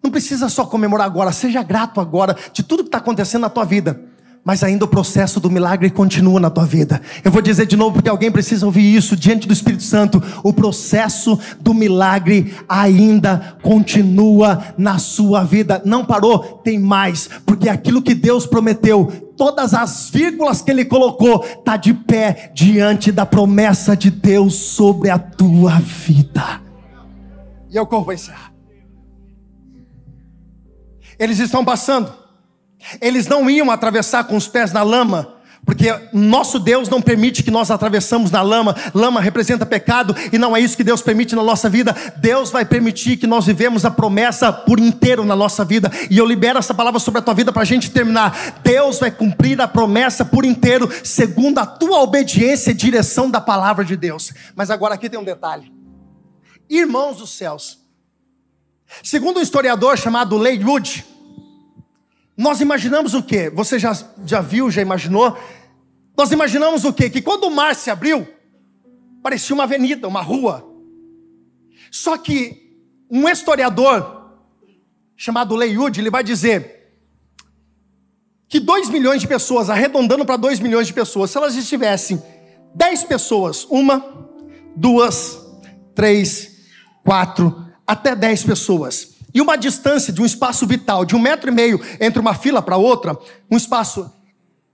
Não 0.03 0.11
precisa 0.11 0.49
só 0.49 0.65
comemorar 0.65 1.07
agora, 1.07 1.33
seja 1.33 1.63
grato 1.63 2.01
agora 2.01 2.35
de 2.51 2.63
tudo 2.63 2.83
que 2.83 2.89
está 2.89 2.97
acontecendo 2.97 3.43
na 3.43 3.51
tua 3.51 3.67
vida 3.67 4.11
mas 4.45 4.65
ainda 4.65 4.85
o 4.85 4.89
processo 4.89 5.39
do 5.39 5.51
milagre 5.51 5.89
continua 5.89 6.41
na 6.41 6.51
tua 6.51 6.65
vida. 6.65 7.01
Eu 7.25 7.31
vou 7.31 7.41
dizer 7.41 7.65
de 7.65 7.77
novo 7.77 7.95
porque 7.95 8.09
alguém 8.09 8.31
precisa 8.31 8.67
ouvir 8.67 8.95
isso 8.95 9.17
diante 9.17 9.47
do 9.47 9.53
Espírito 9.53 9.85
Santo. 9.85 10.21
O 10.43 10.53
processo 10.53 11.39
do 11.61 11.73
milagre 11.73 12.55
ainda 12.69 13.57
continua 13.63 14.75
na 14.77 14.99
sua 14.99 15.45
vida. 15.45 15.81
Não 15.85 16.05
parou, 16.05 16.41
tem 16.65 16.79
mais, 16.79 17.29
porque 17.47 17.69
aquilo 17.69 18.03
que 18.03 18.15
Deus 18.15 18.45
prometeu, 18.45 19.33
todas 19.37 19.75
as 19.75 20.11
vírgulas 20.11 20.61
que 20.61 20.73
ele 20.73 20.85
colocou, 20.85 21.45
está 21.45 21.77
de 21.77 21.95
pé 21.95 22.51
diante 22.53 23.13
da 23.13 23.25
promessa 23.25 23.97
de 23.97 24.11
Deus 24.11 24.55
sobre 24.55 25.09
a 25.09 25.21
tua 25.21 25.79
vida. 25.79 26.61
E 27.71 27.77
eu 27.77 27.87
corro 27.87 28.07
para 28.07 28.15
encerrar. 28.15 28.53
Eles 31.17 31.39
estão 31.39 31.65
passando 31.65 32.22
eles 33.01 33.27
não 33.27 33.49
iam 33.49 33.71
atravessar 33.71 34.25
com 34.25 34.37
os 34.37 34.49
pés 34.49 34.73
na 34.73 34.83
lama, 34.83 35.37
porque 35.65 35.87
nosso 36.13 36.59
Deus 36.59 36.89
não 36.89 37.01
permite 37.01 37.43
que 37.43 37.51
nós 37.51 37.71
atravessamos 37.71 38.33
na 38.33 38.43
lama. 38.43 38.75
Lama 38.93 39.21
representa 39.21 39.65
pecado 39.65 40.15
e 40.33 40.37
não 40.37 40.57
é 40.57 40.61
isso 40.61 40.77
que 40.77 40.83
Deus 40.83 41.03
permite 41.03 41.37
na 41.37 41.43
nossa 41.43 41.69
vida. 41.69 41.95
Deus 42.17 42.51
vai 42.51 42.65
permitir 42.65 43.17
que 43.17 43.29
nós 43.29 43.47
vivemos 43.47 43.85
a 43.85 43.91
promessa 43.91 44.53
por 44.53 44.81
inteiro 44.81 45.25
na 45.25 45.37
nossa 45.37 45.65
vida. 45.65 45.91
E 46.11 46.19
eu 46.19 46.27
libero 46.27 46.59
essa 46.59 46.75
palavra 46.75 46.99
sobre 46.99 47.21
a 47.21 47.23
tua 47.23 47.35
vida 47.35 47.53
para 47.53 47.63
a 47.63 47.65
gente 47.67 47.93
terminar. 47.93 48.61
Deus 48.65 48.99
vai 48.99 49.13
cumprir 49.13 49.61
a 49.61 49.69
promessa 49.69 50.25
por 50.25 50.45
inteiro, 50.45 50.91
segundo 51.05 51.59
a 51.59 51.67
tua 51.67 52.01
obediência 52.01 52.73
e 52.73 52.75
direção 52.75 53.31
da 53.31 53.41
palavra 53.41 53.85
de 53.85 53.97
Deus. 53.97 54.33
Mas 54.57 54.69
agora 54.69 54.95
aqui 54.95 55.09
tem 55.09 55.21
um 55.21 55.25
detalhe. 55.25 55.73
Irmãos 56.69 57.19
dos 57.19 57.31
céus. 57.31 57.79
Segundo 59.03 59.39
um 59.39 59.43
historiador 59.43 59.97
chamado 59.97 60.37
Leigh 60.37 60.65
Wood, 60.65 61.07
nós 62.37 62.61
imaginamos 62.61 63.15
o 63.15 63.23
quê? 63.23 63.51
Você 63.51 63.79
já, 63.79 63.93
já 64.25 64.41
viu, 64.41 64.71
já 64.71 64.81
imaginou? 64.81 65.37
Nós 66.17 66.31
imaginamos 66.31 66.85
o 66.85 66.93
quê? 66.93 67.11
Que 67.11 67.21
quando 67.21 67.45
o 67.45 67.51
mar 67.51 67.75
se 67.75 67.91
abriu, 67.91 68.27
parecia 69.23 69.55
uma 69.55 69.65
avenida, 69.65 70.09
uma 70.09 70.23
rua. 70.23 70.69
Só 71.91 72.17
que 72.17 72.79
um 73.11 73.29
historiador 73.29 74.23
chamado 75.17 75.55
Leiud, 75.55 76.01
ele 76.01 76.11
vai 76.11 76.25
dizer 76.25 76.83
que 78.49 78.59
2 78.59 78.89
milhões 78.91 79.21
de 79.21 79.29
pessoas, 79.29 79.71
arredondando 79.71 80.27
para 80.27 80.37
2 80.37 80.61
milhões 80.61 80.87
de 80.87 80.93
pessoas, 80.93 81.31
se 81.31 81.39
elas 81.39 81.55
estivessem 81.55 82.23
10 82.75 83.05
pessoas, 83.05 83.65
uma, 83.71 84.05
duas, 84.75 85.39
três, 85.95 86.67
quatro, 87.05 87.67
até 87.87 88.15
10 88.15 88.45
pessoas, 88.45 89.12
e 89.35 89.41
uma 89.41 89.57
distância 89.57 90.13
de 90.13 90.21
um 90.21 90.27
espaço 90.27 90.67
vital 90.67 91.05
de 91.05 91.17
um 91.17 91.19
metro 91.19 91.51
e 91.51 91.55
meio 91.55 91.81
entre 92.01 92.21
uma 92.21 92.35
fila 92.35 92.61
para 92.61 92.77
outra, 92.77 93.19
um 93.51 93.57
espaço, 93.57 94.11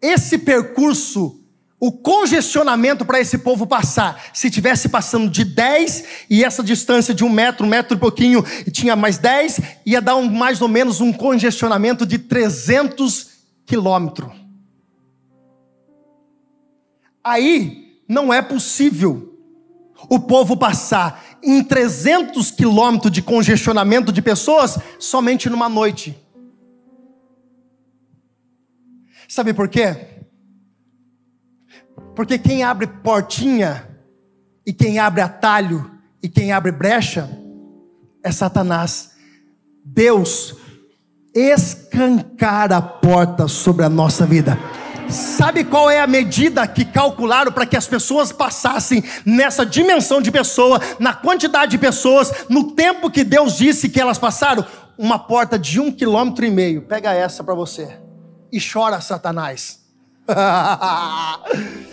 esse 0.00 0.38
percurso 0.38 1.38
o 1.80 1.92
congestionamento 1.92 3.04
para 3.04 3.20
esse 3.20 3.38
povo 3.38 3.66
passar, 3.66 4.30
se 4.32 4.50
tivesse 4.50 4.88
passando 4.88 5.30
de 5.30 5.44
10 5.44 6.04
e 6.28 6.44
essa 6.44 6.62
distância 6.62 7.14
de 7.14 7.24
um 7.24 7.28
metro, 7.28 7.64
um 7.64 7.68
metro 7.68 7.96
e 7.96 8.00
pouquinho, 8.00 8.44
e 8.66 8.70
tinha 8.70 8.96
mais 8.96 9.16
10, 9.18 9.60
ia 9.86 10.00
dar 10.00 10.16
um, 10.16 10.28
mais 10.28 10.60
ou 10.60 10.66
menos 10.66 11.00
um 11.00 11.12
congestionamento 11.12 12.04
de 12.04 12.18
300 12.18 13.28
quilômetros. 13.64 14.32
Aí 17.22 18.00
não 18.08 18.32
é 18.32 18.42
possível 18.42 19.38
o 20.08 20.18
povo 20.18 20.56
passar 20.56 21.24
em 21.42 21.62
300 21.62 22.50
quilômetros 22.50 23.12
de 23.12 23.22
congestionamento 23.22 24.12
de 24.12 24.22
pessoas 24.22 24.78
somente 24.98 25.48
numa 25.48 25.68
noite. 25.68 26.16
Sabe 29.28 29.52
por 29.52 29.68
quê? 29.68 30.24
Porque 32.14 32.38
quem 32.38 32.62
abre 32.62 32.86
portinha, 32.86 33.88
e 34.66 34.72
quem 34.72 34.98
abre 34.98 35.20
atalho, 35.20 35.90
e 36.22 36.28
quem 36.28 36.52
abre 36.52 36.72
brecha, 36.72 37.30
é 38.22 38.32
Satanás. 38.32 39.12
Deus 39.84 40.56
escancara 41.34 42.76
a 42.76 42.82
porta 42.82 43.48
sobre 43.48 43.84
a 43.84 43.88
nossa 43.88 44.26
vida. 44.26 44.58
Sabe 45.10 45.64
qual 45.64 45.90
é 45.90 46.00
a 46.00 46.06
medida 46.06 46.66
que 46.66 46.84
calcularam 46.84 47.50
para 47.50 47.64
que 47.66 47.76
as 47.76 47.86
pessoas 47.86 48.30
passassem 48.30 49.02
nessa 49.24 49.64
dimensão 49.64 50.20
de 50.20 50.30
pessoa, 50.30 50.80
na 50.98 51.14
quantidade 51.14 51.70
de 51.70 51.78
pessoas, 51.78 52.30
no 52.48 52.72
tempo 52.72 53.10
que 53.10 53.24
Deus 53.24 53.56
disse 53.56 53.88
que 53.88 54.00
elas 54.00 54.18
passaram? 54.18 54.64
Uma 54.96 55.18
porta 55.18 55.58
de 55.58 55.80
um 55.80 55.92
quilômetro 55.92 56.44
e 56.44 56.50
meio. 56.50 56.82
Pega 56.82 57.12
essa 57.14 57.42
para 57.42 57.54
você. 57.54 57.98
E 58.52 58.58
chora, 58.60 59.00
Satanás. 59.00 59.80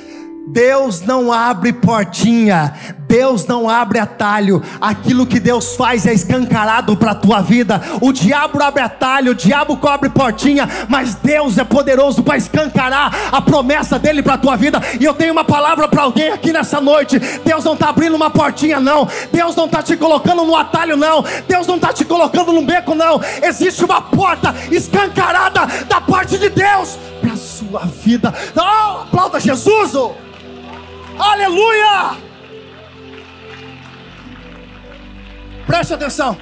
Deus 0.48 1.02
não 1.02 1.34
abre 1.34 1.74
portinha, 1.74 2.74
Deus 3.08 3.48
não 3.48 3.68
abre 3.68 3.98
atalho. 3.98 4.62
Aquilo 4.80 5.26
que 5.26 5.39
Deus 5.39 5.76
faz 5.76 6.06
é 6.06 6.14
escancarado 6.14 6.96
para 6.96 7.12
a 7.12 7.16
tua 7.16 7.41
vida. 7.41 7.82
O 8.00 8.14
diabo 8.14 8.62
abre 8.62 8.82
atalho, 8.82 9.32
o 9.32 9.36
diabo 9.36 9.78
cobre 9.78 10.10
portinha, 10.10 10.70
mas 10.88 11.16
Deus 11.16 11.58
é 11.58 11.64
poderoso 11.64 12.22
para 12.22 12.38
escancarar 12.38 13.12
a 13.32 13.41
promessa 13.41 13.98
dele 13.98 14.22
para 14.22 14.36
a 14.36 14.38
tua 14.38 14.56
vida. 14.56 14.80
E 15.00 15.04
eu 15.04 15.14
tenho 15.14 15.34
uma 15.34 15.43
palavra 15.43 15.88
para 15.88 16.04
alguém 16.04 16.30
aqui 16.30 16.54
nessa 16.54 16.80
noite. 16.80 17.18
Deus 17.43 17.64
não 17.64 17.74
está 17.74 17.89
abrindo 17.89 18.16
uma 18.16 18.30
portinha, 18.30 18.80
não. 18.80 19.08
Deus 19.32 19.56
não 19.56 19.66
está 19.66 19.82
te 19.82 19.98
colocando 19.98 20.43
no 20.43 20.56
atalho, 20.56 20.96
não. 20.96 21.24
Deus 21.48 21.66
não 21.66 21.76
está 21.76 21.91
te 21.91 22.06
colocando 22.06 22.54
no 22.54 22.62
beco, 22.62 22.93
não. 22.93 23.20
Existe 23.41 23.84
uma 23.84 24.02
porta 24.02 24.54
escancarada 24.72 25.66
da 25.88 26.00
parte 26.00 26.38
de 26.38 26.50
Deus 26.50 27.00
para 27.20 27.34
a 27.34 27.38
sua 27.38 27.86
vida. 27.86 28.34
Oh, 28.56 29.02
aplauda 29.02 29.39
Jesus! 29.39 29.96
Oh. 29.96 30.35
Aleluia! 31.18 32.18
Preste 35.66 35.93
atenção. 35.93 36.38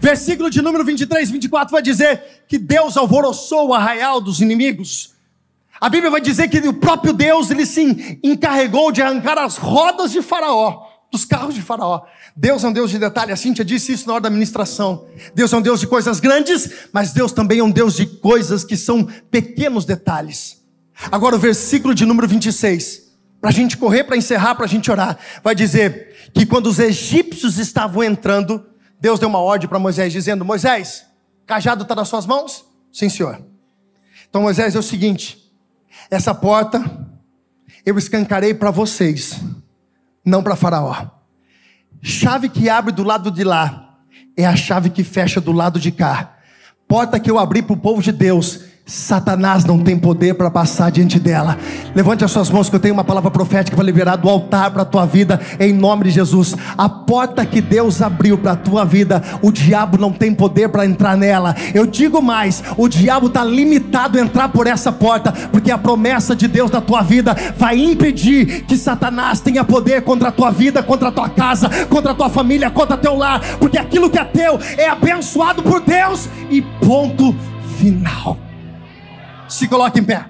Versículo 0.00 0.50
de 0.50 0.60
número 0.60 0.84
23, 0.84 1.30
24 1.30 1.72
vai 1.72 1.82
dizer 1.82 2.44
que 2.48 2.58
Deus 2.58 2.96
alvoroçou 2.96 3.68
o 3.68 3.74
arraial 3.74 4.20
dos 4.20 4.40
inimigos. 4.40 5.14
A 5.80 5.88
Bíblia 5.88 6.10
vai 6.10 6.20
dizer 6.20 6.48
que 6.48 6.58
o 6.58 6.74
próprio 6.74 7.12
Deus 7.12 7.50
ele 7.50 7.66
se 7.66 8.18
encarregou 8.22 8.90
de 8.92 9.02
arrancar 9.02 9.38
as 9.38 9.56
rodas 9.56 10.12
de 10.12 10.22
Faraó, 10.22 10.86
dos 11.10 11.24
carros 11.24 11.54
de 11.54 11.62
Faraó. 11.62 12.02
Deus 12.36 12.64
é 12.64 12.68
um 12.68 12.72
Deus 12.72 12.90
de 12.90 12.98
detalhe, 12.98 13.32
a 13.32 13.36
Cíntia 13.36 13.64
disse 13.64 13.92
isso 13.92 14.06
na 14.06 14.14
hora 14.14 14.22
da 14.22 14.30
ministração. 14.30 15.06
Deus 15.34 15.52
é 15.52 15.56
um 15.56 15.62
Deus 15.62 15.80
de 15.80 15.86
coisas 15.86 16.20
grandes, 16.20 16.88
mas 16.92 17.12
Deus 17.12 17.32
também 17.32 17.60
é 17.60 17.64
um 17.64 17.70
Deus 17.70 17.94
de 17.94 18.06
coisas 18.06 18.64
que 18.64 18.76
são 18.76 19.04
pequenos 19.30 19.84
detalhes. 19.84 20.62
Agora 21.10 21.36
o 21.36 21.38
versículo 21.38 21.94
de 21.94 22.04
número 22.04 22.28
26 22.28 23.03
para 23.44 23.50
a 23.50 23.52
gente 23.52 23.76
correr, 23.76 24.04
para 24.04 24.16
encerrar, 24.16 24.54
para 24.54 24.64
a 24.64 24.68
gente 24.68 24.90
orar, 24.90 25.18
vai 25.42 25.54
dizer 25.54 26.30
que 26.32 26.46
quando 26.46 26.66
os 26.66 26.78
egípcios 26.78 27.58
estavam 27.58 28.02
entrando, 28.02 28.64
Deus 28.98 29.20
deu 29.20 29.28
uma 29.28 29.38
ordem 29.38 29.68
para 29.68 29.78
Moisés, 29.78 30.14
dizendo: 30.14 30.46
Moisés, 30.46 31.04
cajado 31.44 31.82
está 31.82 31.94
nas 31.94 32.08
suas 32.08 32.24
mãos? 32.24 32.64
Sim, 32.90 33.10
senhor. 33.10 33.44
Então, 34.30 34.40
Moisés, 34.40 34.74
é 34.74 34.78
o 34.78 34.82
seguinte: 34.82 35.52
essa 36.10 36.34
porta 36.34 36.82
eu 37.84 37.98
escancarei 37.98 38.54
para 38.54 38.70
vocês, 38.70 39.38
não 40.24 40.42
para 40.42 40.56
Faraó. 40.56 41.08
Chave 42.00 42.48
que 42.48 42.70
abre 42.70 42.92
do 42.92 43.02
lado 43.02 43.30
de 43.30 43.44
lá 43.44 43.98
é 44.34 44.46
a 44.46 44.56
chave 44.56 44.88
que 44.88 45.04
fecha 45.04 45.38
do 45.38 45.52
lado 45.52 45.78
de 45.78 45.92
cá. 45.92 46.38
Porta 46.88 47.20
que 47.20 47.30
eu 47.30 47.38
abri 47.38 47.60
para 47.60 47.74
o 47.74 47.78
povo 47.78 48.00
de 48.00 48.10
Deus 48.10 48.60
Satanás 48.86 49.64
não 49.64 49.78
tem 49.78 49.98
poder 49.98 50.34
para 50.34 50.50
passar 50.50 50.90
diante 50.90 51.18
dela. 51.18 51.56
Levante 51.94 52.22
as 52.22 52.30
suas 52.30 52.50
mãos 52.50 52.68
que 52.68 52.76
eu 52.76 52.80
tenho 52.80 52.92
uma 52.92 53.02
palavra 53.02 53.30
profética 53.30 53.74
para 53.74 53.84
liberar 53.84 54.16
do 54.16 54.28
altar 54.28 54.70
para 54.72 54.82
a 54.82 54.84
tua 54.84 55.06
vida 55.06 55.40
em 55.58 55.72
nome 55.72 56.04
de 56.04 56.10
Jesus. 56.10 56.54
A 56.76 56.86
porta 56.86 57.46
que 57.46 57.62
Deus 57.62 58.02
abriu 58.02 58.36
para 58.36 58.52
a 58.52 58.56
tua 58.56 58.84
vida, 58.84 59.22
o 59.40 59.50
diabo 59.50 59.96
não 59.96 60.12
tem 60.12 60.34
poder 60.34 60.68
para 60.68 60.84
entrar 60.84 61.16
nela. 61.16 61.56
Eu 61.72 61.86
digo 61.86 62.20
mais, 62.20 62.62
o 62.76 62.86
diabo 62.86 63.28
está 63.28 63.42
limitado 63.42 64.18
a 64.18 64.20
entrar 64.20 64.50
por 64.50 64.66
essa 64.66 64.92
porta, 64.92 65.32
porque 65.50 65.70
a 65.70 65.78
promessa 65.78 66.36
de 66.36 66.46
Deus 66.46 66.70
na 66.70 66.82
tua 66.82 67.00
vida 67.00 67.34
vai 67.56 67.78
impedir 67.78 68.64
que 68.66 68.76
Satanás 68.76 69.40
tenha 69.40 69.64
poder 69.64 70.02
contra 70.02 70.28
a 70.28 70.32
tua 70.32 70.50
vida, 70.50 70.82
contra 70.82 71.08
a 71.08 71.12
tua 71.12 71.30
casa, 71.30 71.70
contra 71.86 72.12
a 72.12 72.14
tua 72.14 72.28
família, 72.28 72.70
contra 72.70 72.98
teu 72.98 73.16
lar, 73.16 73.40
porque 73.58 73.78
aquilo 73.78 74.10
que 74.10 74.18
é 74.18 74.24
teu 74.24 74.60
é 74.76 74.90
abençoado 74.90 75.62
por 75.62 75.80
Deus 75.80 76.28
e 76.50 76.60
ponto 76.60 77.34
final. 77.78 78.43
Se 79.54 79.68
coloque 79.68 80.00
em 80.00 80.02
pé. 80.02 80.26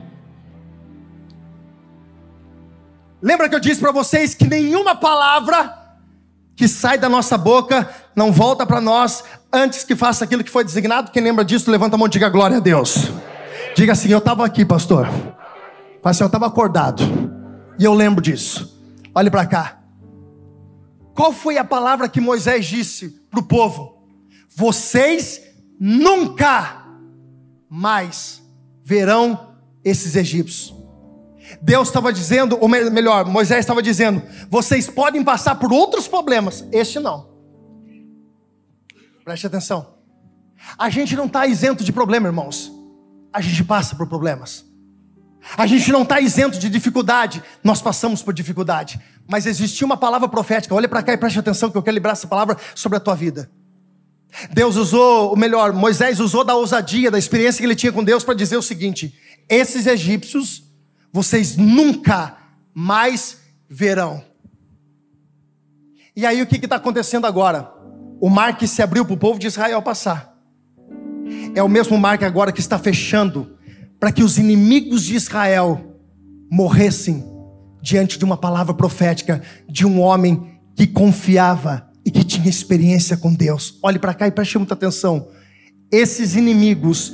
Lembra 3.23 3.49
que 3.49 3.55
eu 3.55 3.59
disse 3.59 3.81
para 3.81 3.91
vocês 3.91 4.35
que 4.35 4.47
nenhuma 4.47 4.95
palavra 4.95 5.79
que 6.55 6.69
sai 6.69 6.99
da 6.99 7.09
nossa 7.09 7.39
boca 7.39 7.89
não 8.15 8.31
volta 8.31 8.67
para 8.67 8.83
nós 8.83 9.25
antes 9.51 9.83
que 9.83 9.97
faça 9.97 10.27
aquilo 10.27 10.45
que 10.45 10.51
foi 10.51 10.63
designado? 10.63 11.11
Quem 11.11 11.23
lembra 11.23 11.43
disso, 11.43 11.71
levanta 11.71 11.97
a 11.97 11.99
mão 11.99 12.07
e 12.07 12.11
diga 12.11 12.29
glória 12.29 12.59
a 12.59 12.61
Deus. 12.61 13.11
Diga 13.75 13.95
assim: 13.95 14.11
Eu 14.11 14.19
estava 14.19 14.45
aqui, 14.45 14.63
pastor. 14.63 15.09
Mas 16.03 16.17
assim, 16.17 16.25
eu 16.25 16.27
estava 16.27 16.47
acordado. 16.47 17.03
E 17.79 17.85
eu 17.85 17.95
lembro 17.95 18.21
disso. 18.21 18.79
Olhe 19.15 19.31
para 19.31 19.47
cá. 19.47 19.79
Qual 21.15 21.33
foi 21.33 21.57
a 21.57 21.65
palavra 21.65 22.11
que 22.11 22.21
Moisés 22.21 22.67
disse 22.67 23.09
para 23.31 23.41
o 23.41 23.43
povo? 23.43 24.07
Vocês 24.55 25.41
nunca 25.81 26.85
mais 27.71 28.44
verão 28.85 29.57
esses 29.83 30.15
egípcios. 30.15 30.75
Deus 31.61 31.89
estava 31.89 32.13
dizendo, 32.13 32.59
ou 32.61 32.69
melhor, 32.69 33.25
Moisés 33.25 33.61
estava 33.61 33.83
dizendo: 33.83 34.23
vocês 34.49 34.89
podem 34.89 35.25
passar 35.25 35.57
por 35.57 35.73
outros 35.73 36.07
problemas, 36.07 36.67
este 36.71 37.01
não. 37.01 37.33
Preste 39.25 39.47
atenção. 39.47 39.95
A 40.79 40.91
gente 40.91 41.17
não 41.17 41.27
está 41.27 41.47
isento 41.47 41.83
de 41.83 41.93
problema, 41.93 42.29
irmãos. 42.29 42.71
A 43.33 43.41
gente 43.41 43.65
passa 43.65 43.97
por 43.97 44.07
problemas. 44.07 44.65
A 45.59 45.67
gente 45.67 45.93
não 45.93 46.03
está 46.03 46.21
isento 46.21 46.59
de 46.59 46.71
dificuldade, 46.71 47.43
nós 47.63 47.83
passamos 47.83 48.23
por 48.23 48.33
dificuldade. 48.33 48.99
Mas 49.29 49.45
existia 49.45 49.85
uma 49.85 49.97
palavra 49.97 50.27
profética, 50.27 50.75
olha 50.75 50.89
para 50.89 51.03
cá 51.03 51.13
e 51.13 51.19
preste 51.19 51.39
atenção 51.39 51.71
que 51.71 51.77
eu 51.77 51.83
quero 51.83 51.95
liberar 51.95 52.13
essa 52.13 52.27
palavra 52.27 52.57
sobre 52.75 52.97
a 52.97 53.01
tua 53.01 53.15
vida. 53.15 53.51
Deus 54.53 54.77
usou, 54.77 55.31
ou 55.31 55.37
melhor, 55.37 55.73
Moisés 55.73 56.21
usou 56.21 56.45
da 56.45 56.55
ousadia, 56.55 57.11
da 57.11 57.19
experiência 57.19 57.59
que 57.61 57.67
ele 57.67 57.77
tinha 57.77 57.93
com 57.93 58.03
Deus 58.03 58.25
para 58.25 58.35
dizer 58.35 58.57
o 58.57 58.63
seguinte: 58.63 59.15
esses 59.49 59.87
egípcios 59.87 60.65
vocês 61.13 61.57
nunca 61.57 62.37
mais 62.75 63.39
verão. 63.69 64.25
E 66.17 66.27
aí 66.27 66.43
o 66.43 66.47
que 66.47 66.57
está 66.57 66.77
acontecendo 66.77 67.27
agora? 67.27 67.73
O 68.21 68.29
mar 68.29 68.57
que 68.59 68.67
se 68.67 68.83
abriu 68.83 69.05
para 69.05 69.15
o 69.15 69.19
povo 69.19 69.39
de 69.39 69.47
Israel 69.47 69.81
passar. 69.81 70.35
É 71.55 71.63
o 71.63 71.69
mesmo 71.69 71.97
mar 71.97 72.19
que 72.19 72.25
agora 72.25 72.51
que 72.51 72.61
está 72.61 72.79
fechando 72.79 73.57
para 74.01 74.11
que 74.11 74.25
os 74.25 74.39
inimigos 74.39 75.05
de 75.05 75.15
Israel 75.15 76.01
morressem 76.51 77.25
diante 77.81 78.19
de 78.19 78.25
uma 78.25 78.37
palavra 78.37 78.75
profética 78.75 79.43
de 79.69 79.87
um 79.87 80.01
homem 80.01 80.59
que 80.75 80.87
confiava 80.87 81.89
tinha 82.25 82.49
experiência 82.49 83.17
com 83.17 83.33
Deus. 83.33 83.79
Olhe 83.83 83.99
para 83.99 84.15
cá 84.15 84.27
e 84.27 84.31
preste 84.31 84.59
muita 84.59 84.75
atenção. 84.75 85.29
Esses 85.91 86.35
inimigos, 86.35 87.13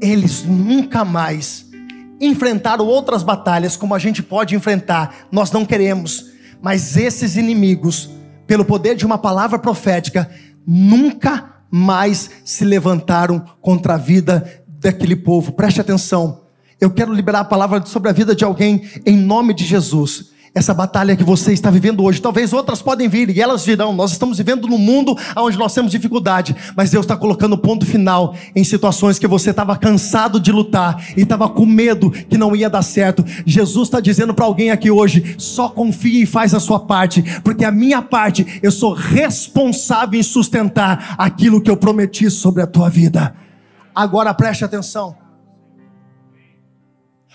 eles 0.00 0.42
nunca 0.44 1.04
mais 1.04 1.66
enfrentaram 2.20 2.86
outras 2.86 3.22
batalhas 3.22 3.76
como 3.76 3.94
a 3.94 3.98
gente 3.98 4.22
pode 4.22 4.54
enfrentar. 4.54 5.26
Nós 5.30 5.50
não 5.50 5.64
queremos, 5.64 6.26
mas 6.60 6.96
esses 6.96 7.36
inimigos, 7.36 8.10
pelo 8.46 8.64
poder 8.64 8.94
de 8.94 9.04
uma 9.04 9.18
palavra 9.18 9.58
profética, 9.58 10.30
nunca 10.66 11.62
mais 11.70 12.30
se 12.44 12.64
levantaram 12.64 13.40
contra 13.60 13.94
a 13.94 13.98
vida 13.98 14.64
daquele 14.66 15.16
povo. 15.16 15.52
Preste 15.52 15.80
atenção. 15.80 16.42
Eu 16.80 16.90
quero 16.90 17.12
liberar 17.12 17.40
a 17.40 17.44
palavra 17.44 17.84
sobre 17.86 18.08
a 18.10 18.12
vida 18.12 18.34
de 18.34 18.44
alguém 18.44 18.82
em 19.06 19.16
nome 19.16 19.54
de 19.54 19.64
Jesus 19.64 20.32
essa 20.54 20.74
batalha 20.74 21.16
que 21.16 21.24
você 21.24 21.52
está 21.52 21.70
vivendo 21.70 22.02
hoje. 22.02 22.20
Talvez 22.20 22.52
outras 22.52 22.82
podem 22.82 23.08
vir 23.08 23.30
e 23.30 23.40
elas 23.40 23.64
virão. 23.64 23.92
Nós 23.92 24.12
estamos 24.12 24.36
vivendo 24.38 24.68
num 24.68 24.78
mundo 24.78 25.16
onde 25.36 25.56
nós 25.56 25.72
temos 25.72 25.90
dificuldade, 25.90 26.54
mas 26.76 26.90
Deus 26.90 27.04
está 27.04 27.16
colocando 27.16 27.56
ponto 27.56 27.86
final 27.86 28.34
em 28.54 28.62
situações 28.62 29.18
que 29.18 29.26
você 29.26 29.50
estava 29.50 29.76
cansado 29.76 30.38
de 30.38 30.52
lutar 30.52 31.02
e 31.16 31.22
estava 31.22 31.48
com 31.48 31.64
medo 31.64 32.10
que 32.10 32.36
não 32.36 32.54
ia 32.54 32.68
dar 32.68 32.82
certo. 32.82 33.24
Jesus 33.46 33.88
está 33.88 33.98
dizendo 33.98 34.34
para 34.34 34.44
alguém 34.44 34.70
aqui 34.70 34.90
hoje: 34.90 35.36
só 35.38 35.68
confie 35.68 36.22
e 36.22 36.26
faz 36.26 36.52
a 36.54 36.60
sua 36.60 36.80
parte, 36.80 37.22
porque 37.42 37.64
a 37.64 37.72
minha 37.72 38.02
parte 38.02 38.60
eu 38.62 38.70
sou 38.70 38.92
responsável 38.92 40.20
em 40.20 40.22
sustentar 40.22 41.14
aquilo 41.16 41.62
que 41.62 41.70
eu 41.70 41.76
prometi 41.76 42.30
sobre 42.30 42.62
a 42.62 42.66
tua 42.66 42.90
vida. 42.90 43.34
Agora 43.94 44.34
preste 44.34 44.64
atenção. 44.64 45.16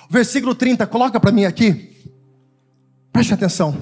Versículo 0.10 0.56
30, 0.56 0.86
coloca 0.88 1.20
para 1.20 1.32
mim 1.32 1.44
aqui. 1.46 1.97
Preste 3.18 3.34
atenção. 3.34 3.76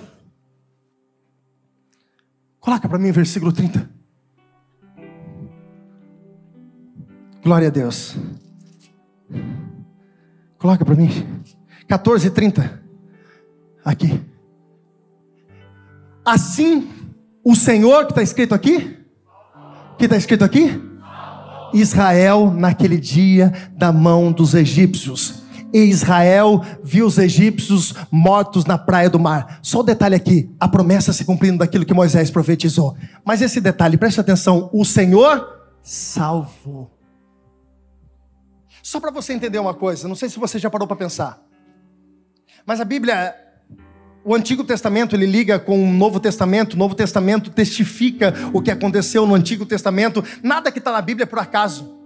Coloca 2.58 2.88
para 2.88 2.98
mim 2.98 3.10
o 3.10 3.14
versículo 3.14 3.52
30. 3.52 3.90
Glória 7.44 7.68
a 7.68 7.70
Deus. 7.70 8.16
Coloca 10.58 10.86
para 10.86 10.96
mim. 10.96 11.10
14 11.86 12.28
e 12.28 12.32
30. 12.32 12.82
Aqui. 13.84 14.24
Assim, 16.24 16.90
o 17.44 17.58
Senhor, 17.58 18.06
que 18.06 18.14
está 18.14 18.24
escrito 18.24 18.56
aqui? 18.56 19.06
Que 19.98 20.06
está 20.06 20.16
escrito 20.16 20.46
aqui? 20.46 20.82
Israel 21.74 22.52
naquele 22.52 22.98
dia 22.98 23.52
da 23.74 23.92
mão 23.92 24.32
dos 24.32 24.54
egípcios 24.54 25.45
e 25.76 25.90
Israel 25.90 26.64
viu 26.82 27.06
os 27.06 27.18
egípcios 27.18 27.94
mortos 28.10 28.64
na 28.64 28.78
praia 28.78 29.10
do 29.10 29.20
mar. 29.20 29.60
Só 29.62 29.80
o 29.80 29.82
um 29.82 29.86
detalhe 29.86 30.16
aqui, 30.16 30.50
a 30.58 30.70
promessa 30.70 31.12
se 31.12 31.26
cumprindo 31.26 31.58
daquilo 31.58 31.86
que 31.86 31.94
Moisés 31.94 32.32
profetizou. 32.32 32.96
Mas 33.26 33.42
esse 33.42 33.60
detalhe, 33.60 33.98
preste 33.98 34.22
atenção, 34.22 34.70
o 34.72 34.86
Senhor 34.86 35.68
salvou. 35.84 36.90
Só 38.82 39.02
para 39.02 39.12
você 39.12 39.34
entender 39.34 39.60
uma 39.60 39.74
coisa, 39.74 40.08
não 40.08 40.16
sei 40.16 40.30
se 40.30 40.40
você 40.40 40.58
já 40.58 40.70
parou 40.70 40.88
para 40.88 40.96
pensar. 40.96 41.42
Mas 42.66 42.80
a 42.80 42.86
Bíblia, 42.86 43.36
o 44.24 44.34
Antigo 44.34 44.64
Testamento, 44.64 45.14
ele 45.14 45.26
liga 45.26 45.60
com 45.60 45.84
o 45.84 45.92
Novo 45.92 46.22
Testamento, 46.22 46.76
o 46.76 46.78
Novo 46.78 46.96
Testamento 46.96 47.50
testifica 47.50 48.34
o 48.54 48.62
que 48.62 48.72
aconteceu 48.72 49.28
no 49.28 49.36
Antigo 49.36 49.66
Testamento. 49.66 50.24
Nada 50.42 50.72
que 50.72 50.80
está 50.80 50.94
na 50.94 51.02
Bíblia 51.02 51.24
é 51.24 51.28
por 51.28 51.40
acaso. 51.40 52.00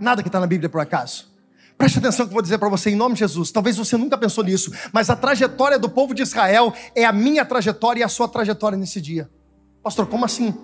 Nada 0.00 0.24
que 0.24 0.28
está 0.28 0.40
na 0.40 0.46
Bíblia 0.48 0.66
é 0.66 0.68
por 0.68 0.80
acaso. 0.80 1.35
Preste 1.78 1.98
atenção 1.98 2.26
que 2.26 2.30
eu 2.30 2.34
vou 2.34 2.42
dizer 2.42 2.58
para 2.58 2.68
você 2.68 2.90
em 2.90 2.96
nome 2.96 3.14
de 3.14 3.20
Jesus. 3.20 3.50
Talvez 3.50 3.76
você 3.76 3.96
nunca 3.96 4.16
pensou 4.16 4.42
nisso, 4.42 4.72
mas 4.92 5.10
a 5.10 5.16
trajetória 5.16 5.78
do 5.78 5.88
povo 5.88 6.14
de 6.14 6.22
Israel 6.22 6.72
é 6.94 7.04
a 7.04 7.12
minha 7.12 7.44
trajetória 7.44 8.00
e 8.00 8.02
a 8.02 8.08
sua 8.08 8.28
trajetória 8.28 8.78
nesse 8.78 9.00
dia. 9.00 9.28
Pastor, 9.82 10.06
como 10.06 10.24
assim? 10.24 10.54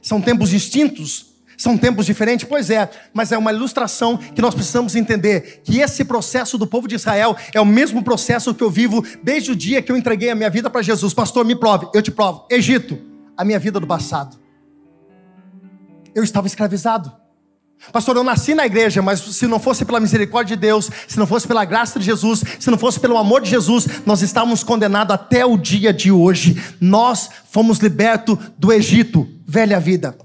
São 0.00 0.20
tempos 0.20 0.50
distintos? 0.50 1.28
São 1.56 1.76
tempos 1.76 2.06
diferentes? 2.06 2.46
Pois 2.48 2.70
é, 2.70 2.88
mas 3.12 3.32
é 3.32 3.36
uma 3.36 3.52
ilustração 3.52 4.16
que 4.16 4.40
nós 4.40 4.54
precisamos 4.54 4.94
entender 4.94 5.60
que 5.64 5.80
esse 5.80 6.04
processo 6.04 6.56
do 6.56 6.68
povo 6.68 6.86
de 6.86 6.94
Israel 6.94 7.36
é 7.52 7.60
o 7.60 7.66
mesmo 7.66 8.00
processo 8.04 8.54
que 8.54 8.62
eu 8.62 8.70
vivo 8.70 9.04
desde 9.24 9.50
o 9.50 9.56
dia 9.56 9.82
que 9.82 9.90
eu 9.90 9.96
entreguei 9.96 10.30
a 10.30 10.36
minha 10.36 10.48
vida 10.48 10.70
para 10.70 10.82
Jesus. 10.82 11.12
Pastor, 11.12 11.44
me 11.44 11.56
prove, 11.56 11.88
eu 11.92 12.00
te 12.00 12.12
provo. 12.12 12.46
Egito, 12.48 12.96
a 13.36 13.44
minha 13.44 13.58
vida 13.58 13.80
do 13.80 13.88
passado. 13.88 14.38
Eu 16.14 16.22
estava 16.22 16.46
escravizado. 16.46 17.17
Pastor, 17.92 18.16
eu 18.16 18.24
nasci 18.24 18.54
na 18.54 18.66
igreja, 18.66 19.00
mas 19.00 19.20
se 19.20 19.46
não 19.46 19.58
fosse 19.58 19.84
pela 19.84 20.00
misericórdia 20.00 20.56
de 20.56 20.60
Deus, 20.60 20.90
se 21.06 21.18
não 21.18 21.26
fosse 21.26 21.46
pela 21.46 21.64
graça 21.64 21.98
de 21.98 22.04
Jesus, 22.04 22.42
se 22.58 22.70
não 22.70 22.76
fosse 22.76 22.98
pelo 23.00 23.16
amor 23.16 23.40
de 23.40 23.50
Jesus, 23.50 23.86
nós 24.04 24.20
estávamos 24.20 24.62
condenados 24.62 25.14
até 25.14 25.46
o 25.46 25.56
dia 25.56 25.92
de 25.92 26.10
hoje. 26.10 26.60
Nós 26.80 27.30
fomos 27.50 27.78
libertos 27.78 28.36
do 28.58 28.72
Egito, 28.72 29.28
velha 29.46 29.80
vida. 29.80 30.16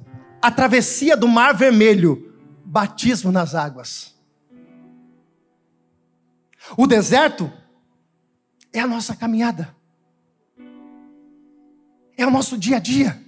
A 0.42 0.52
travessia 0.52 1.16
do 1.16 1.28
Mar 1.28 1.56
Vermelho, 1.56 2.34
batismo 2.66 3.32
nas 3.32 3.56
águas. 3.56 4.14
O 6.76 6.88
deserto 6.88 7.52
é 8.74 8.80
a 8.80 8.88
nossa 8.88 9.16
caminhada, 9.16 9.76
é 12.18 12.26
o 12.26 12.32
nosso 12.32 12.58
dia 12.58 12.78
a 12.78 12.80
dia. 12.80 13.22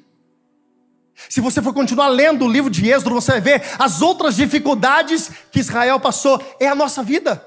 Se 1.29 1.41
você 1.41 1.61
for 1.61 1.73
continuar 1.73 2.07
lendo 2.07 2.45
o 2.45 2.51
livro 2.51 2.69
de 2.69 2.89
Êxodo, 2.89 3.15
você 3.15 3.33
vai 3.33 3.41
ver 3.41 3.63
as 3.79 4.01
outras 4.01 4.35
dificuldades 4.35 5.31
que 5.51 5.59
Israel 5.59 5.99
passou. 5.99 6.41
É 6.59 6.67
a 6.67 6.75
nossa 6.75 7.01
vida. 7.01 7.41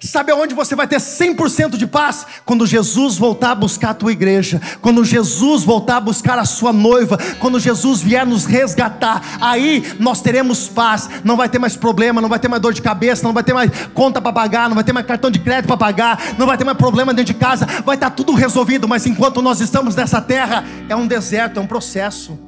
Sabe 0.00 0.30
aonde 0.30 0.54
você 0.54 0.76
vai 0.76 0.86
ter 0.86 0.98
100% 0.98 1.76
de 1.76 1.86
paz? 1.86 2.24
Quando 2.44 2.66
Jesus 2.66 3.16
voltar 3.16 3.50
a 3.50 3.54
buscar 3.54 3.90
a 3.90 3.94
tua 3.94 4.12
igreja, 4.12 4.60
quando 4.80 5.04
Jesus 5.04 5.64
voltar 5.64 5.96
a 5.96 6.00
buscar 6.00 6.38
a 6.38 6.44
sua 6.44 6.72
noiva, 6.72 7.18
quando 7.40 7.58
Jesus 7.58 8.00
vier 8.00 8.24
nos 8.24 8.44
resgatar, 8.44 9.20
aí 9.40 9.96
nós 9.98 10.20
teremos 10.20 10.68
paz. 10.68 11.08
Não 11.24 11.36
vai 11.36 11.48
ter 11.48 11.58
mais 11.58 11.76
problema, 11.76 12.20
não 12.20 12.28
vai 12.28 12.38
ter 12.38 12.46
mais 12.46 12.62
dor 12.62 12.72
de 12.72 12.82
cabeça, 12.82 13.24
não 13.24 13.32
vai 13.32 13.42
ter 13.42 13.54
mais 13.54 13.70
conta 13.92 14.20
para 14.20 14.32
pagar, 14.32 14.68
não 14.68 14.76
vai 14.76 14.84
ter 14.84 14.92
mais 14.92 15.06
cartão 15.06 15.30
de 15.30 15.40
crédito 15.40 15.66
para 15.66 15.76
pagar, 15.76 16.34
não 16.38 16.46
vai 16.46 16.56
ter 16.56 16.64
mais 16.64 16.78
problema 16.78 17.12
dentro 17.12 17.32
de 17.32 17.38
casa, 17.40 17.66
vai 17.84 17.96
estar 17.96 18.10
tudo 18.10 18.34
resolvido. 18.34 18.86
Mas 18.86 19.04
enquanto 19.04 19.42
nós 19.42 19.60
estamos 19.60 19.96
nessa 19.96 20.20
terra, 20.20 20.64
é 20.88 20.94
um 20.94 21.08
deserto, 21.08 21.58
é 21.58 21.60
um 21.60 21.66
processo. 21.66 22.47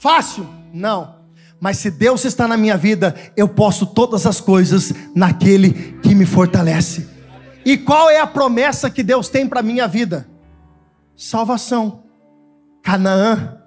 Fácil? 0.00 0.48
Não. 0.72 1.20
Mas 1.60 1.76
se 1.76 1.90
Deus 1.90 2.24
está 2.24 2.48
na 2.48 2.56
minha 2.56 2.76
vida, 2.76 3.14
eu 3.36 3.46
posso 3.46 3.84
todas 3.84 4.26
as 4.26 4.40
coisas 4.40 4.94
naquele 5.14 5.98
que 6.00 6.14
me 6.14 6.24
fortalece. 6.24 7.06
E 7.66 7.76
qual 7.76 8.08
é 8.08 8.18
a 8.18 8.26
promessa 8.26 8.88
que 8.88 9.02
Deus 9.02 9.28
tem 9.28 9.46
para 9.46 9.62
minha 9.62 9.86
vida? 9.86 10.26
Salvação. 11.14 12.02
Canaã, 12.82 13.58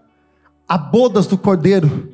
a 0.68 0.76
bodas 0.76 1.28
do 1.28 1.38
cordeiro. 1.38 2.12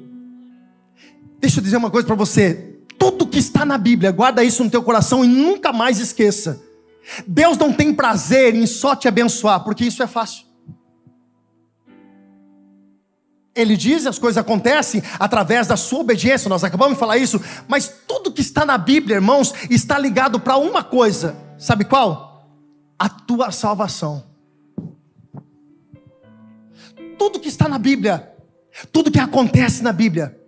Deixa 1.40 1.62
eu 1.62 1.64
dizer 1.64 1.78
uma 1.78 1.90
coisa 1.90 2.06
para 2.06 2.16
você. 2.16 2.78
Tudo 2.98 3.26
que 3.26 3.40
está 3.40 3.64
na 3.64 3.78
Bíblia, 3.78 4.12
guarda 4.12 4.44
isso 4.44 4.62
no 4.62 4.70
teu 4.70 4.84
coração 4.84 5.24
e 5.24 5.30
nunca 5.30 5.72
mais 5.72 5.98
esqueça. 5.98 6.62
Deus 7.26 7.58
não 7.58 7.72
tem 7.72 7.94
prazer 7.94 8.54
em 8.54 8.68
só 8.68 8.98
te 8.98 9.08
abençoar, 9.08 9.64
porque 9.64 9.86
isso 9.86 10.04
é 10.04 10.08
fácil. 10.08 10.49
Ele 13.60 13.76
diz, 13.76 14.06
as 14.06 14.18
coisas 14.18 14.38
acontecem 14.38 15.04
através 15.20 15.68
da 15.68 15.76
sua 15.76 16.00
obediência, 16.00 16.48
nós 16.48 16.64
acabamos 16.64 16.94
de 16.94 17.00
falar 17.00 17.18
isso, 17.18 17.42
mas 17.68 17.92
tudo 18.08 18.32
que 18.32 18.40
está 18.40 18.66
na 18.66 18.78
Bíblia, 18.78 19.16
irmãos, 19.16 19.54
está 19.70 20.00
ligado 20.00 20.40
para 20.40 20.56
uma 20.56 20.82
coisa, 20.82 21.36
sabe 21.58 21.84
qual? 21.84 22.48
A 22.98 23.10
tua 23.10 23.52
salvação. 23.52 24.24
Tudo 27.18 27.40
que 27.40 27.50
está 27.50 27.68
na 27.68 27.78
Bíblia, 27.78 28.32
tudo 28.94 29.12
que 29.12 29.20
acontece 29.20 29.84
na 29.84 29.92
Bíblia, 29.92 30.40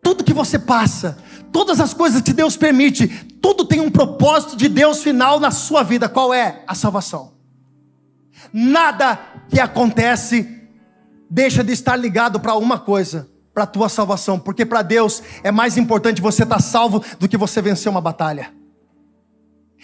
tudo 0.00 0.22
que 0.22 0.32
você 0.32 0.60
passa, 0.60 1.18
todas 1.52 1.80
as 1.80 1.92
coisas 1.92 2.22
que 2.22 2.32
Deus 2.32 2.56
permite, 2.56 3.08
tudo 3.42 3.64
tem 3.64 3.80
um 3.80 3.90
propósito 3.90 4.56
de 4.56 4.68
Deus 4.68 5.02
final 5.02 5.40
na 5.40 5.50
sua 5.50 5.82
vida, 5.82 6.08
qual 6.08 6.32
é? 6.32 6.62
A 6.68 6.74
salvação. 6.76 7.32
Nada 8.52 9.18
que 9.48 9.58
acontece 9.58 10.57
deixa 11.30 11.62
de 11.62 11.72
estar 11.72 11.96
ligado 11.96 12.40
para 12.40 12.54
uma 12.54 12.78
coisa, 12.78 13.28
para 13.52 13.64
a 13.64 13.66
tua 13.66 13.88
salvação, 13.88 14.38
porque 14.38 14.64
para 14.64 14.82
Deus 14.82 15.22
é 15.42 15.50
mais 15.50 15.76
importante 15.76 16.22
você 16.22 16.42
estar 16.42 16.56
tá 16.56 16.62
salvo 16.62 17.02
do 17.18 17.28
que 17.28 17.36
você 17.36 17.60
vencer 17.60 17.90
uma 17.90 18.00
batalha. 18.00 18.52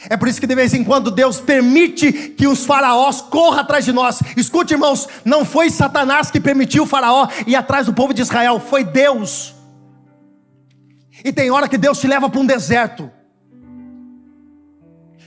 É 0.08 0.16
por 0.16 0.26
isso 0.26 0.40
que 0.40 0.46
de 0.46 0.54
vez 0.54 0.74
em 0.74 0.82
quando 0.82 1.10
Deus 1.10 1.40
permite 1.40 2.12
que 2.12 2.46
os 2.46 2.66
faraós 2.66 3.20
corram 3.20 3.60
atrás 3.60 3.84
de 3.84 3.92
nós. 3.92 4.20
Escute, 4.36 4.74
irmãos, 4.74 5.08
não 5.24 5.44
foi 5.44 5.70
Satanás 5.70 6.30
que 6.30 6.40
permitiu 6.40 6.82
o 6.82 6.86
faraó 6.86 7.28
ir 7.46 7.54
atrás 7.54 7.86
do 7.86 7.94
povo 7.94 8.12
de 8.12 8.22
Israel, 8.22 8.58
foi 8.58 8.82
Deus. 8.82 9.54
E 11.24 11.32
tem 11.32 11.50
hora 11.50 11.68
que 11.68 11.78
Deus 11.78 11.98
te 12.00 12.08
leva 12.08 12.28
para 12.28 12.40
um 12.40 12.46
deserto. 12.46 13.10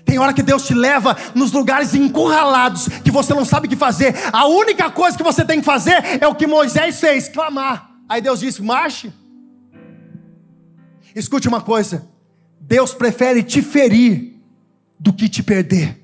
Tem 0.06 0.20
hora 0.20 0.34
que 0.34 0.44
Deus 0.44 0.66
te 0.66 0.74
leva 0.74 1.16
nos 1.36 1.52
lugares 1.52 1.94
encurralados, 1.94 2.88
que 3.04 3.12
você 3.12 3.34
não 3.34 3.46
sabe 3.46 3.68
o 3.68 3.70
que 3.70 3.76
fazer. 3.76 4.16
A 4.32 4.48
única 4.48 4.90
coisa 4.90 5.18
que 5.18 5.24
você 5.24 5.44
tem 5.44 5.60
que 5.60 5.66
fazer 5.66 5.98
é 6.22 6.28
o 6.28 6.36
que 6.36 6.48
Moisés 6.48 7.00
fez: 7.00 7.28
clamar. 7.28 7.92
Aí 8.08 8.22
Deus 8.22 8.40
disse: 8.40 8.62
marche. 8.62 9.12
Escute 11.16 11.48
uma 11.48 11.62
coisa: 11.62 12.08
Deus 12.60 12.94
prefere 12.94 13.44
te 13.44 13.62
ferir 13.62 14.40
do 15.00 15.14
que 15.14 15.28
te 15.28 15.44
perder. 15.44 16.00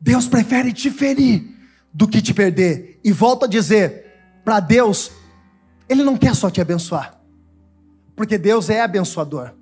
Deus 0.00 0.26
prefere 0.26 0.72
te 0.72 0.90
ferir 0.90 1.44
do 1.92 2.08
que 2.08 2.22
te 2.22 2.32
perder. 2.32 2.98
E 3.04 3.12
volto 3.12 3.44
a 3.44 3.48
dizer, 3.48 4.40
para 4.44 4.60
Deus, 4.60 5.10
Ele 5.88 6.02
não 6.02 6.16
quer 6.16 6.34
só 6.34 6.50
te 6.50 6.60
abençoar, 6.60 7.20
porque 8.16 8.38
Deus 8.38 8.70
é 8.70 8.80
abençoador. 8.80 9.52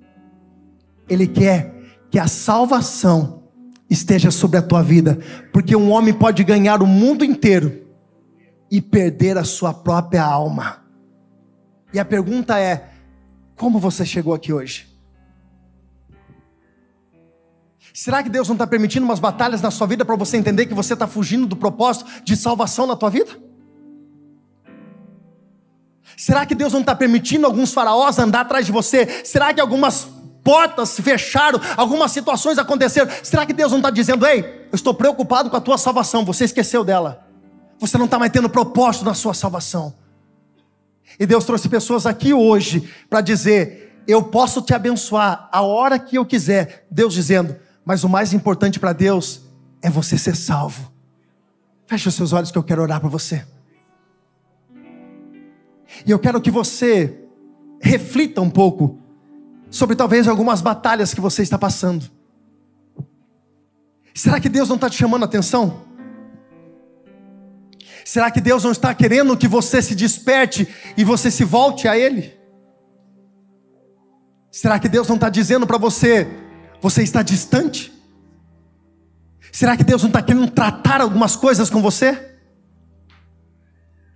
Ele 1.07 1.27
quer 1.27 1.78
que 2.09 2.17
a 2.17 2.27
salvação 2.27 3.43
esteja 3.89 4.31
sobre 4.31 4.57
a 4.57 4.61
tua 4.61 4.83
vida, 4.83 5.19
porque 5.51 5.75
um 5.75 5.91
homem 5.91 6.13
pode 6.13 6.43
ganhar 6.43 6.81
o 6.81 6.87
mundo 6.87 7.23
inteiro 7.25 7.87
e 8.69 8.81
perder 8.81 9.37
a 9.37 9.43
sua 9.43 9.73
própria 9.73 10.23
alma. 10.23 10.83
E 11.93 11.99
a 11.99 12.05
pergunta 12.05 12.59
é: 12.59 12.89
como 13.55 13.79
você 13.79 14.05
chegou 14.05 14.33
aqui 14.33 14.53
hoje? 14.53 14.87
Será 17.93 18.21
que 18.23 18.29
Deus 18.29 18.47
não 18.47 18.55
está 18.55 18.67
permitindo 18.67 19.05
umas 19.05 19.19
batalhas 19.19 19.61
na 19.61 19.71
sua 19.71 19.87
vida 19.87 20.05
para 20.05 20.15
você 20.15 20.37
entender 20.37 20.67
que 20.67 20.73
você 20.73 20.93
está 20.93 21.07
fugindo 21.07 21.47
do 21.47 21.55
propósito 21.55 22.09
de 22.23 22.35
salvação 22.35 22.85
na 22.85 22.95
tua 22.95 23.09
vida? 23.09 23.31
Será 26.15 26.45
que 26.45 26.53
Deus 26.53 26.73
não 26.73 26.81
está 26.81 26.93
permitindo 26.93 27.45
alguns 27.45 27.73
faraós 27.73 28.19
andar 28.19 28.41
atrás 28.41 28.65
de 28.65 28.71
você? 28.71 29.25
Será 29.25 29.53
que 29.53 29.59
algumas 29.59 30.07
portas 30.49 30.89
se 30.89 31.03
fecharam, 31.03 31.61
algumas 31.77 32.11
situações 32.11 32.57
aconteceram? 32.57 33.07
Será 33.21 33.45
que 33.45 33.53
Deus 33.53 33.71
não 33.71 33.77
está 33.77 33.91
dizendo, 33.91 34.25
ei, 34.25 34.39
eu 34.71 34.75
estou 34.75 34.95
preocupado 34.95 35.47
com 35.47 35.55
a 35.55 35.61
tua 35.61 35.77
salvação, 35.77 36.25
você 36.25 36.43
esqueceu 36.43 36.83
dela? 36.83 37.23
Você 37.77 37.99
não 37.99 38.05
está 38.05 38.17
mais 38.17 38.31
tendo 38.31 38.49
propósito 38.49 39.05
na 39.05 39.13
sua 39.13 39.35
salvação. 39.35 39.93
E 41.19 41.27
Deus 41.27 41.45
trouxe 41.45 41.69
pessoas 41.69 42.07
aqui 42.07 42.33
hoje 42.33 42.91
para 43.07 43.21
dizer: 43.21 44.03
Eu 44.07 44.23
posso 44.23 44.59
te 44.59 44.73
abençoar 44.73 45.47
a 45.51 45.61
hora 45.61 45.99
que 45.99 46.17
eu 46.17 46.25
quiser. 46.25 46.87
Deus 46.89 47.13
dizendo: 47.13 47.55
Mas 47.85 48.03
o 48.03 48.09
mais 48.09 48.33
importante 48.33 48.79
para 48.79 48.91
Deus 48.91 49.41
é 49.83 49.89
você 49.89 50.17
ser 50.17 50.35
salvo. 50.35 50.91
Feche 51.85 52.09
os 52.09 52.15
seus 52.15 52.33
olhos 52.33 52.49
que 52.49 52.57
eu 52.57 52.63
quero 52.63 52.81
orar 52.81 52.99
para 52.99 53.09
você. 53.09 53.45
E 56.03 56.09
eu 56.09 56.17
quero 56.17 56.41
que 56.41 56.49
você 56.49 57.19
reflita 57.79 58.41
um 58.41 58.49
pouco 58.49 58.99
sobre 59.69 59.95
talvez 59.95 60.27
algumas 60.27 60.61
batalhas 60.61 61.13
que 61.13 61.21
você 61.21 61.41
está 61.43 61.57
passando. 61.57 62.09
Será 64.13 64.39
que 64.39 64.49
Deus 64.49 64.67
não 64.67 64.75
está 64.75 64.89
te 64.89 64.97
chamando 64.97 65.23
a 65.23 65.25
atenção? 65.25 65.87
Será 68.03 68.31
que 68.31 68.41
Deus 68.41 68.63
não 68.63 68.71
está 68.71 68.93
querendo 68.93 69.37
que 69.37 69.47
você 69.47 69.81
se 69.81 69.93
desperte 69.93 70.67
e 70.97 71.03
você 71.03 71.29
se 71.29 71.43
volte 71.43 71.87
a 71.87 71.97
Ele? 71.97 72.33
Será 74.51 74.79
que 74.79 74.89
Deus 74.89 75.07
não 75.07 75.15
está 75.15 75.29
dizendo 75.29 75.67
para 75.67 75.77
você, 75.77 76.27
você 76.81 77.03
está 77.03 77.21
distante? 77.21 77.93
Será 79.51 79.77
que 79.77 79.83
Deus 79.83 80.01
não 80.01 80.09
está 80.09 80.21
querendo 80.21 80.49
tratar 80.49 81.01
algumas 81.01 81.35
coisas 81.35 81.69
com 81.69 81.81
você? 81.81 82.37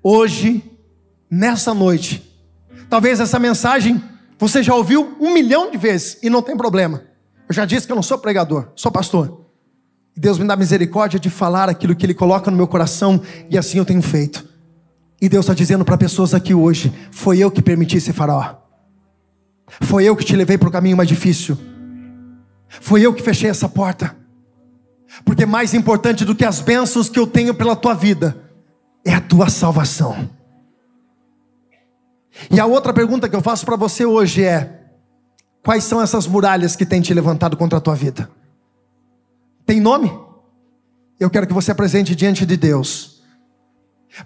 Hoje, 0.01 0.63
nessa 1.29 1.73
noite, 1.73 2.21
talvez 2.89 3.19
essa 3.19 3.39
mensagem 3.39 4.03
você 4.37 4.61
já 4.61 4.73
ouviu 4.75 5.15
um 5.19 5.33
milhão 5.33 5.71
de 5.71 5.77
vezes 5.77 6.17
e 6.21 6.29
não 6.29 6.41
tem 6.41 6.55
problema. 6.57 7.03
Eu 7.47 7.53
já 7.53 7.65
disse 7.65 7.85
que 7.85 7.91
eu 7.91 7.95
não 7.95 8.03
sou 8.03 8.17
pregador, 8.17 8.69
sou 8.75 8.91
pastor. 8.91 9.41
Deus 10.15 10.37
me 10.37 10.45
dá 10.45 10.55
misericórdia 10.55 11.19
de 11.19 11.29
falar 11.29 11.69
aquilo 11.69 11.95
que 11.95 12.05
Ele 12.05 12.13
coloca 12.13 12.51
no 12.51 12.57
meu 12.57 12.67
coração 12.67 13.21
e 13.49 13.57
assim 13.57 13.77
eu 13.77 13.85
tenho 13.85 14.01
feito. 14.01 14.47
E 15.19 15.27
Deus 15.27 15.45
está 15.45 15.53
dizendo 15.53 15.83
para 15.85 15.97
pessoas 15.97 16.33
aqui 16.33 16.53
hoje: 16.53 16.93
foi 17.11 17.39
eu 17.39 17.49
que 17.49 17.61
permiti 17.61 17.97
esse 17.97 18.13
faraó, 18.13 18.55
foi 19.81 20.05
eu 20.05 20.15
que 20.15 20.23
te 20.23 20.35
levei 20.35 20.57
para 20.57 20.69
o 20.69 20.71
caminho 20.71 20.97
mais 20.97 21.09
difícil, 21.09 21.57
foi 22.69 23.01
eu 23.01 23.13
que 23.13 23.23
fechei 23.23 23.49
essa 23.49 23.67
porta, 23.67 24.15
porque 25.25 25.45
mais 25.45 25.73
importante 25.73 26.25
do 26.25 26.35
que 26.35 26.45
as 26.45 26.59
bênçãos 26.59 27.09
que 27.09 27.19
eu 27.19 27.25
tenho 27.25 27.53
pela 27.53 27.75
tua 27.75 27.93
vida 27.93 28.37
é 29.05 29.13
a 29.13 29.21
tua 29.21 29.49
salvação. 29.49 30.29
E 32.49 32.59
a 32.59 32.65
outra 32.65 32.93
pergunta 32.93 33.29
que 33.29 33.35
eu 33.35 33.41
faço 33.41 33.65
para 33.65 33.75
você 33.75 34.05
hoje 34.05 34.43
é: 34.43 34.81
quais 35.63 35.83
são 35.83 36.01
essas 36.01 36.27
muralhas 36.27 36.75
que 36.75 36.85
têm 36.85 37.01
te 37.01 37.13
levantado 37.13 37.57
contra 37.57 37.77
a 37.77 37.81
tua 37.81 37.95
vida? 37.95 38.29
Tem 39.65 39.79
nome? 39.79 40.11
Eu 41.19 41.29
quero 41.29 41.47
que 41.47 41.53
você 41.53 41.71
apresente 41.71 42.15
diante 42.15 42.45
de 42.45 42.57
Deus. 42.57 43.13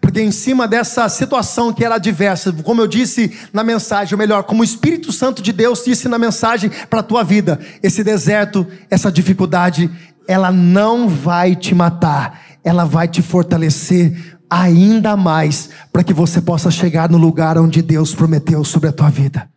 Porque 0.01 0.21
em 0.21 0.31
cima 0.31 0.67
dessa 0.67 1.07
situação 1.07 1.71
que 1.71 1.85
era 1.85 1.95
adversa, 1.95 2.51
como 2.51 2.81
eu 2.81 2.87
disse 2.87 3.31
na 3.53 3.63
mensagem, 3.63 4.13
ou 4.13 4.17
melhor, 4.17 4.43
como 4.43 4.61
o 4.61 4.65
Espírito 4.65 5.13
Santo 5.13 5.41
de 5.41 5.53
Deus 5.53 5.85
disse 5.85 6.09
na 6.09 6.17
mensagem 6.17 6.69
para 6.89 6.99
a 6.99 7.03
tua 7.03 7.23
vida, 7.23 7.59
esse 7.81 8.03
deserto, 8.03 8.67
essa 8.89 9.09
dificuldade, 9.09 9.89
ela 10.27 10.51
não 10.51 11.07
vai 11.07 11.55
te 11.55 11.73
matar, 11.73 12.41
ela 12.63 12.83
vai 12.83 13.07
te 13.07 13.21
fortalecer 13.21 14.36
ainda 14.49 15.17
mais 15.17 15.69
para 15.91 16.03
que 16.03 16.13
você 16.13 16.41
possa 16.41 16.71
chegar 16.71 17.09
no 17.09 17.17
lugar 17.17 17.57
onde 17.57 17.81
Deus 17.81 18.13
prometeu 18.15 18.63
sobre 18.63 18.89
a 18.89 18.93
tua 18.93 19.09
vida. 19.09 19.49